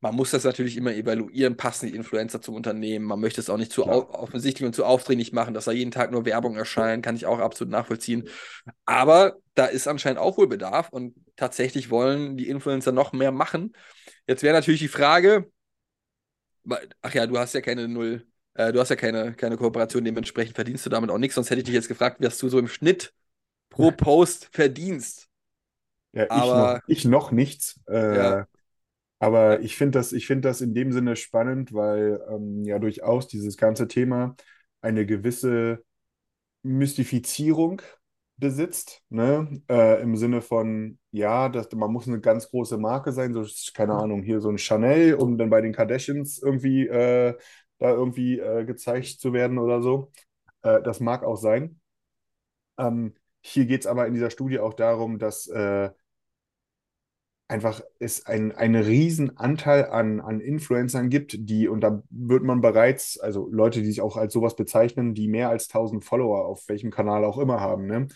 man 0.01 0.15
muss 0.15 0.31
das 0.31 0.43
natürlich 0.43 0.77
immer 0.77 0.93
evaluieren, 0.93 1.55
passen 1.55 1.85
die 1.87 1.95
Influencer 1.95 2.41
zum 2.41 2.55
Unternehmen. 2.55 3.05
Man 3.05 3.19
möchte 3.19 3.39
es 3.39 3.51
auch 3.51 3.57
nicht 3.57 3.71
zu 3.71 3.85
ja. 3.85 3.91
offensichtlich 3.91 4.65
und 4.65 4.73
zu 4.73 4.83
aufdringlich 4.83 5.31
machen, 5.31 5.53
dass 5.53 5.65
da 5.65 5.71
jeden 5.71 5.91
Tag 5.91 6.11
nur 6.11 6.25
Werbung 6.25 6.57
erscheint, 6.57 7.05
kann 7.05 7.15
ich 7.15 7.27
auch 7.27 7.39
absolut 7.39 7.71
nachvollziehen. 7.71 8.27
Aber 8.85 9.37
da 9.53 9.67
ist 9.67 9.87
anscheinend 9.87 10.19
auch 10.19 10.37
wohl 10.37 10.47
Bedarf 10.47 10.89
und 10.89 11.15
tatsächlich 11.35 11.91
wollen 11.91 12.35
die 12.35 12.49
Influencer 12.49 12.91
noch 12.91 13.13
mehr 13.13 13.31
machen. 13.31 13.73
Jetzt 14.27 14.41
wäre 14.41 14.55
natürlich 14.55 14.81
die 14.81 14.87
Frage, 14.87 15.51
ach 17.01 17.13
ja, 17.13 17.27
du 17.27 17.37
hast 17.37 17.53
ja 17.53 17.61
keine 17.61 17.87
Null, 17.87 18.25
äh, 18.55 18.73
du 18.73 18.79
hast 18.79 18.89
ja 18.89 18.95
keine, 18.95 19.33
keine 19.33 19.55
Kooperation, 19.55 20.03
dementsprechend 20.03 20.55
verdienst 20.55 20.83
du 20.83 20.89
damit 20.89 21.11
auch 21.11 21.19
nichts, 21.19 21.35
sonst 21.35 21.51
hätte 21.51 21.59
ich 21.59 21.65
dich 21.65 21.75
jetzt 21.75 21.87
gefragt, 21.87 22.17
was 22.21 22.39
du 22.39 22.49
so 22.49 22.57
im 22.57 22.67
Schnitt 22.67 23.13
pro 23.69 23.91
Post 23.91 24.49
verdienst. 24.51 25.27
Ja, 26.13 26.25
ich, 26.25 26.31
Aber, 26.31 26.73
noch, 26.73 26.81
ich 26.87 27.05
noch 27.05 27.31
nichts. 27.31 27.79
Äh, 27.87 28.15
ja. 28.15 28.47
Aber 29.21 29.61
ich 29.61 29.77
finde 29.77 29.99
das, 29.99 30.13
ich 30.13 30.25
finde 30.27 30.49
das 30.49 30.61
in 30.61 30.73
dem 30.73 30.91
Sinne 30.91 31.15
spannend, 31.15 31.73
weil 31.73 32.19
ähm, 32.29 32.63
ja 32.65 32.79
durchaus 32.79 33.27
dieses 33.27 33.55
ganze 33.57 33.87
Thema 33.87 34.35
eine 34.81 35.05
gewisse 35.05 35.83
Mystifizierung 36.63 37.81
besitzt, 38.37 39.03
ne? 39.09 39.61
Äh, 39.69 40.01
Im 40.01 40.15
Sinne 40.17 40.41
von, 40.41 40.99
ja, 41.11 41.49
das, 41.49 41.71
man 41.73 41.91
muss 41.91 42.07
eine 42.07 42.19
ganz 42.21 42.49
große 42.49 42.77
Marke 42.77 43.11
sein, 43.11 43.33
so, 43.33 43.45
keine 43.73 43.93
Ahnung, 43.95 44.23
hier 44.23 44.41
so 44.41 44.49
ein 44.49 44.57
Chanel, 44.57 45.15
um 45.15 45.37
dann 45.37 45.49
bei 45.51 45.61
den 45.61 45.73
Kardashians 45.73 46.39
irgendwie 46.39 46.87
äh, 46.87 47.37
da 47.79 47.91
irgendwie 47.91 48.39
äh, 48.39 48.65
gezeigt 48.65 49.19
zu 49.21 49.33
werden 49.33 49.59
oder 49.59 49.81
so. 49.81 50.11
Äh, 50.63 50.81
das 50.83 50.99
mag 50.99 51.23
auch 51.23 51.37
sein. 51.37 51.79
Ähm, 52.77 53.13
hier 53.41 53.65
geht 53.65 53.81
es 53.81 53.87
aber 53.87 54.07
in 54.07 54.13
dieser 54.13 54.29
Studie 54.31 54.59
auch 54.59 54.73
darum, 54.73 55.19
dass 55.19 55.47
äh, 55.47 55.91
einfach 57.51 57.81
es 57.99 58.25
ein, 58.25 58.53
einen 58.53 58.81
riesen 58.81 59.37
Anteil 59.37 59.87
an, 59.87 60.21
an 60.21 60.39
Influencern 60.39 61.09
gibt, 61.09 61.35
die, 61.37 61.67
und 61.67 61.81
da 61.81 62.01
wird 62.09 62.43
man 62.43 62.61
bereits, 62.61 63.19
also 63.19 63.49
Leute, 63.51 63.81
die 63.81 63.87
sich 63.87 64.01
auch 64.01 64.15
als 64.15 64.31
sowas 64.31 64.55
bezeichnen, 64.55 65.13
die 65.13 65.27
mehr 65.27 65.49
als 65.49 65.67
1000 65.67 66.05
Follower 66.05 66.45
auf 66.45 66.67
welchem 66.69 66.91
Kanal 66.91 67.25
auch 67.25 67.37
immer 67.37 67.59
haben. 67.59 67.87
Ne? 67.87 68.07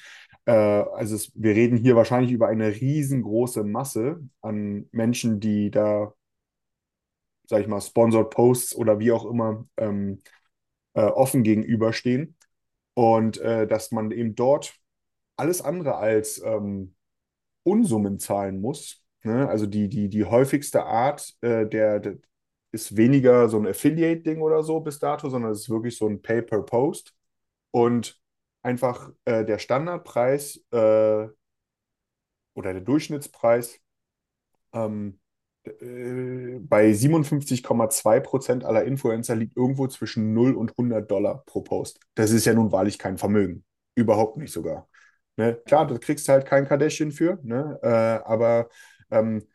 Äh, 0.46 0.54
also 0.54 1.16
es, 1.16 1.34
wir 1.36 1.54
reden 1.54 1.78
hier 1.78 1.98
wahrscheinlich 1.98 2.32
über 2.32 2.48
eine 2.48 2.70
riesengroße 2.80 3.66
Masse 3.66 4.22
an 4.42 4.88
Menschen, 4.94 5.42
die 5.42 5.70
da, 5.70 6.14
sag 7.48 7.60
ich 7.60 7.68
mal, 7.68 7.82
Sponsored 7.82 8.30
Posts 8.30 8.76
oder 8.76 9.00
wie 9.00 9.12
auch 9.12 9.26
immer 9.26 9.66
ähm, 9.76 10.22
äh, 10.94 11.04
offen 11.04 11.44
gegenüberstehen. 11.44 12.38
Und 12.94 13.38
äh, 13.40 13.68
dass 13.68 13.92
man 13.92 14.12
eben 14.12 14.34
dort 14.36 14.80
alles 15.36 15.62
andere 15.62 15.98
als 15.98 16.42
ähm, 16.42 16.96
Unsummen 17.64 18.18
zahlen 18.18 18.62
muss, 18.62 19.05
Ne? 19.26 19.50
Also 19.50 19.66
die, 19.66 19.90
die, 19.90 20.08
die 20.10 20.26
häufigste 20.26 20.86
Art 20.86 21.36
äh, 21.42 21.66
der, 21.66 22.00
der, 22.00 22.18
ist 22.72 22.96
weniger 22.98 23.50
so 23.50 23.58
ein 23.58 23.68
Affiliate-Ding 23.68 24.42
oder 24.42 24.62
so 24.62 24.82
bis 24.82 25.00
dato, 25.00 25.30
sondern 25.30 25.52
es 25.52 25.62
ist 25.62 25.70
wirklich 25.70 25.98
so 25.98 26.08
ein 26.08 26.22
Pay-per-Post. 26.22 27.16
Und 27.72 28.22
einfach 28.62 29.12
äh, 29.26 29.46
der 29.46 29.60
Standardpreis 29.60 30.58
äh, 30.72 31.28
oder 32.54 32.74
der 32.74 32.82
Durchschnittspreis 32.82 33.80
ähm, 34.74 35.20
äh, 35.64 36.60
bei 36.60 36.92
57,2 36.92 38.20
Prozent 38.20 38.64
aller 38.64 38.84
Influencer 38.84 39.36
liegt 39.36 39.58
irgendwo 39.58 39.88
zwischen 39.88 40.34
0 40.34 40.54
und 40.56 40.72
100 40.72 41.10
Dollar 41.10 41.44
pro 41.46 41.62
Post. 41.62 42.00
Das 42.16 42.32
ist 42.32 42.46
ja 42.46 42.54
nun 42.54 42.72
wahrlich 42.72 43.00
kein 43.00 43.18
Vermögen. 43.18 43.66
Überhaupt 43.96 44.38
nicht 44.38 44.52
sogar. 44.52 44.88
Ne? 45.38 45.60
Klar, 45.66 45.88
da 45.88 45.98
kriegst 45.98 46.28
du 46.28 46.32
halt 46.32 46.46
kein 46.46 46.68
Kardashian 46.68 47.12
für, 47.12 47.40
ne? 47.44 47.80
Äh, 47.82 47.88
aber 48.26 48.70
ähm, 49.16 49.48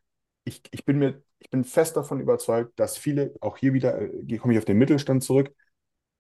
ich, 0.45 0.63
ich, 0.71 0.85
bin 0.85 0.99
mir, 0.99 1.23
ich 1.39 1.51
bin 1.51 1.65
fest 1.65 1.97
davon 1.97 2.21
überzeugt, 2.21 2.79
dass 2.79 2.97
viele, 2.97 3.35
auch 3.41 3.57
hier 3.57 3.73
wieder, 3.73 4.01
äh, 4.01 4.37
komme 4.39 4.53
ich 4.55 4.59
auf 4.59 4.65
den 4.65 4.79
Mittelstand 4.79 5.23
zurück, 5.23 5.55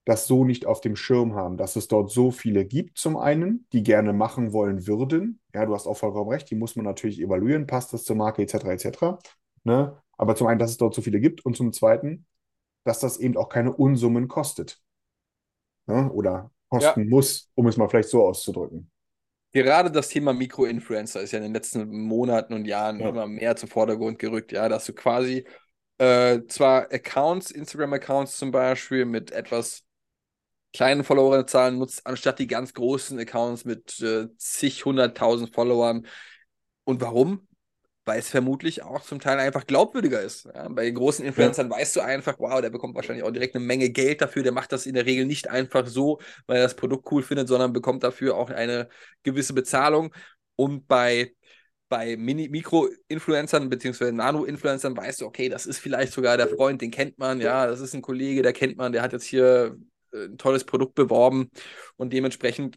das 0.05 0.27
so 0.27 0.45
nicht 0.45 0.67
auf 0.67 0.81
dem 0.81 0.97
Schirm 0.97 1.35
haben, 1.35 1.57
dass 1.57 1.77
es 1.77 1.89
dort 1.89 2.11
so 2.11 2.31
viele 2.31 2.65
gibt, 2.65 2.99
zum 2.99 3.17
einen, 3.17 3.67
die 3.73 3.83
gerne 3.83 4.13
machen 4.13 4.53
wollen 4.53 4.87
würden. 4.87 5.41
Ja, 5.55 5.67
du 5.67 5.75
hast 5.75 5.87
auch 5.87 5.97
vollkommen 5.97 6.31
recht, 6.31 6.51
die 6.51 6.55
muss 6.55 6.75
man 6.77 6.85
natürlich 6.85 7.21
evaluieren, 7.21 7.67
passt 7.67 7.93
das 7.93 8.05
zur 8.05 8.17
Marke 8.17 8.43
etc. 8.43 8.65
etc. 8.65 9.19
Ne? 9.65 9.97
Aber 10.17 10.37
zum 10.37 10.47
einen, 10.47 10.59
dass 10.59 10.71
es 10.71 10.79
dort 10.79 10.95
so 10.95 11.03
viele 11.03 11.21
gibt 11.21 11.45
und 11.45 11.57
zum 11.57 11.73
zweiten, 11.73 12.27
dass 12.85 13.01
das 13.01 13.19
eben 13.19 13.37
auch 13.37 13.49
keine 13.49 13.73
Unsummen 13.75 14.27
kostet. 14.27 14.81
Ne? 15.87 16.11
Oder 16.11 16.51
kosten 16.69 17.05
ja. 17.05 17.09
muss, 17.09 17.51
um 17.55 17.67
es 17.67 17.77
mal 17.77 17.89
vielleicht 17.89 18.09
so 18.09 18.27
auszudrücken 18.27 18.91
gerade 19.53 19.91
das 19.91 20.09
Thema 20.09 20.33
Mikroinfluencer 20.33 21.21
ist 21.21 21.33
ja 21.33 21.39
in 21.39 21.45
den 21.45 21.55
letzten 21.55 21.91
Monaten 21.91 22.55
und 22.55 22.67
Jahren 22.67 23.01
ja. 23.01 23.09
immer 23.09 23.27
mehr 23.27 23.57
zum 23.57 23.69
Vordergrund 23.69 24.19
gerückt, 24.19 24.53
ja, 24.53 24.69
dass 24.69 24.85
du 24.85 24.93
quasi 24.93 25.47
äh, 25.99 26.47
zwar 26.49 26.93
Accounts, 26.93 27.51
Instagram-Accounts 27.51 28.39
zum 28.39 28.51
Beispiel, 28.51 29.05
mit 29.05 29.33
etwas 29.33 29.85
kleinen 30.73 31.05
Followerzahlen 31.05 31.79
nutzt, 31.79 32.07
anstatt 32.07 32.39
die 32.39 32.47
ganz 32.47 32.73
großen 32.75 33.19
Accounts 33.19 33.65
mit 33.65 34.01
äh, 34.01 34.29
zig, 34.37 34.85
hunderttausend 34.85 35.55
Followern. 35.55 36.07
Und 36.85 37.01
warum? 37.01 37.47
Weil 38.11 38.19
es 38.19 38.29
vermutlich 38.29 38.83
auch 38.83 39.03
zum 39.03 39.21
Teil 39.21 39.39
einfach 39.39 39.69
glaubwürdiger 39.69 40.21
ist. 40.21 40.47
Ja, 40.53 40.69
bei 40.69 40.91
großen 40.91 41.25
Influencern 41.25 41.71
ja. 41.71 41.77
weißt 41.77 41.95
du 41.95 42.01
einfach, 42.01 42.41
wow, 42.41 42.61
der 42.61 42.71
bekommt 42.71 42.97
wahrscheinlich 42.97 43.25
auch 43.25 43.31
direkt 43.31 43.55
eine 43.55 43.65
Menge 43.65 43.89
Geld 43.91 44.21
dafür. 44.21 44.43
Der 44.43 44.51
macht 44.51 44.73
das 44.73 44.85
in 44.85 44.95
der 44.95 45.07
Regel 45.07 45.27
nicht 45.27 45.49
einfach 45.49 45.87
so, 45.87 46.19
weil 46.49 46.57
er 46.57 46.65
das 46.65 46.75
Produkt 46.75 47.07
cool 47.13 47.23
findet, 47.23 47.47
sondern 47.47 47.73
bekommt 47.73 48.03
dafür 48.03 48.35
auch 48.35 48.51
eine 48.51 48.89
gewisse 49.23 49.53
Bezahlung. 49.55 50.13
Und 50.57 50.89
bei 50.89 51.35
bei 51.89 52.17
Mikro-Influencern 52.17 53.69
bzw. 53.69 54.11
Nano-Influencern 54.11 54.97
weißt 54.97 55.21
du, 55.21 55.27
okay, 55.27 55.49
das 55.49 55.67
ist 55.67 55.79
vielleicht 55.79 56.13
sogar 56.13 56.37
der 56.37 56.49
Freund, 56.49 56.83
den 56.83 56.91
kennt 56.91 57.19
man, 57.19 57.41
ja, 57.41 57.67
das 57.67 57.79
ist 57.79 57.95
ein 57.95 58.03
Kollege, 58.03 58.43
der 58.43 58.53
kennt 58.53 58.77
man, 58.77 58.93
der 58.93 59.03
hat 59.03 59.13
jetzt 59.13 59.25
hier 59.25 59.77
äh, 60.13 60.25
ein 60.25 60.39
tolles 60.39 60.65
Produkt 60.65 60.97
beworben 60.97 61.51
und 61.97 62.13
dementsprechend 62.13 62.77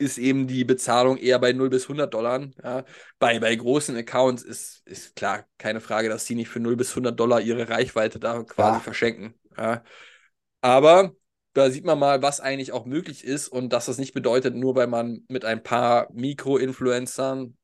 ist 0.00 0.18
eben 0.18 0.46
die 0.46 0.64
Bezahlung 0.64 1.18
eher 1.18 1.38
bei 1.38 1.52
0 1.52 1.68
bis 1.68 1.84
100 1.84 2.12
Dollar. 2.12 2.48
Ja. 2.62 2.84
Bei, 3.18 3.38
bei 3.38 3.54
großen 3.54 3.94
Accounts 3.96 4.42
ist, 4.42 4.82
ist 4.86 5.14
klar 5.14 5.46
keine 5.58 5.80
Frage, 5.80 6.08
dass 6.08 6.24
sie 6.24 6.34
nicht 6.34 6.48
für 6.48 6.60
0 6.60 6.76
bis 6.76 6.90
100 6.90 7.18
Dollar 7.18 7.40
ihre 7.40 7.68
Reichweite 7.68 8.18
da 8.18 8.42
quasi 8.42 8.78
ja. 8.78 8.80
verschenken. 8.80 9.34
Ja. 9.56 9.84
Aber 10.62 11.14
da 11.52 11.70
sieht 11.70 11.84
man 11.84 11.98
mal, 11.98 12.22
was 12.22 12.40
eigentlich 12.40 12.72
auch 12.72 12.86
möglich 12.86 13.24
ist 13.24 13.48
und 13.48 13.72
dass 13.72 13.86
das 13.86 13.98
nicht 13.98 14.14
bedeutet, 14.14 14.54
nur 14.54 14.74
weil 14.74 14.86
man 14.86 15.24
mit 15.28 15.44
ein 15.44 15.62
paar 15.62 16.08
Mikro-Influencern 16.12 17.56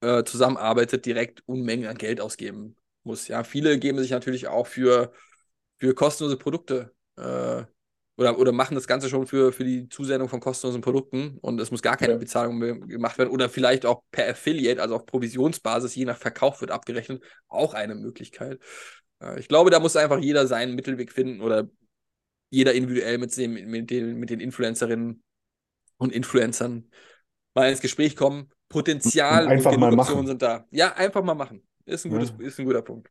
äh, 0.00 0.24
zusammenarbeitet, 0.24 1.06
direkt 1.06 1.42
Unmengen 1.46 1.86
an 1.86 1.98
Geld 1.98 2.20
ausgeben 2.20 2.76
muss. 3.04 3.28
Ja, 3.28 3.44
viele 3.44 3.78
geben 3.78 3.98
sich 3.98 4.10
natürlich 4.10 4.48
auch 4.48 4.66
für, 4.66 5.12
für 5.78 5.94
kostenlose 5.94 6.36
Produkte 6.36 6.92
äh, 7.16 7.62
oder, 8.16 8.38
oder 8.38 8.52
machen 8.52 8.74
das 8.74 8.86
Ganze 8.86 9.08
schon 9.08 9.26
für, 9.26 9.52
für 9.52 9.64
die 9.64 9.88
Zusendung 9.88 10.28
von 10.28 10.40
kostenlosen 10.40 10.82
Produkten 10.82 11.38
und 11.40 11.60
es 11.60 11.70
muss 11.70 11.82
gar 11.82 11.96
keine 11.96 12.12
Ja. 12.12 12.18
Bezahlung 12.18 12.58
mehr 12.58 12.74
gemacht 12.78 13.18
werden 13.18 13.30
oder 13.30 13.48
vielleicht 13.48 13.86
auch 13.86 14.02
per 14.10 14.28
Affiliate, 14.30 14.80
also 14.82 14.96
auf 14.96 15.06
Provisionsbasis, 15.06 15.94
je 15.94 16.04
nach 16.04 16.18
Verkauf 16.18 16.60
wird 16.60 16.70
abgerechnet, 16.70 17.22
auch 17.48 17.74
eine 17.74 17.94
Möglichkeit. 17.94 18.60
Äh, 19.20 19.38
Ich 19.40 19.48
glaube, 19.48 19.70
da 19.70 19.80
muss 19.80 19.96
einfach 19.96 20.18
jeder 20.20 20.46
seinen 20.46 20.74
Mittelweg 20.74 21.12
finden 21.12 21.40
oder 21.40 21.68
jeder 22.50 22.74
individuell 22.74 23.18
mit, 23.18 23.36
dem, 23.36 23.54
mit, 23.54 23.90
den, 23.90 24.18
mit 24.18 24.30
den 24.30 24.40
Influencerinnen 24.40 25.22
und 25.98 26.12
Influencern 26.12 26.90
mal 27.54 27.70
ins 27.70 27.80
Gespräch 27.80 28.16
kommen. 28.16 28.50
Potenzial 28.68 29.44
Und 29.44 29.52
einfach 29.52 29.72
und 29.72 29.80
mal 29.80 29.92
machen. 29.92 30.26
sind 30.26 30.42
da. 30.42 30.66
Ja, 30.70 30.94
einfach 30.94 31.22
mal 31.22 31.34
machen. 31.34 31.66
Ist 31.84 32.04
ein, 32.06 32.10
Ja. 32.10 32.18
gutes, 32.18 32.32
ist 32.38 32.58
ein 32.58 32.66
guter 32.66 32.82
Punkt. 32.82 33.10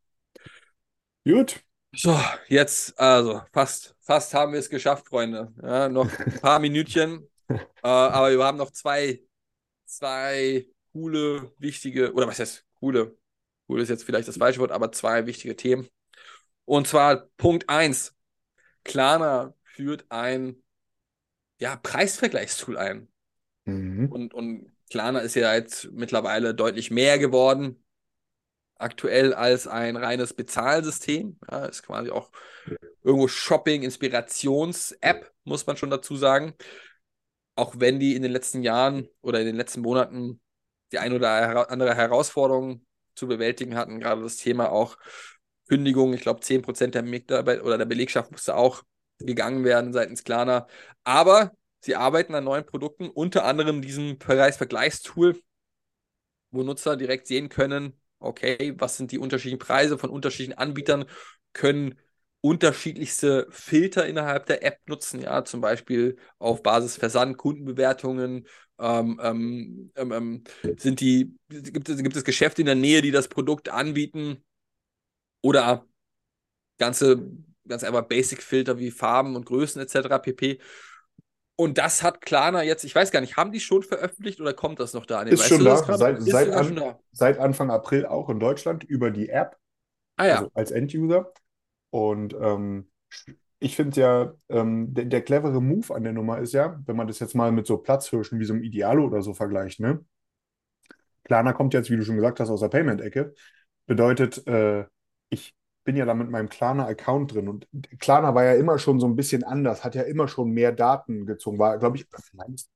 Gut. 1.26 1.64
So, 1.94 2.18
jetzt, 2.48 2.98
also, 2.98 3.42
fast, 3.52 3.96
fast 4.00 4.34
haben 4.34 4.54
wir 4.54 4.60
es 4.60 4.70
geschafft, 4.70 5.08
Freunde. 5.08 5.54
Ja, 5.62 5.90
noch 5.90 6.10
ein 6.20 6.34
paar 6.42 6.60
Minütchen. 6.60 7.28
äh, 7.50 7.58
aber 7.84 8.32
wir 8.32 8.44
haben 8.44 8.58
noch 8.58 8.72
zwei, 8.72 9.22
zwei 9.86 10.68
coole, 10.94 11.52
wichtige, 11.58 12.14
oder 12.14 12.28
was 12.28 12.40
heißt 12.40 12.66
coole? 12.80 13.18
Cool 13.68 13.82
ist 13.82 13.90
jetzt 13.90 14.04
vielleicht 14.04 14.28
das 14.28 14.38
falsche 14.38 14.60
Wort, 14.60 14.72
aber 14.72 14.92
zwei 14.92 15.26
wichtige 15.26 15.56
Themen. 15.56 15.88
Und 16.66 16.88
zwar 16.88 17.28
Punkt 17.38 17.68
1. 17.70 18.16
Klarna 18.84 19.54
führt 19.64 20.06
ein 20.10 20.64
ja, 21.60 21.76
Preisvergleichstool 21.76 22.78
ein. 22.78 23.10
Mhm. 23.66 24.10
Und, 24.10 24.34
und 24.34 24.72
Klarna 24.90 25.20
ist 25.20 25.36
ja 25.36 25.54
jetzt 25.54 25.92
mittlerweile 25.92 26.56
deutlich 26.56 26.90
mehr 26.90 27.20
geworden, 27.20 27.81
aktuell 28.82 29.34
als 29.34 29.68
ein 29.68 29.96
reines 29.96 30.34
Bezahlsystem. 30.34 31.38
Ja, 31.50 31.66
ist 31.66 31.84
quasi 31.84 32.10
auch 32.10 32.32
irgendwo 33.04 33.28
Shopping-Inspirations-App, 33.28 35.32
muss 35.44 35.68
man 35.68 35.78
schon 35.78 35.90
dazu 35.90 36.16
sagen. 36.16 36.54
Auch 37.56 37.76
wenn 37.78 38.00
die 38.00 38.16
in 38.16 38.22
den 38.22 38.32
letzten 38.32 38.64
Jahren 38.64 39.08
oder 39.22 39.40
in 39.40 39.46
den 39.46 39.56
letzten 39.56 39.82
Monaten 39.82 40.42
die 40.92 41.00
ein 41.00 41.14
oder 41.14 41.70
andere 41.70 41.96
Herausforderung 41.96 42.86
zu 43.16 43.28
bewältigen 43.28 43.76
hatten, 43.76 44.00
gerade 44.00 44.22
das 44.22 44.38
Thema 44.38 44.72
auch 44.72 44.98
Kündigung. 45.68 46.14
Ich 46.14 46.22
glaube, 46.22 46.42
10% 46.42 46.96
der 46.96 47.04
Mitarbeit 47.04 47.62
oder 47.62 47.78
der 47.78 47.86
Belegschaft 47.86 48.32
musste 48.32 48.56
auch 48.56 48.84
gegangen 49.20 49.64
werden 49.64 49.94
seitens 49.94 50.24
Klarna. 50.24 50.68
Aber 51.04 51.52
sie 51.80 51.96
arbeiten 51.96 52.36
an 52.36 52.44
neuen 52.44 52.66
Produkten, 52.66 53.10
unter 53.10 53.46
anderem 53.46 53.82
diesem 53.82 54.18
Preisvergleichstool, 54.18 55.40
wo 56.52 56.64
Nutzer 56.64 56.98
direkt 56.98 57.28
sehen 57.28 57.48
können, 57.48 58.01
okay, 58.22 58.74
was 58.78 58.98
sind 58.98 59.12
die 59.12 59.20
unterschiedlichen 59.20 59.60
Preise 59.60 59.98
von 59.98 60.10
unterschiedlichen 60.10 60.58
Anbietern, 60.58 61.06
können 61.54 61.96
unterschiedlichste 62.42 63.48
Filter 63.52 64.08
innerhalb 64.08 64.48
der 64.48 64.64
App 64.66 64.80
nutzen, 64.88 65.22
ja, 65.22 65.46
zum 65.46 65.62
Beispiel 65.62 66.18
auf 66.40 66.64
Basis 66.64 66.98
Versand, 66.98 67.38
Kundenbewertungen, 67.38 68.48
ähm, 68.80 69.20
ähm, 69.22 69.92
ähm, 69.96 70.12
ähm, 70.12 70.44
sind 70.78 71.02
die, 71.02 71.36
gibt 71.50 71.88
es, 71.88 72.02
gibt 72.02 72.16
es 72.16 72.24
Geschäfte 72.24 72.64
in 72.64 72.66
der 72.66 72.76
Nähe, 72.76 73.04
die 73.04 73.12
das 73.12 73.28
Produkt 73.28 73.70
anbieten 73.70 74.44
oder 75.42 75.86
ganze, 76.80 77.30
ganz 77.68 77.84
einfach 77.84 78.04
Basic-Filter 78.08 78.80
wie 78.80 78.90
Farben 78.90 79.36
und 79.36 79.46
Größen 79.46 79.82
etc. 79.82 80.20
pp. 80.20 80.60
Und 81.56 81.78
das 81.78 82.02
hat 82.02 82.22
Klarna 82.22 82.64
jetzt, 82.64 82.84
ich 82.84 82.96
weiß 82.96 83.12
gar 83.12 83.22
nicht, 83.22 83.38
haben 83.38 83.52
die 83.52 83.60
schon 83.60 83.84
veröffentlicht 83.84 84.42
oder 84.42 84.54
kommt 84.54 84.80
das 84.80 84.94
noch 84.94 85.06
da? 85.06 85.24
Nee, 85.24 85.32
Ist 85.32 85.48
schon 85.48 85.64
da, 85.64 85.78
seit, 85.78 86.18
Ist 86.18 86.26
seit, 86.26 86.48
sogar 86.48 86.64
schon 86.64 86.76
an, 86.76 86.76
da. 86.76 87.00
seit 87.12 87.38
Anfang 87.38 87.70
April 87.70 88.06
auch 88.06 88.30
in 88.30 88.40
Deutschland 88.40 88.84
über 88.84 89.12
die 89.12 89.30
App, 89.30 89.58
Ah 90.18 90.26
ja, 90.28 90.38
also 90.38 90.52
als 90.54 90.72
End-User. 90.72 91.32
Und 91.92 92.34
ähm, 92.34 92.90
ich 93.60 93.76
finde 93.76 94.02
ja, 94.02 94.34
ähm, 94.50 94.94
der, 94.94 95.06
der 95.06 95.22
clevere 95.22 95.62
Move 95.62 95.94
an 95.94 96.04
der 96.04 96.14
Nummer 96.14 96.40
ist 96.40 96.54
ja, 96.54 96.82
wenn 96.86 96.96
man 96.96 97.08
das 97.08 97.20
jetzt 97.20 97.36
mal 97.36 97.52
mit 97.52 97.68
so 97.68 97.78
Platzhirschen 97.78 98.40
wie 98.40 98.46
so 98.46 98.54
einem 98.54 98.64
Idealo 98.64 99.06
oder 99.06 99.22
so 99.22 99.34
vergleicht, 99.34 99.80
ne? 99.80 100.04
Klarna 101.24 101.54
kommt 101.54 101.74
jetzt, 101.74 101.90
wie 101.90 101.98
du 101.98 102.04
schon 102.04 102.16
gesagt 102.16 102.40
hast, 102.40 102.50
aus 102.50 102.62
der 102.62 102.70
Payment-Ecke. 102.70 103.34
Bedeutet, 103.86 104.46
äh, 104.48 104.86
ich 105.30 105.56
bin 105.84 105.96
ja 105.96 106.06
da 106.06 106.14
mit 106.14 106.30
meinem 106.30 106.50
Klarna-Account 106.50 107.34
drin 107.34 107.48
und 107.48 107.68
Klarna 108.00 108.36
war 108.36 108.44
ja 108.44 108.54
immer 108.54 108.78
schon 108.80 109.00
so 109.00 109.08
ein 109.08 109.16
bisschen 109.16 109.44
anders, 109.44 109.84
hat 109.84 109.96
ja 109.96 110.04
immer 110.04 110.28
schon 110.28 110.52
mehr 110.52 110.72
Daten 110.72 111.26
gezogen, 111.26 111.60
war, 111.60 111.78
glaube 111.80 111.98
ich, 111.98 112.04
ich 112.04 112.68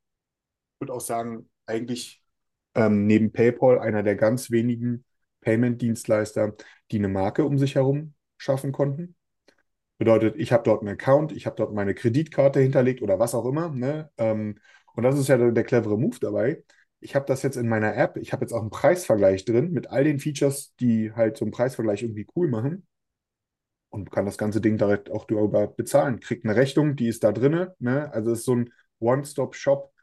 würde 0.80 0.94
auch 0.94 1.02
sagen, 1.02 1.50
eigentlich 1.66 2.24
ähm, 2.76 3.08
neben 3.08 3.32
PayPal 3.32 3.80
einer 3.80 4.04
der 4.04 4.16
ganz 4.16 4.52
wenigen 4.52 5.06
Payment-Dienstleister, 5.42 6.56
die 6.92 6.98
eine 6.98 7.08
Marke 7.08 7.46
um 7.46 7.58
sich 7.58 7.76
herum 7.76 8.14
schaffen 8.38 8.72
konnten. 8.72 9.16
Bedeutet, 9.98 10.36
ich 10.38 10.52
habe 10.52 10.64
dort 10.64 10.82
einen 10.82 10.90
Account, 10.90 11.32
ich 11.32 11.46
habe 11.46 11.56
dort 11.56 11.74
meine 11.74 11.94
Kreditkarte 11.96 12.60
hinterlegt 12.60 13.02
oder 13.02 13.20
was 13.20 13.34
auch 13.34 13.46
immer. 13.46 13.70
Ne? 13.70 14.12
Ähm, 14.18 14.60
und 14.96 15.04
das 15.04 15.18
ist 15.18 15.30
ja 15.30 15.38
der, 15.38 15.52
der 15.52 15.64
clevere 15.64 15.98
Move 15.98 16.18
dabei. 16.20 16.64
Ich 17.00 17.16
habe 17.16 17.26
das 17.26 17.44
jetzt 17.44 17.56
in 17.56 17.70
meiner 17.70 17.96
App, 17.96 18.18
ich 18.18 18.34
habe 18.34 18.44
jetzt 18.44 18.52
auch 18.54 18.62
einen 18.62 18.70
Preisvergleich 18.72 19.46
drin 19.46 19.72
mit 19.72 19.90
all 19.90 20.04
den 20.04 20.20
Features, 20.20 20.74
die 20.80 21.14
halt 21.14 21.38
so 21.38 21.46
einen 21.46 21.52
Preisvergleich 21.52 22.04
irgendwie 22.04 22.28
cool 22.36 22.50
machen. 22.50 22.86
Und 23.90 24.12
kann 24.12 24.26
das 24.26 24.38
ganze 24.38 24.60
Ding 24.62 24.78
direkt 24.78 25.10
auch 25.10 25.26
darüber 25.26 25.68
bezahlen. 25.68 26.20
Kriegt 26.20 26.46
eine 26.46 26.56
Rechnung, 26.56 26.96
die 26.96 27.08
ist 27.08 27.24
da 27.24 27.32
drin. 27.32 27.68
Ne? 27.80 28.12
Also 28.14 28.32
es 28.32 28.40
ist 28.40 28.46
so 28.46 28.56
ein 28.56 28.74
One-Stop-Shop 29.00 29.94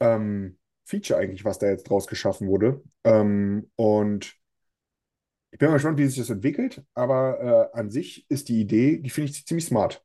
ähm, 0.00 0.58
Feature 0.84 1.18
eigentlich, 1.20 1.44
was 1.44 1.58
da 1.58 1.66
jetzt 1.68 1.90
draus 1.90 2.06
geschaffen 2.06 2.48
wurde. 2.48 2.82
Ähm, 3.04 3.70
und 3.76 4.36
ich 5.50 5.58
bin 5.58 5.68
mal 5.68 5.74
gespannt, 5.74 5.98
wie 5.98 6.06
sich 6.06 6.18
das 6.18 6.30
entwickelt, 6.30 6.84
aber 6.94 7.70
äh, 7.74 7.78
an 7.78 7.90
sich 7.90 8.26
ist 8.30 8.48
die 8.48 8.60
Idee, 8.60 8.98
die 8.98 9.10
finde 9.10 9.30
ich 9.30 9.46
ziemlich 9.46 9.66
smart. 9.66 10.04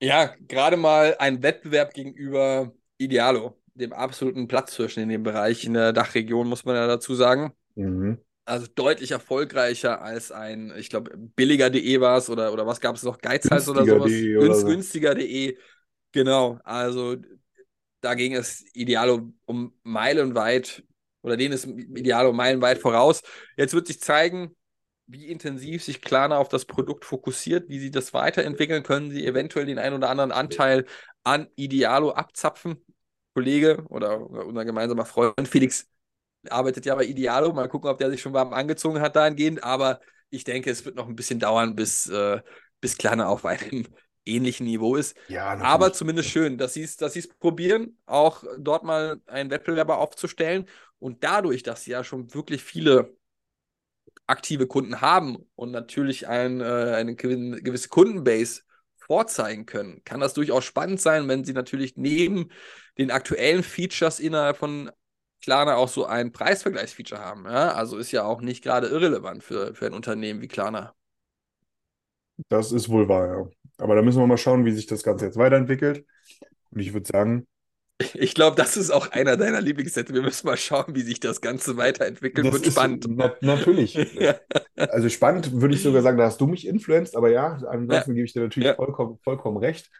ja, 0.00 0.34
gerade 0.48 0.76
mal 0.76 1.16
ein 1.18 1.42
Wettbewerb 1.42 1.94
gegenüber 1.94 2.72
Idealo, 2.98 3.60
dem 3.74 3.92
absoluten 3.92 4.48
Platzhirschen 4.48 5.02
in 5.02 5.08
dem 5.08 5.22
Bereich 5.22 5.64
in 5.64 5.74
der 5.74 5.92
Dachregion, 5.92 6.48
muss 6.48 6.64
man 6.64 6.76
ja 6.76 6.86
dazu 6.86 7.14
sagen. 7.14 7.54
Mhm. 7.76 8.18
Also 8.46 8.66
deutlich 8.74 9.10
erfolgreicher 9.10 10.02
als 10.02 10.30
ein, 10.30 10.72
ich 10.76 10.90
glaube, 10.90 11.16
billiger.de 11.16 12.00
war 12.00 12.18
es 12.18 12.28
oder, 12.28 12.52
oder 12.52 12.66
was 12.66 12.80
gab 12.80 12.94
es 12.94 13.02
noch? 13.02 13.18
Geizhals 13.18 13.68
oder 13.68 13.84
sowas? 13.86 14.10
Günstiger.de 14.10 14.36
oder 14.36 14.48
Günst, 14.48 14.66
günstiger.de. 14.66 15.58
Genau, 16.12 16.58
also 16.62 17.16
da 18.00 18.14
ging 18.14 18.34
es 18.34 18.64
Idealo 18.74 19.32
um 19.46 19.72
meilenweit 19.82 20.84
oder 21.22 21.38
denen 21.38 21.54
ist 21.54 21.64
Idealo 21.66 22.32
meilenweit 22.34 22.78
voraus. 22.78 23.22
Jetzt 23.56 23.72
wird 23.72 23.86
sich 23.86 24.00
zeigen, 24.00 24.54
wie 25.06 25.26
intensiv 25.28 25.82
sich 25.82 26.02
Klarna 26.02 26.36
auf 26.36 26.48
das 26.48 26.66
Produkt 26.66 27.04
fokussiert, 27.06 27.68
wie 27.68 27.78
sie 27.78 27.90
das 27.90 28.12
weiterentwickeln 28.12 28.82
können, 28.82 29.10
sie 29.10 29.26
eventuell 29.26 29.64
den 29.66 29.78
einen 29.78 29.96
oder 29.96 30.10
anderen 30.10 30.32
Anteil 30.32 30.84
an 31.24 31.48
Idealo 31.56 32.12
abzapfen. 32.12 32.84
Kollege 33.34 33.84
oder 33.88 34.20
unser 34.20 34.64
gemeinsamer 34.64 35.04
Freund 35.04 35.48
Felix 35.48 35.88
arbeitet 36.50 36.86
ja 36.86 36.94
bei 36.94 37.04
Idealo. 37.04 37.52
Mal 37.52 37.68
gucken, 37.68 37.90
ob 37.90 37.98
der 37.98 38.10
sich 38.10 38.20
schon 38.20 38.32
warm 38.32 38.52
angezogen 38.52 39.00
hat 39.00 39.16
dahingehend. 39.16 39.62
Aber 39.62 40.00
ich 40.30 40.44
denke, 40.44 40.70
es 40.70 40.84
wird 40.84 40.96
noch 40.96 41.08
ein 41.08 41.16
bisschen 41.16 41.38
dauern, 41.40 41.74
bis, 41.74 42.08
äh, 42.08 42.40
bis 42.80 42.98
Klarna 42.98 43.28
auf 43.28 43.44
einem 43.44 43.86
ähnlichen 44.24 44.66
Niveau 44.66 44.96
ist. 44.96 45.16
Ja, 45.28 45.58
Aber 45.58 45.92
zumindest 45.92 46.30
schön, 46.30 46.56
dass 46.58 46.74
sie 46.74 46.82
es 46.82 46.96
dass 46.96 47.12
sie's 47.12 47.28
probieren, 47.28 47.98
auch 48.06 48.42
dort 48.58 48.84
mal 48.84 49.20
einen 49.26 49.50
Wettbewerber 49.50 49.98
aufzustellen. 49.98 50.66
Und 50.98 51.22
dadurch, 51.22 51.62
dass 51.62 51.84
sie 51.84 51.90
ja 51.90 52.02
schon 52.02 52.32
wirklich 52.32 52.62
viele 52.62 53.14
aktive 54.26 54.66
Kunden 54.66 55.00
haben 55.00 55.36
und 55.54 55.70
natürlich 55.70 56.28
ein, 56.28 56.60
äh, 56.60 56.64
eine 56.64 57.14
gewisse 57.14 57.88
Kundenbase 57.88 58.62
vorzeigen 58.96 59.66
können, 59.66 60.02
kann 60.04 60.20
das 60.20 60.34
durchaus 60.34 60.64
spannend 60.64 61.00
sein, 61.00 61.28
wenn 61.28 61.44
sie 61.44 61.52
natürlich 61.52 61.96
neben 61.96 62.50
den 62.96 63.10
aktuellen 63.10 63.62
Features 63.62 64.20
innerhalb 64.20 64.56
von 64.56 64.90
Klarna 65.44 65.76
auch 65.76 65.88
so 65.88 66.06
ein 66.06 66.32
Preisvergleichsfeature 66.32 67.20
haben. 67.20 67.44
Ja? 67.46 67.72
Also 67.74 67.96
ist 67.98 68.12
ja 68.12 68.24
auch 68.24 68.40
nicht 68.40 68.62
gerade 68.64 68.88
irrelevant 68.88 69.42
für, 69.44 69.74
für 69.74 69.86
ein 69.86 69.94
Unternehmen 69.94 70.40
wie 70.40 70.48
Klarna. 70.48 70.94
Das 72.48 72.72
ist 72.72 72.88
wohl 72.88 73.08
wahr, 73.08 73.26
ja. 73.28 73.48
Aber 73.78 73.94
da 73.94 74.02
müssen 74.02 74.18
wir 74.20 74.26
mal 74.26 74.38
schauen, 74.38 74.64
wie 74.64 74.72
sich 74.72 74.86
das 74.86 75.02
Ganze 75.02 75.26
jetzt 75.26 75.36
weiterentwickelt. 75.36 76.06
Und 76.70 76.80
ich 76.80 76.92
würde 76.92 77.06
sagen, 77.06 77.46
Ich 78.14 78.34
glaube, 78.34 78.56
das 78.56 78.76
ist 78.76 78.90
auch 78.90 79.12
einer 79.12 79.36
deiner 79.36 79.60
Lieblingssätze. 79.60 80.12
Wir 80.14 80.22
müssen 80.22 80.46
mal 80.48 80.56
schauen, 80.56 80.94
wie 80.96 81.02
sich 81.02 81.20
das 81.20 81.40
Ganze 81.40 81.76
weiterentwickelt. 81.76 82.46
das 82.46 82.54
Wird 82.54 82.66
spannend. 82.66 83.06
na 83.08 83.34
natürlich. 83.40 83.94
Ja. 84.20 84.34
Also 84.76 85.08
spannend 85.08 85.52
würde 85.60 85.74
ich 85.74 85.82
sogar 85.82 86.02
sagen, 86.02 86.18
da 86.18 86.24
hast 86.24 86.40
du 86.40 86.46
mich 86.46 86.66
influenced, 86.66 87.16
aber 87.16 87.30
ja, 87.30 87.56
ansonsten 87.68 88.14
gebe 88.14 88.26
ich 88.26 88.32
dir 88.32 88.42
natürlich 88.42 88.68
Ja. 88.68 88.74
vollkommen, 88.74 89.18
vollkommen 89.22 89.56
recht. 89.58 89.90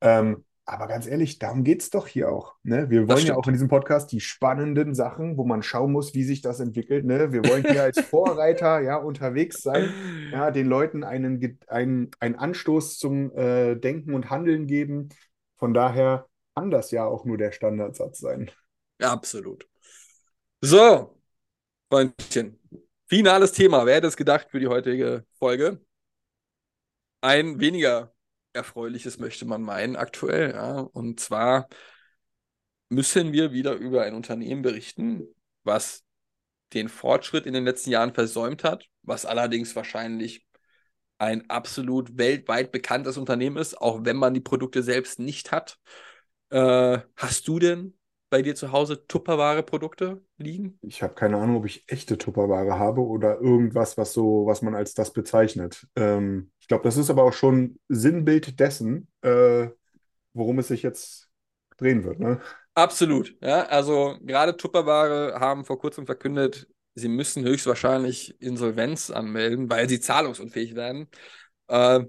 Ähm, 0.00 0.44
aber 0.68 0.88
ganz 0.88 1.06
ehrlich, 1.06 1.38
darum 1.38 1.62
geht 1.62 1.80
es 1.80 1.90
doch 1.90 2.08
hier 2.08 2.28
auch. 2.28 2.56
Ne? 2.64 2.90
Wir 2.90 3.08
wollen 3.08 3.24
ja 3.24 3.36
auch 3.36 3.46
in 3.46 3.52
diesem 3.52 3.68
Podcast 3.68 4.10
die 4.10 4.20
spannenden 4.20 4.96
Sachen, 4.96 5.36
wo 5.36 5.44
man 5.44 5.62
schauen 5.62 5.92
muss, 5.92 6.12
wie 6.12 6.24
sich 6.24 6.42
das 6.42 6.58
entwickelt. 6.58 7.04
Ne? 7.04 7.32
Wir 7.32 7.44
wollen 7.44 7.64
hier 7.64 7.84
als 7.84 8.00
Vorreiter 8.00 8.80
ja 8.80 8.96
unterwegs 8.96 9.62
sein, 9.62 9.94
ja, 10.32 10.50
den 10.50 10.66
Leuten 10.66 11.04
einen, 11.04 11.60
einen, 11.68 12.10
einen 12.18 12.34
Anstoß 12.34 12.98
zum 12.98 13.30
äh, 13.36 13.76
Denken 13.76 14.12
und 14.12 14.28
Handeln 14.28 14.66
geben. 14.66 15.10
Von 15.54 15.72
daher 15.72 16.26
kann 16.56 16.72
das 16.72 16.90
ja 16.90 17.04
auch 17.04 17.24
nur 17.24 17.38
der 17.38 17.52
Standardsatz 17.52 18.18
sein. 18.18 18.50
Absolut. 19.00 19.68
So, 20.60 21.16
Freundchen. 21.88 22.58
Finales 23.06 23.52
Thema. 23.52 23.86
Wer 23.86 23.96
hätte 23.96 24.08
es 24.08 24.16
gedacht 24.16 24.48
für 24.50 24.58
die 24.58 24.66
heutige 24.66 25.24
Folge? 25.38 25.80
Ein 27.20 27.60
weniger 27.60 28.15
Erfreuliches, 28.56 29.18
möchte 29.18 29.44
man 29.44 29.62
meinen, 29.62 29.96
aktuell. 29.96 30.52
Ja. 30.52 30.80
Und 30.80 31.20
zwar 31.20 31.68
müssen 32.88 33.32
wir 33.32 33.52
wieder 33.52 33.74
über 33.74 34.02
ein 34.02 34.14
Unternehmen 34.14 34.62
berichten, 34.62 35.26
was 35.64 36.04
den 36.72 36.88
Fortschritt 36.88 37.46
in 37.46 37.54
den 37.54 37.64
letzten 37.64 37.90
Jahren 37.90 38.14
versäumt 38.14 38.64
hat, 38.64 38.86
was 39.02 39.24
allerdings 39.24 39.76
wahrscheinlich 39.76 40.46
ein 41.18 41.48
absolut 41.48 42.18
weltweit 42.18 42.72
bekanntes 42.72 43.16
Unternehmen 43.16 43.56
ist, 43.56 43.80
auch 43.80 44.04
wenn 44.04 44.16
man 44.16 44.34
die 44.34 44.40
Produkte 44.40 44.82
selbst 44.82 45.18
nicht 45.18 45.52
hat. 45.52 45.78
Äh, 46.50 46.98
hast 47.16 47.48
du 47.48 47.58
denn 47.58 47.95
bei 48.28 48.42
dir 48.42 48.54
zu 48.54 48.72
Hause 48.72 49.06
Tupperware-Produkte 49.06 50.20
liegen? 50.38 50.78
Ich 50.82 51.02
habe 51.02 51.14
keine 51.14 51.38
Ahnung, 51.38 51.56
ob 51.56 51.66
ich 51.66 51.84
echte 51.88 52.18
Tupperware 52.18 52.78
habe 52.78 53.00
oder 53.00 53.40
irgendwas, 53.40 53.96
was 53.96 54.12
so, 54.12 54.46
was 54.46 54.62
man 54.62 54.74
als 54.74 54.94
das 54.94 55.12
bezeichnet. 55.12 55.86
Ähm, 55.96 56.50
ich 56.60 56.68
glaube, 56.68 56.84
das 56.84 56.96
ist 56.96 57.10
aber 57.10 57.22
auch 57.24 57.32
schon 57.32 57.78
Sinnbild 57.88 58.58
dessen, 58.60 59.08
äh, 59.22 59.68
worum 60.32 60.58
es 60.58 60.68
sich 60.68 60.82
jetzt 60.82 61.28
drehen 61.78 62.04
wird, 62.04 62.20
ne? 62.20 62.40
Absolut, 62.74 63.34
ja. 63.40 63.64
Also 63.66 64.18
gerade 64.20 64.56
Tupperware 64.56 65.40
haben 65.40 65.64
vor 65.64 65.78
kurzem 65.78 66.04
verkündet, 66.04 66.68
sie 66.94 67.08
müssen 67.08 67.44
höchstwahrscheinlich 67.44 68.40
Insolvenz 68.40 69.10
anmelden, 69.10 69.70
weil 69.70 69.88
sie 69.88 70.00
zahlungsunfähig 70.00 70.74
werden. 70.74 71.08
Äh, 71.68 72.04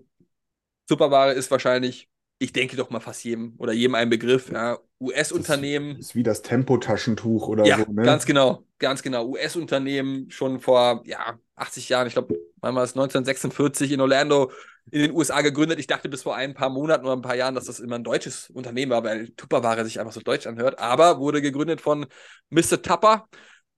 Tupperware 0.88 1.34
ist 1.34 1.52
wahrscheinlich, 1.52 2.07
ich 2.40 2.54
denke 2.54 2.76
doch 2.78 2.90
mal 2.90 3.00
fast 3.00 3.24
jedem 3.24 3.56
oder 3.58 3.74
jedem 3.74 3.96
ein 3.96 4.10
Begriff, 4.10 4.50
ja. 4.52 4.80
US-Unternehmen. 5.00 5.98
Ist 5.98 6.16
wie 6.16 6.24
das 6.24 6.42
Tempotaschentuch 6.44 7.48
oder 7.50 7.70
Ja, 7.70 7.76
so, 7.76 7.86
ne? 7.92 8.22
ganz 8.22 8.26
genau, 8.26 8.64
ganz 8.80 9.02
genau. 9.02 9.28
US-Unternehmen 9.28 10.30
schon 10.32 10.60
vor 10.60 11.02
ja, 11.06 11.40
80 11.56 11.90
Jahren, 11.90 12.08
ich 12.08 12.14
glaube, 12.14 12.36
wann 12.62 12.76
war 12.76 12.84
es 12.84 12.96
1946 12.96 13.92
in 13.92 14.02
Orlando 14.02 14.52
in 14.92 15.02
den 15.02 15.12
USA 15.12 15.42
gegründet. 15.42 15.80
Ich 15.80 15.88
dachte 15.88 16.08
bis 16.08 16.24
vor 16.24 16.36
ein 16.36 16.54
paar 16.54 16.70
Monaten 16.70 17.04
oder 17.06 17.14
ein 17.16 17.22
paar 17.22 17.36
Jahren, 17.36 17.56
dass 17.56 17.66
das 17.66 17.80
immer 17.82 17.96
ein 17.96 18.04
deutsches 18.06 18.50
Unternehmen 18.52 18.92
war, 18.92 19.04
weil 19.04 19.30
Tupperware 19.32 19.84
sich 19.84 20.00
einfach 20.00 20.14
so 20.14 20.22
deutsch 20.22 20.48
anhört. 20.48 20.80
Aber 20.80 21.20
wurde 21.20 21.42
gegründet 21.42 21.82
von 21.82 22.06
Mr. 22.50 22.82
Tupper 22.82 23.28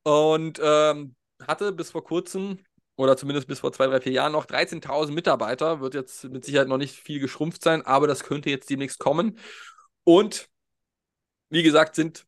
und 0.03 0.59
ähm, 0.63 1.15
hatte 1.47 1.71
bis 1.71 1.91
vor 1.91 2.03
kurzem 2.03 2.59
oder 2.99 3.15
zumindest 3.15 3.47
bis 3.47 3.61
vor 3.61 3.71
zwei, 3.71 3.87
drei, 3.87 4.01
vier 4.01 4.11
Jahren 4.11 4.33
noch 4.33 4.45
13.000 4.45 5.11
Mitarbeiter. 5.11 5.79
Wird 5.79 5.93
jetzt 5.93 6.25
mit 6.25 6.43
Sicherheit 6.43 6.67
noch 6.67 6.77
nicht 6.77 6.95
viel 6.95 7.21
geschrumpft 7.21 7.63
sein, 7.63 7.85
aber 7.85 8.07
das 8.07 8.23
könnte 8.23 8.49
jetzt 8.49 8.69
demnächst 8.69 8.99
kommen. 8.99 9.39
Und 10.03 10.49
wie 11.49 11.63
gesagt, 11.63 11.95
sind 11.95 12.25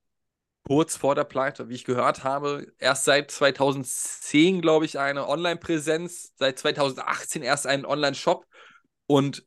kurz 0.65 0.95
vor 0.95 1.13
der 1.13 1.26
Pleite. 1.26 1.67
Wie 1.67 1.76
ich 1.76 1.84
gehört 1.84 2.24
habe, 2.24 2.72
erst 2.80 3.03
seit 3.03 3.32
2010, 3.32 4.61
glaube 4.61 4.86
ich, 4.86 4.97
eine 4.97 5.28
Online-Präsenz, 5.28 6.32
seit 6.38 6.57
2018 6.57 7.43
erst 7.43 7.67
einen 7.67 7.86
Online-Shop 7.86 8.45
und 9.07 9.45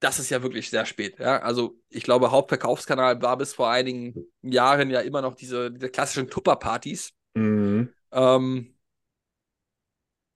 das 0.00 0.18
ist 0.18 0.28
ja 0.28 0.42
wirklich 0.42 0.68
sehr 0.68 0.84
spät. 0.84 1.18
Ja? 1.18 1.38
Also 1.38 1.78
ich 1.88 2.02
glaube, 2.02 2.32
Hauptverkaufskanal 2.32 3.22
war 3.22 3.38
bis 3.38 3.54
vor 3.54 3.70
einigen 3.70 4.26
Jahren 4.42 4.90
ja 4.90 5.00
immer 5.00 5.22
noch 5.22 5.36
diese, 5.36 5.70
diese 5.70 5.88
klassischen 5.88 6.28
Tupper-Partys. 6.28 7.12
Mhm. 7.32 7.94
Ähm, 8.12 8.75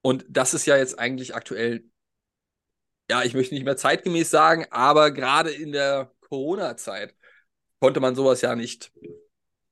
und 0.02 0.24
das 0.28 0.54
ist 0.54 0.66
ja 0.66 0.76
jetzt 0.76 0.98
eigentlich 0.98 1.34
aktuell, 1.34 1.84
ja, 3.10 3.22
ich 3.22 3.34
möchte 3.34 3.54
nicht 3.54 3.64
mehr 3.64 3.76
zeitgemäß 3.76 4.30
sagen, 4.30 4.66
aber 4.70 5.10
gerade 5.10 5.50
in 5.50 5.72
der 5.72 6.12
Corona-Zeit 6.28 7.14
konnte 7.80 8.00
man 8.00 8.14
sowas 8.14 8.40
ja 8.40 8.54
nicht 8.54 8.92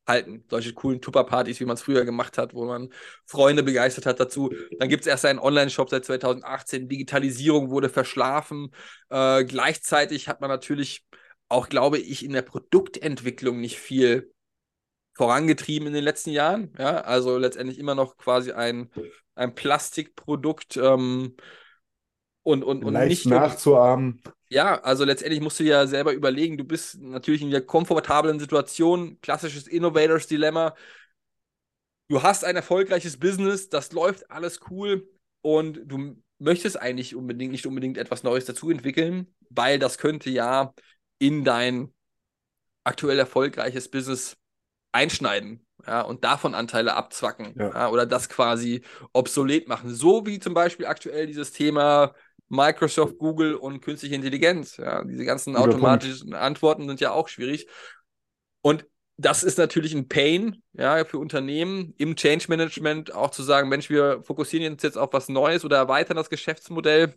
halten. 0.08 0.44
Solche 0.50 0.72
coolen 0.72 1.00
Tupper-Partys, 1.00 1.60
wie 1.60 1.66
man 1.66 1.74
es 1.74 1.82
früher 1.82 2.04
gemacht 2.04 2.38
hat, 2.38 2.54
wo 2.54 2.64
man 2.64 2.88
Freunde 3.26 3.62
begeistert 3.62 4.06
hat 4.06 4.18
dazu. 4.18 4.52
Dann 4.78 4.88
gibt 4.88 5.02
es 5.02 5.06
erst 5.06 5.26
einen 5.26 5.38
Online-Shop 5.38 5.90
seit 5.90 6.04
2018. 6.06 6.88
Digitalisierung 6.88 7.70
wurde 7.70 7.90
verschlafen. 7.90 8.72
Äh, 9.10 9.44
gleichzeitig 9.44 10.26
hat 10.26 10.40
man 10.40 10.50
natürlich 10.50 11.04
auch, 11.48 11.68
glaube 11.68 11.98
ich, 11.98 12.24
in 12.24 12.32
der 12.32 12.42
Produktentwicklung 12.42 13.60
nicht 13.60 13.78
viel 13.78 14.32
vorangetrieben 15.14 15.88
in 15.88 15.94
den 15.94 16.04
letzten 16.04 16.30
Jahren. 16.30 16.72
Ja, 16.78 17.02
also 17.02 17.38
letztendlich 17.38 17.78
immer 17.78 17.94
noch 17.94 18.16
quasi 18.16 18.52
ein, 18.52 18.90
ein 19.38 19.54
Plastikprodukt 19.54 20.76
ähm, 20.76 21.36
und, 22.42 22.64
und, 22.64 22.84
und 22.84 22.92
Leicht 22.92 23.26
nicht. 23.26 23.34
nachzuahmen. 23.34 24.22
Ja, 24.50 24.80
also 24.80 25.04
letztendlich 25.04 25.40
musst 25.40 25.60
du 25.60 25.64
ja 25.64 25.86
selber 25.86 26.12
überlegen, 26.12 26.56
du 26.56 26.64
bist 26.64 27.00
natürlich 27.00 27.42
in 27.42 27.50
der 27.50 27.64
komfortablen 27.64 28.40
Situation, 28.40 29.20
klassisches 29.20 29.66
Innovators 29.66 30.26
Dilemma. 30.26 30.74
Du 32.08 32.22
hast 32.22 32.44
ein 32.44 32.56
erfolgreiches 32.56 33.18
Business, 33.18 33.68
das 33.68 33.92
läuft 33.92 34.30
alles 34.30 34.60
cool 34.70 35.06
und 35.42 35.80
du 35.84 36.16
möchtest 36.38 36.80
eigentlich 36.80 37.14
unbedingt 37.14 37.52
nicht 37.52 37.66
unbedingt 37.66 37.98
etwas 37.98 38.22
Neues 38.22 38.46
dazu 38.46 38.70
entwickeln, 38.70 39.26
weil 39.50 39.78
das 39.78 39.98
könnte 39.98 40.30
ja 40.30 40.72
in 41.18 41.44
dein 41.44 41.92
aktuell 42.84 43.18
erfolgreiches 43.18 43.90
Business 43.90 44.36
einschneiden 44.92 45.67
ja, 45.86 46.02
und 46.02 46.24
davon 46.24 46.54
Anteile 46.54 46.94
abzwacken 46.94 47.54
Ja. 47.56 47.70
ja, 47.70 47.88
oder 47.90 48.06
das 48.06 48.28
quasi 48.28 48.82
obsolet 49.12 49.68
machen. 49.68 49.94
So 49.94 50.26
wie 50.26 50.38
zum 50.38 50.54
Beispiel 50.54 50.86
aktuell 50.86 51.26
dieses 51.26 51.52
Thema 51.52 52.14
Microsoft, 52.48 53.18
Google 53.18 53.54
und 53.54 53.80
künstliche 53.80 54.14
Intelligenz. 54.14 54.76
Ja, 54.76 55.04
diese 55.04 55.24
ganzen 55.24 55.54
Guter 55.54 55.68
automatischen 55.68 56.34
Antworten 56.34 56.88
sind 56.88 57.00
ja 57.00 57.12
auch 57.12 57.28
schwierig. 57.28 57.68
Und 58.62 58.86
das 59.16 59.42
ist 59.42 59.58
natürlich 59.58 59.94
ein 59.94 60.08
Pain 60.08 60.62
ja, 60.72 61.04
für 61.04 61.18
Unternehmen 61.18 61.92
im 61.98 62.16
Change 62.16 62.46
Management, 62.48 63.12
auch 63.12 63.30
zu 63.30 63.42
sagen, 63.42 63.68
Mensch, 63.68 63.90
wir 63.90 64.22
fokussieren 64.22 64.72
uns 64.72 64.82
jetzt 64.82 64.96
auf 64.96 65.12
was 65.12 65.28
Neues 65.28 65.64
oder 65.64 65.76
erweitern 65.76 66.16
das 66.16 66.30
Geschäftsmodell 66.30 67.14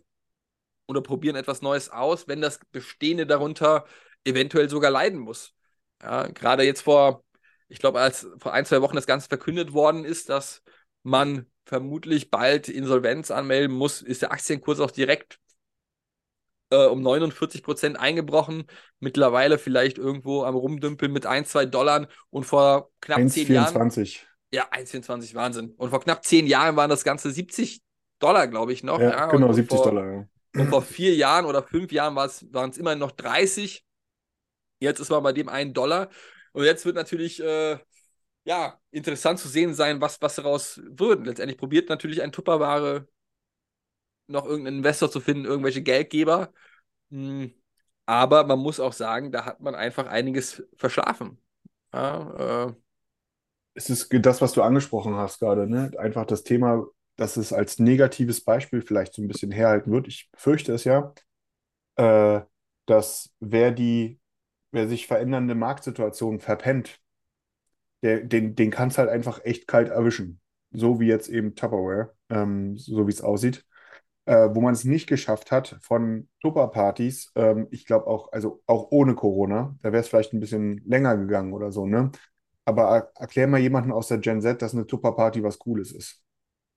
oder 0.88 1.00
probieren 1.00 1.36
etwas 1.36 1.62
Neues 1.62 1.90
aus, 1.90 2.26
wenn 2.26 2.40
das 2.40 2.58
Bestehende 2.72 3.26
darunter 3.26 3.86
eventuell 4.24 4.68
sogar 4.68 4.90
leiden 4.90 5.20
muss. 5.20 5.54
Ja, 6.02 6.26
gerade 6.26 6.64
jetzt 6.64 6.82
vor, 6.82 7.24
ich 7.72 7.78
glaube, 7.78 8.00
als 8.00 8.28
vor 8.38 8.52
ein, 8.52 8.66
zwei 8.66 8.82
Wochen 8.82 8.96
das 8.96 9.06
Ganze 9.06 9.28
verkündet 9.28 9.72
worden 9.72 10.04
ist, 10.04 10.28
dass 10.28 10.62
man 11.02 11.46
vermutlich 11.64 12.30
bald 12.30 12.68
Insolvenz 12.68 13.30
anmelden 13.30 13.74
muss, 13.74 14.02
ist 14.02 14.20
der 14.20 14.30
Aktienkurs 14.30 14.78
auch 14.78 14.90
direkt 14.90 15.38
äh, 16.70 16.84
um 16.84 17.00
49 17.00 17.62
Prozent 17.62 17.98
eingebrochen. 17.98 18.64
Mittlerweile 19.00 19.56
vielleicht 19.56 19.96
irgendwo 19.96 20.44
am 20.44 20.54
Rumdümpeln 20.54 21.10
mit 21.10 21.24
1, 21.24 21.48
2 21.48 21.64
Dollar 21.64 22.08
und 22.28 22.44
vor 22.44 22.90
knapp 23.00 23.26
10 23.26 23.50
Jahren. 23.50 23.74
1,24. 23.74 24.20
Ja, 24.52 24.68
1,24, 24.70 25.34
Wahnsinn. 25.34 25.70
Und 25.78 25.88
vor 25.88 26.00
knapp 26.00 26.22
10 26.22 26.46
Jahren 26.46 26.76
waren 26.76 26.90
das 26.90 27.04
Ganze 27.04 27.30
70 27.30 27.80
Dollar, 28.18 28.48
glaube 28.48 28.74
ich, 28.74 28.84
noch. 28.84 29.00
Ja, 29.00 29.12
ja, 29.12 29.26
genau, 29.26 29.48
und 29.48 29.54
70 29.54 29.78
vor, 29.78 29.86
Dollar. 29.86 30.12
Ja. 30.54 30.60
und 30.60 30.68
vor 30.68 30.82
vier 30.82 31.14
Jahren 31.14 31.46
oder 31.46 31.62
fünf 31.62 31.90
Jahren 31.90 32.14
waren 32.16 32.70
es 32.70 32.76
immerhin 32.76 32.98
noch 32.98 33.12
30. 33.12 33.82
Jetzt 34.78 35.00
ist 35.00 35.08
man 35.08 35.22
bei 35.22 35.32
dem 35.32 35.48
einen 35.48 35.72
Dollar. 35.72 36.10
Und 36.52 36.64
jetzt 36.64 36.84
wird 36.84 36.96
natürlich 36.96 37.40
äh, 37.42 37.78
ja, 38.44 38.80
interessant 38.90 39.38
zu 39.40 39.48
sehen 39.48 39.74
sein, 39.74 40.00
was, 40.00 40.20
was 40.22 40.36
daraus 40.36 40.80
wird. 40.84 41.26
Letztendlich 41.26 41.58
probiert 41.58 41.88
natürlich 41.88 42.22
ein 42.22 42.32
Tupperware 42.32 43.06
noch 44.26 44.44
irgendeinen 44.46 44.78
Investor 44.78 45.10
zu 45.10 45.20
finden, 45.20 45.44
irgendwelche 45.44 45.82
Geldgeber. 45.82 46.52
Hm, 47.10 47.54
Aber 48.06 48.44
man 48.46 48.58
muss 48.60 48.80
auch 48.80 48.92
sagen, 48.92 49.32
da 49.32 49.44
hat 49.46 49.60
man 49.60 49.74
einfach 49.74 50.06
einiges 50.08 50.62
verschlafen. 50.76 51.38
Ja, 51.92 52.68
äh, 52.70 52.74
Es 53.74 53.88
ist 53.90 54.08
das, 54.12 54.40
was 54.42 54.52
du 54.52 54.62
angesprochen 54.62 55.16
hast 55.16 55.38
gerade, 55.40 55.66
ne? 55.68 55.90
Einfach 55.98 56.26
das 56.26 56.42
Thema, 56.44 56.84
dass 57.16 57.36
es 57.36 57.52
als 57.52 57.78
negatives 57.78 58.44
Beispiel 58.44 58.82
vielleicht 58.82 59.14
so 59.14 59.22
ein 59.22 59.28
bisschen 59.28 59.50
herhalten 59.50 59.90
wird. 59.92 60.08
Ich 60.08 60.30
fürchte 60.36 60.72
es 60.74 60.84
ja, 60.84 61.14
äh, 61.96 62.42
dass 62.86 63.34
wer 63.40 63.72
die, 63.72 64.20
wer 64.72 64.88
sich 64.88 65.06
verändernde 65.06 65.54
Marktsituation 65.54 66.40
verpennt, 66.40 67.00
der, 68.02 68.20
den, 68.20 68.54
den 68.54 68.70
kann 68.70 68.88
es 68.88 68.98
halt 68.98 69.08
einfach 69.08 69.44
echt 69.44 69.68
kalt 69.68 69.88
erwischen. 69.88 70.40
So 70.72 71.00
wie 71.00 71.06
jetzt 71.06 71.28
eben 71.28 71.54
Tupperware, 71.54 72.14
ähm, 72.30 72.76
so 72.76 73.06
wie 73.06 73.12
es 73.12 73.22
aussieht. 73.22 73.64
Äh, 74.24 74.50
wo 74.52 74.60
man 74.60 74.72
es 74.72 74.84
nicht 74.84 75.08
geschafft 75.08 75.50
hat 75.50 75.76
von 75.82 76.28
Tupper-Partys, 76.42 77.32
ähm, 77.34 77.66
ich 77.72 77.86
glaube 77.86 78.06
auch, 78.06 78.30
also 78.30 78.62
auch 78.66 78.92
ohne 78.92 79.16
Corona, 79.16 79.76
da 79.82 79.90
wäre 79.90 80.00
es 80.00 80.08
vielleicht 80.08 80.32
ein 80.32 80.38
bisschen 80.38 80.80
länger 80.86 81.16
gegangen 81.16 81.52
oder 81.52 81.72
so, 81.72 81.86
ne? 81.86 82.12
Aber 82.64 82.82
er, 82.84 83.12
erklär 83.16 83.48
mal 83.48 83.58
jemanden 83.58 83.90
aus 83.90 84.06
der 84.06 84.18
Gen 84.18 84.40
Z, 84.40 84.62
dass 84.62 84.74
eine 84.74 84.86
Tupper-Party 84.86 85.42
was 85.42 85.58
Cooles 85.58 85.90
ist. 85.90 86.22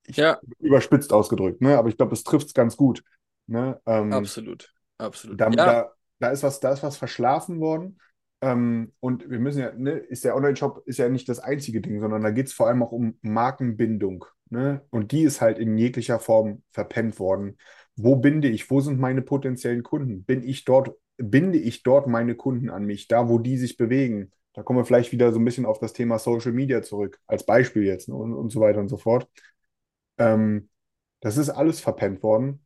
Ich, 0.08 0.18
Ja. 0.18 0.40
Überspitzt 0.60 1.14
ausgedrückt, 1.14 1.62
ne? 1.62 1.78
Aber 1.78 1.90
ich 1.90 1.98
glaube, 1.98 2.14
es 2.14 2.24
trifft 2.24 2.48
es 2.48 2.54
ganz 2.56 2.76
gut. 2.78 3.04
Ne? 3.46 3.80
Ähm, 3.86 4.12
absolut. 4.12 4.74
Absolut. 4.98 5.40
da, 5.40 5.50
ja, 5.52 5.66
da, 5.66 5.94
da 6.26 6.32
ist 6.32 6.44
was, 6.44 6.60
da 6.60 6.74
ist 6.74 6.84
was 6.84 6.98
verschlafen 6.98 7.60
worden. 7.60 8.00
Ähm, 8.42 8.94
und 9.00 9.30
wir 9.30 9.40
müssen 9.40 9.60
ja, 9.60 9.72
ne, 9.74 9.92
ist 9.92 10.26
der 10.26 10.36
Online-Shop 10.36 10.84
ist 10.86 10.98
ja 10.98 11.08
nicht 11.08 11.30
das 11.30 11.40
einzige 11.40 11.82
Ding, 11.82 12.00
sondern 12.00 12.24
da 12.24 12.32
geht 12.32 12.48
es 12.48 12.54
vor 12.54 12.68
allem 12.68 12.82
auch 12.82 12.92
um 12.92 13.18
Markenbindung. 13.22 14.26
Ne? 14.50 14.82
Und 14.90 15.12
die 15.12 15.22
ist 15.24 15.42
halt 15.42 15.60
in 15.60 15.78
jeglicher 15.78 16.20
Form 16.20 16.64
verpennt 16.72 17.20
worden. 17.20 17.58
Wo 17.96 18.16
binde 18.16 18.48
ich? 18.48 18.70
Wo 18.72 18.82
sind 18.82 19.00
meine 19.00 19.22
potenziellen 19.22 19.84
Kunden? 19.84 20.24
Bin 20.24 20.44
ich 20.44 20.66
dort, 20.66 20.92
binde 21.18 21.60
ich 21.60 21.84
dort 21.84 22.08
meine 22.08 22.36
Kunden 22.36 22.70
an 22.70 22.86
mich, 22.86 23.08
da 23.08 23.30
wo 23.30 23.38
die 23.38 23.58
sich 23.58 23.78
bewegen? 23.78 24.32
Da 24.54 24.64
kommen 24.64 24.80
wir 24.80 24.86
vielleicht 24.86 25.12
wieder 25.12 25.32
so 25.32 25.40
ein 25.40 25.46
bisschen 25.46 25.66
auf 25.66 25.80
das 25.80 25.94
Thema 25.94 26.18
Social 26.18 26.54
Media 26.54 26.82
zurück, 26.82 27.20
als 27.28 27.46
Beispiel 27.46 27.84
jetzt 27.84 28.10
ne? 28.10 28.16
und, 28.16 28.34
und 28.34 28.50
so 28.52 28.62
weiter 28.62 28.80
und 28.80 28.90
so 28.90 28.98
fort. 28.98 29.30
Ähm, 30.18 30.70
das 31.20 31.38
ist 31.38 31.50
alles 31.50 31.80
verpennt 31.80 32.24
worden. 32.24 32.65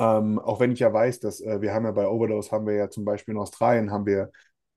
Ähm, 0.00 0.40
auch 0.40 0.60
wenn 0.60 0.72
ich 0.72 0.80
ja 0.80 0.92
weiß, 0.92 1.20
dass 1.20 1.42
äh, 1.42 1.62
wir 1.62 1.74
haben 1.74 1.84
ja 1.86 1.92
bei 1.92 2.08
Overdose 2.08 2.50
haben 2.52 2.66
wir 2.66 2.74
ja 2.74 2.90
zum 2.90 3.04
Beispiel 3.04 3.34
in 3.34 3.40
Australien 3.40 3.92
haben 3.92 4.06
wir 4.06 4.30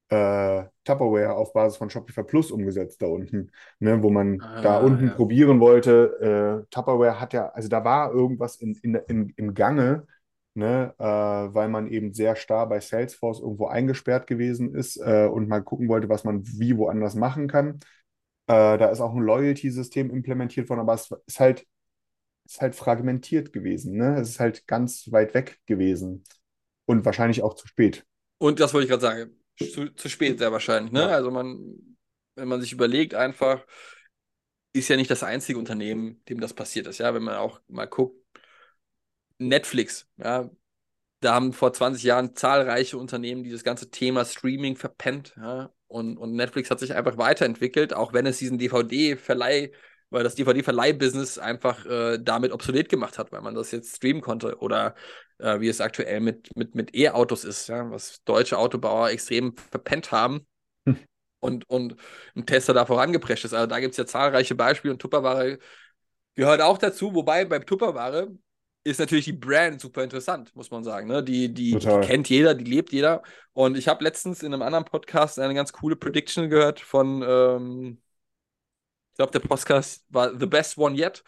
äh, 0.09 0.65
Tupperware 0.84 1.36
auf 1.36 1.53
Basis 1.53 1.78
von 1.78 1.89
Shopify 1.89 2.24
Plus 2.24 2.51
umgesetzt 2.51 3.01
da 3.01 3.07
unten, 3.07 3.51
ne, 3.80 4.03
wo 4.03 4.09
man 4.11 4.39
da 4.61 4.78
Ah, 4.78 4.80
unten 4.80 5.07
ja. 5.07 5.15
probieren 5.15 5.59
wollte. 5.61 6.63
Äh, 6.65 6.67
Tupperware 6.71 7.19
hat 7.19 7.34
ja, 7.34 7.49
also 7.49 7.69
da 7.69 7.84
war 7.86 8.11
irgendwas 8.13 8.57
in, 8.57 8.76
in, 8.84 8.95
in, 8.95 9.30
im 9.38 9.53
Gange, 9.55 10.07
ne, 10.55 10.93
äh, 10.99 11.03
weil 11.05 11.69
man 11.69 11.88
eben 11.88 12.13
sehr 12.13 12.36
starr 12.36 12.67
bei 12.69 12.80
Salesforce 12.82 13.39
irgendwo 13.41 13.67
eingesperrt 13.67 14.28
gewesen 14.28 14.76
ist 14.76 14.97
äh, 14.97 15.28
und 15.28 15.47
mal 15.47 15.61
gucken 15.63 15.88
wollte, 15.89 16.09
was 16.09 16.24
man 16.26 16.43
wie 16.45 16.78
woanders 16.78 17.15
machen 17.15 17.47
kann. 17.47 17.80
Äh, 18.47 18.78
da 18.78 18.88
ist 18.89 18.99
auch 19.01 19.13
ein 19.13 19.21
Loyalty-System 19.21 20.09
implementiert 20.11 20.69
worden, 20.69 20.82
aber 20.82 20.93
es 20.95 21.11
ist 21.28 21.39
halt, 21.39 21.65
ist 22.45 22.61
halt 22.61 22.75
fragmentiert 22.75 23.53
gewesen, 23.53 23.95
ne? 23.97 24.19
Es 24.19 24.29
ist 24.29 24.39
halt 24.39 24.67
ganz 24.67 25.11
weit 25.11 25.33
weg 25.33 25.59
gewesen 25.65 26.23
und 26.85 27.05
wahrscheinlich 27.05 27.41
auch 27.41 27.55
zu 27.55 27.67
spät. 27.67 28.05
Und 28.37 28.59
das 28.59 28.73
wollte 28.73 28.85
ich 28.85 28.89
gerade 28.89 29.01
sagen. 29.01 29.39
Zu, 29.57 29.93
zu 29.93 30.09
spät 30.09 30.39
sehr 30.39 30.51
wahrscheinlich. 30.51 30.91
Ne? 30.91 31.01
Ja. 31.01 31.07
Also 31.09 31.31
man, 31.31 31.97
wenn 32.35 32.47
man 32.47 32.59
sich 32.59 32.73
überlegt, 32.73 33.13
einfach, 33.13 33.65
ist 34.73 34.89
ja 34.89 34.95
nicht 34.95 35.11
das 35.11 35.23
einzige 35.23 35.59
Unternehmen, 35.59 36.23
dem 36.27 36.39
das 36.39 36.53
passiert 36.53 36.87
ist. 36.87 36.97
Ja, 36.97 37.13
wenn 37.13 37.23
man 37.23 37.35
auch 37.35 37.61
mal 37.67 37.85
guckt, 37.85 38.19
Netflix, 39.37 40.07
ja, 40.17 40.49
da 41.19 41.35
haben 41.35 41.53
vor 41.53 41.71
20 41.71 42.03
Jahren 42.03 42.35
zahlreiche 42.35 42.97
Unternehmen 42.97 43.43
dieses 43.43 43.63
ganze 43.63 43.89
Thema 43.89 44.25
Streaming 44.25 44.75
verpennt. 44.75 45.35
Ja? 45.37 45.71
Und, 45.87 46.17
und 46.17 46.33
Netflix 46.33 46.69
hat 46.69 46.79
sich 46.79 46.95
einfach 46.95 47.17
weiterentwickelt, 47.17 47.93
auch 47.93 48.13
wenn 48.13 48.25
es 48.25 48.39
diesen 48.39 48.57
DVD-Verleih, 48.57 49.71
weil 50.14 50.24
das 50.24 50.36
DVD-Verleih-Business 50.36 51.39
einfach 51.39 51.86
äh, 51.86 52.20
damit 52.22 52.51
obsolet 52.51 52.88
gemacht 52.88 53.18
hat, 53.18 53.32
weil 53.32 53.41
man 53.41 53.55
das 53.55 53.72
jetzt 53.72 53.95
streamen 53.97 54.22
konnte. 54.22 54.59
Oder 54.59 54.93
äh, 55.39 55.59
wie 55.59 55.68
es 55.68 55.82
aktuell 55.82 56.20
mit, 56.20 56.55
mit, 56.55 56.76
mit 56.76 56.95
E-Autos 56.95 57.43
ist, 57.43 57.68
ja? 57.68 57.89
was 57.89 58.24
deutsche 58.24 58.59
Autobauer 58.59 59.09
extrem 59.09 59.55
verpennt 59.72 60.11
haben. 60.11 60.45
Hm. 60.86 60.99
Und, 61.39 61.70
und 61.70 61.95
ein 62.36 62.45
Tesla 62.45 62.76
da 62.76 62.86
vorangeprescht 62.86 63.43
ist. 63.43 63.53
Also 63.53 63.66
da 63.66 63.80
gibt 63.80 63.91
es 63.91 63.97
ja 63.97 64.05
zahlreiche 64.05 64.55
Beispiele 64.55 64.93
und 64.93 65.01
Tupperware 65.01 65.57
gehört 66.36 66.61
auch 66.61 66.78
dazu, 66.78 67.14
wobei 67.16 67.45
bei 67.45 67.59
Tupperware 67.59 68.30
ist 68.86 68.99
natürlich 68.99 69.26
die 69.26 69.34
Brand 69.34 69.82
super 69.82 70.03
interessant, 70.03 70.55
muss 70.55 70.70
man 70.70 70.84
sagen. 70.84 71.07
Ne? 71.07 71.24
Die, 71.24 71.53
die, 71.53 71.78
die 71.78 71.99
kennt 72.01 72.30
jeder, 72.30 72.53
die 72.53 72.66
lebt 72.66 72.91
jeder. 72.91 73.24
Und 73.53 73.78
ich 73.78 73.88
habe 73.88 74.03
letztens 74.03 74.43
in 74.43 74.53
einem 74.53 74.61
anderen 74.61 74.86
Podcast 74.86 75.39
eine 75.39 75.53
ganz 75.55 75.74
coole 75.74 75.95
Prediction 75.95 76.49
gehört 76.49 76.80
von, 76.80 77.24
ähm, 77.28 78.03
ich 79.14 79.18
glaube, 79.18 79.32
der 79.32 79.47
Podcast 79.47 80.03
war 80.09 80.38
The 80.38 80.47
Best 80.47 80.76
One 80.76 80.97
Yet. 80.97 81.24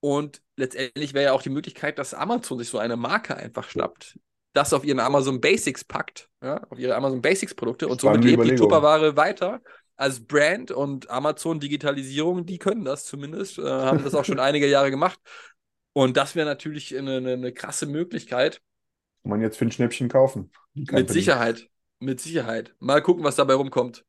Und 0.00 0.42
letztendlich 0.56 1.14
wäre 1.14 1.26
ja 1.26 1.32
auch 1.32 1.42
die 1.42 1.50
Möglichkeit, 1.50 1.98
dass 1.98 2.12
Amazon 2.12 2.58
sich 2.58 2.68
so 2.68 2.78
eine 2.78 2.96
Marke 2.96 3.36
einfach 3.36 3.68
schnappt, 3.70 4.18
das 4.52 4.72
auf 4.72 4.84
ihren 4.84 4.98
Amazon 4.98 5.40
Basics 5.40 5.84
packt, 5.84 6.28
ja, 6.42 6.60
auf 6.70 6.78
ihre 6.78 6.96
Amazon 6.96 7.22
Basics 7.22 7.54
Produkte 7.54 7.86
und 7.86 8.00
somit 8.00 8.24
lebt 8.24 8.44
die. 8.44 8.56
Tupperware 8.56 9.16
weiter 9.16 9.60
als 9.96 10.26
Brand 10.26 10.72
und 10.72 11.08
Amazon 11.08 11.60
Digitalisierung, 11.60 12.46
die 12.46 12.58
können 12.58 12.84
das 12.84 13.04
zumindest, 13.04 13.58
äh, 13.58 13.62
haben 13.62 14.02
das 14.02 14.14
auch 14.14 14.24
schon 14.24 14.40
einige 14.40 14.66
Jahre 14.66 14.90
gemacht. 14.90 15.20
Und 15.92 16.16
das 16.16 16.34
wäre 16.34 16.48
natürlich 16.48 16.96
eine, 16.96 17.18
eine, 17.18 17.34
eine 17.34 17.52
krasse 17.52 17.86
Möglichkeit. 17.86 18.60
Kann 19.22 19.30
man 19.30 19.40
jetzt 19.40 19.56
für 19.58 19.66
ein 19.66 19.72
Schnäppchen 19.72 20.08
kaufen. 20.08 20.50
Mit. 20.74 21.10
Sicherheit. 21.10 21.68
Mit 22.00 22.20
Sicherheit. 22.20 22.74
Mal 22.80 23.02
gucken, 23.02 23.22
was 23.22 23.36
dabei 23.36 23.54
rumkommt. 23.54 24.04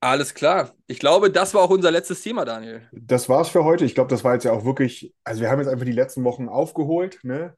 Alles 0.00 0.32
klar. 0.32 0.74
Ich 0.86 0.98
glaube, 0.98 1.30
das 1.30 1.52
war 1.52 1.62
auch 1.62 1.70
unser 1.70 1.90
letztes 1.90 2.22
Thema, 2.22 2.44
Daniel. 2.46 2.88
Das 2.92 3.28
war's 3.28 3.50
für 3.50 3.64
heute. 3.64 3.84
Ich 3.84 3.94
glaube, 3.94 4.08
das 4.08 4.24
war 4.24 4.32
jetzt 4.34 4.44
ja 4.44 4.52
auch 4.52 4.64
wirklich, 4.64 5.14
also 5.24 5.42
wir 5.42 5.50
haben 5.50 5.58
jetzt 5.58 5.68
einfach 5.68 5.84
die 5.84 5.92
letzten 5.92 6.24
Wochen 6.24 6.48
aufgeholt, 6.48 7.20
ne? 7.22 7.54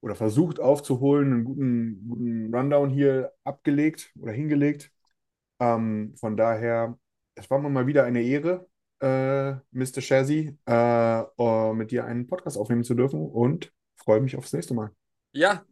Oder 0.00 0.16
versucht 0.16 0.60
aufzuholen, 0.60 1.32
einen 1.32 1.44
guten, 1.44 2.08
guten 2.08 2.54
Rundown 2.54 2.90
hier 2.90 3.32
abgelegt 3.44 4.12
oder 4.20 4.32
hingelegt. 4.32 4.90
Ähm, 5.60 6.14
von 6.18 6.36
daher, 6.36 6.98
es 7.34 7.48
war 7.50 7.58
mir 7.58 7.70
mal 7.70 7.86
wieder 7.86 8.04
eine 8.04 8.22
Ehre, 8.22 8.66
äh, 9.00 9.52
Mr. 9.70 10.00
Shazzy, 10.00 10.58
äh, 10.66 11.20
äh, 11.20 11.72
mit 11.72 11.92
dir 11.92 12.04
einen 12.04 12.26
Podcast 12.26 12.58
aufnehmen 12.58 12.84
zu 12.84 12.94
dürfen 12.94 13.20
und 13.20 13.72
freue 13.94 14.20
mich 14.20 14.36
aufs 14.36 14.52
nächste 14.52 14.74
Mal. 14.74 14.90
Ja, 15.32 15.64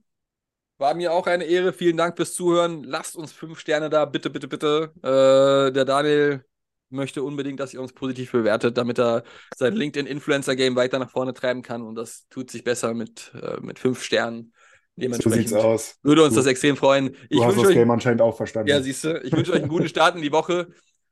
war 0.84 0.94
mir 0.94 1.12
auch 1.12 1.26
eine 1.26 1.44
Ehre. 1.44 1.72
Vielen 1.72 1.96
Dank 1.96 2.16
fürs 2.16 2.34
Zuhören. 2.34 2.84
Lasst 2.84 3.16
uns 3.16 3.32
fünf 3.32 3.58
Sterne 3.58 3.90
da, 3.90 4.04
bitte, 4.04 4.30
bitte, 4.30 4.48
bitte. 4.48 4.92
Äh, 5.02 5.72
der 5.72 5.84
Daniel 5.84 6.44
möchte 6.90 7.22
unbedingt, 7.22 7.58
dass 7.60 7.74
ihr 7.74 7.80
uns 7.80 7.92
positiv 7.92 8.32
bewertet, 8.32 8.76
damit 8.78 8.98
er 8.98 9.24
sein 9.56 9.74
LinkedIn-Influencer-Game 9.74 10.76
weiter 10.76 10.98
nach 10.98 11.10
vorne 11.10 11.34
treiben 11.34 11.62
kann. 11.62 11.82
Und 11.82 11.96
das 11.96 12.26
tut 12.28 12.50
sich 12.50 12.62
besser 12.64 12.94
mit, 12.94 13.32
äh, 13.34 13.60
mit 13.60 13.78
fünf 13.78 14.02
Sternen. 14.02 14.52
So 14.96 15.02
Dementsprechend 15.02 15.48
sieht's 15.48 15.52
aus. 15.64 15.98
würde 16.02 16.22
uns 16.22 16.34
Du- 16.34 16.40
das 16.40 16.46
extrem 16.46 16.76
freuen. 16.76 17.16
Ich 17.28 17.38
Du 17.38 17.44
hast 17.44 17.56
das 17.56 17.66
euch, 17.66 17.74
Game 17.74 17.90
anscheinend 17.90 18.22
auch 18.22 18.36
verstanden. 18.36 18.68
ja, 18.68 18.80
siehst 18.80 19.02
du, 19.04 19.20
ich 19.22 19.32
wünsche 19.32 19.52
euch 19.52 19.60
einen 19.60 19.68
guten 19.68 19.88
Start 19.88 20.14
in 20.14 20.22
die 20.22 20.30
Woche 20.32 20.68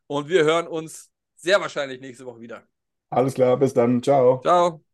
und 0.07 0.29
wir 0.29 0.45
hören 0.45 0.69
uns 0.69 1.11
sehr 1.37 1.61
wahrscheinlich 1.61 2.01
nächste 2.01 2.25
Woche 2.27 2.41
wieder. 2.41 2.63
Alles 3.11 3.35
klar, 3.35 3.57
bis 3.59 3.75
dann. 3.75 4.03
Ciao. 4.03 4.41
Ciao. 4.43 4.92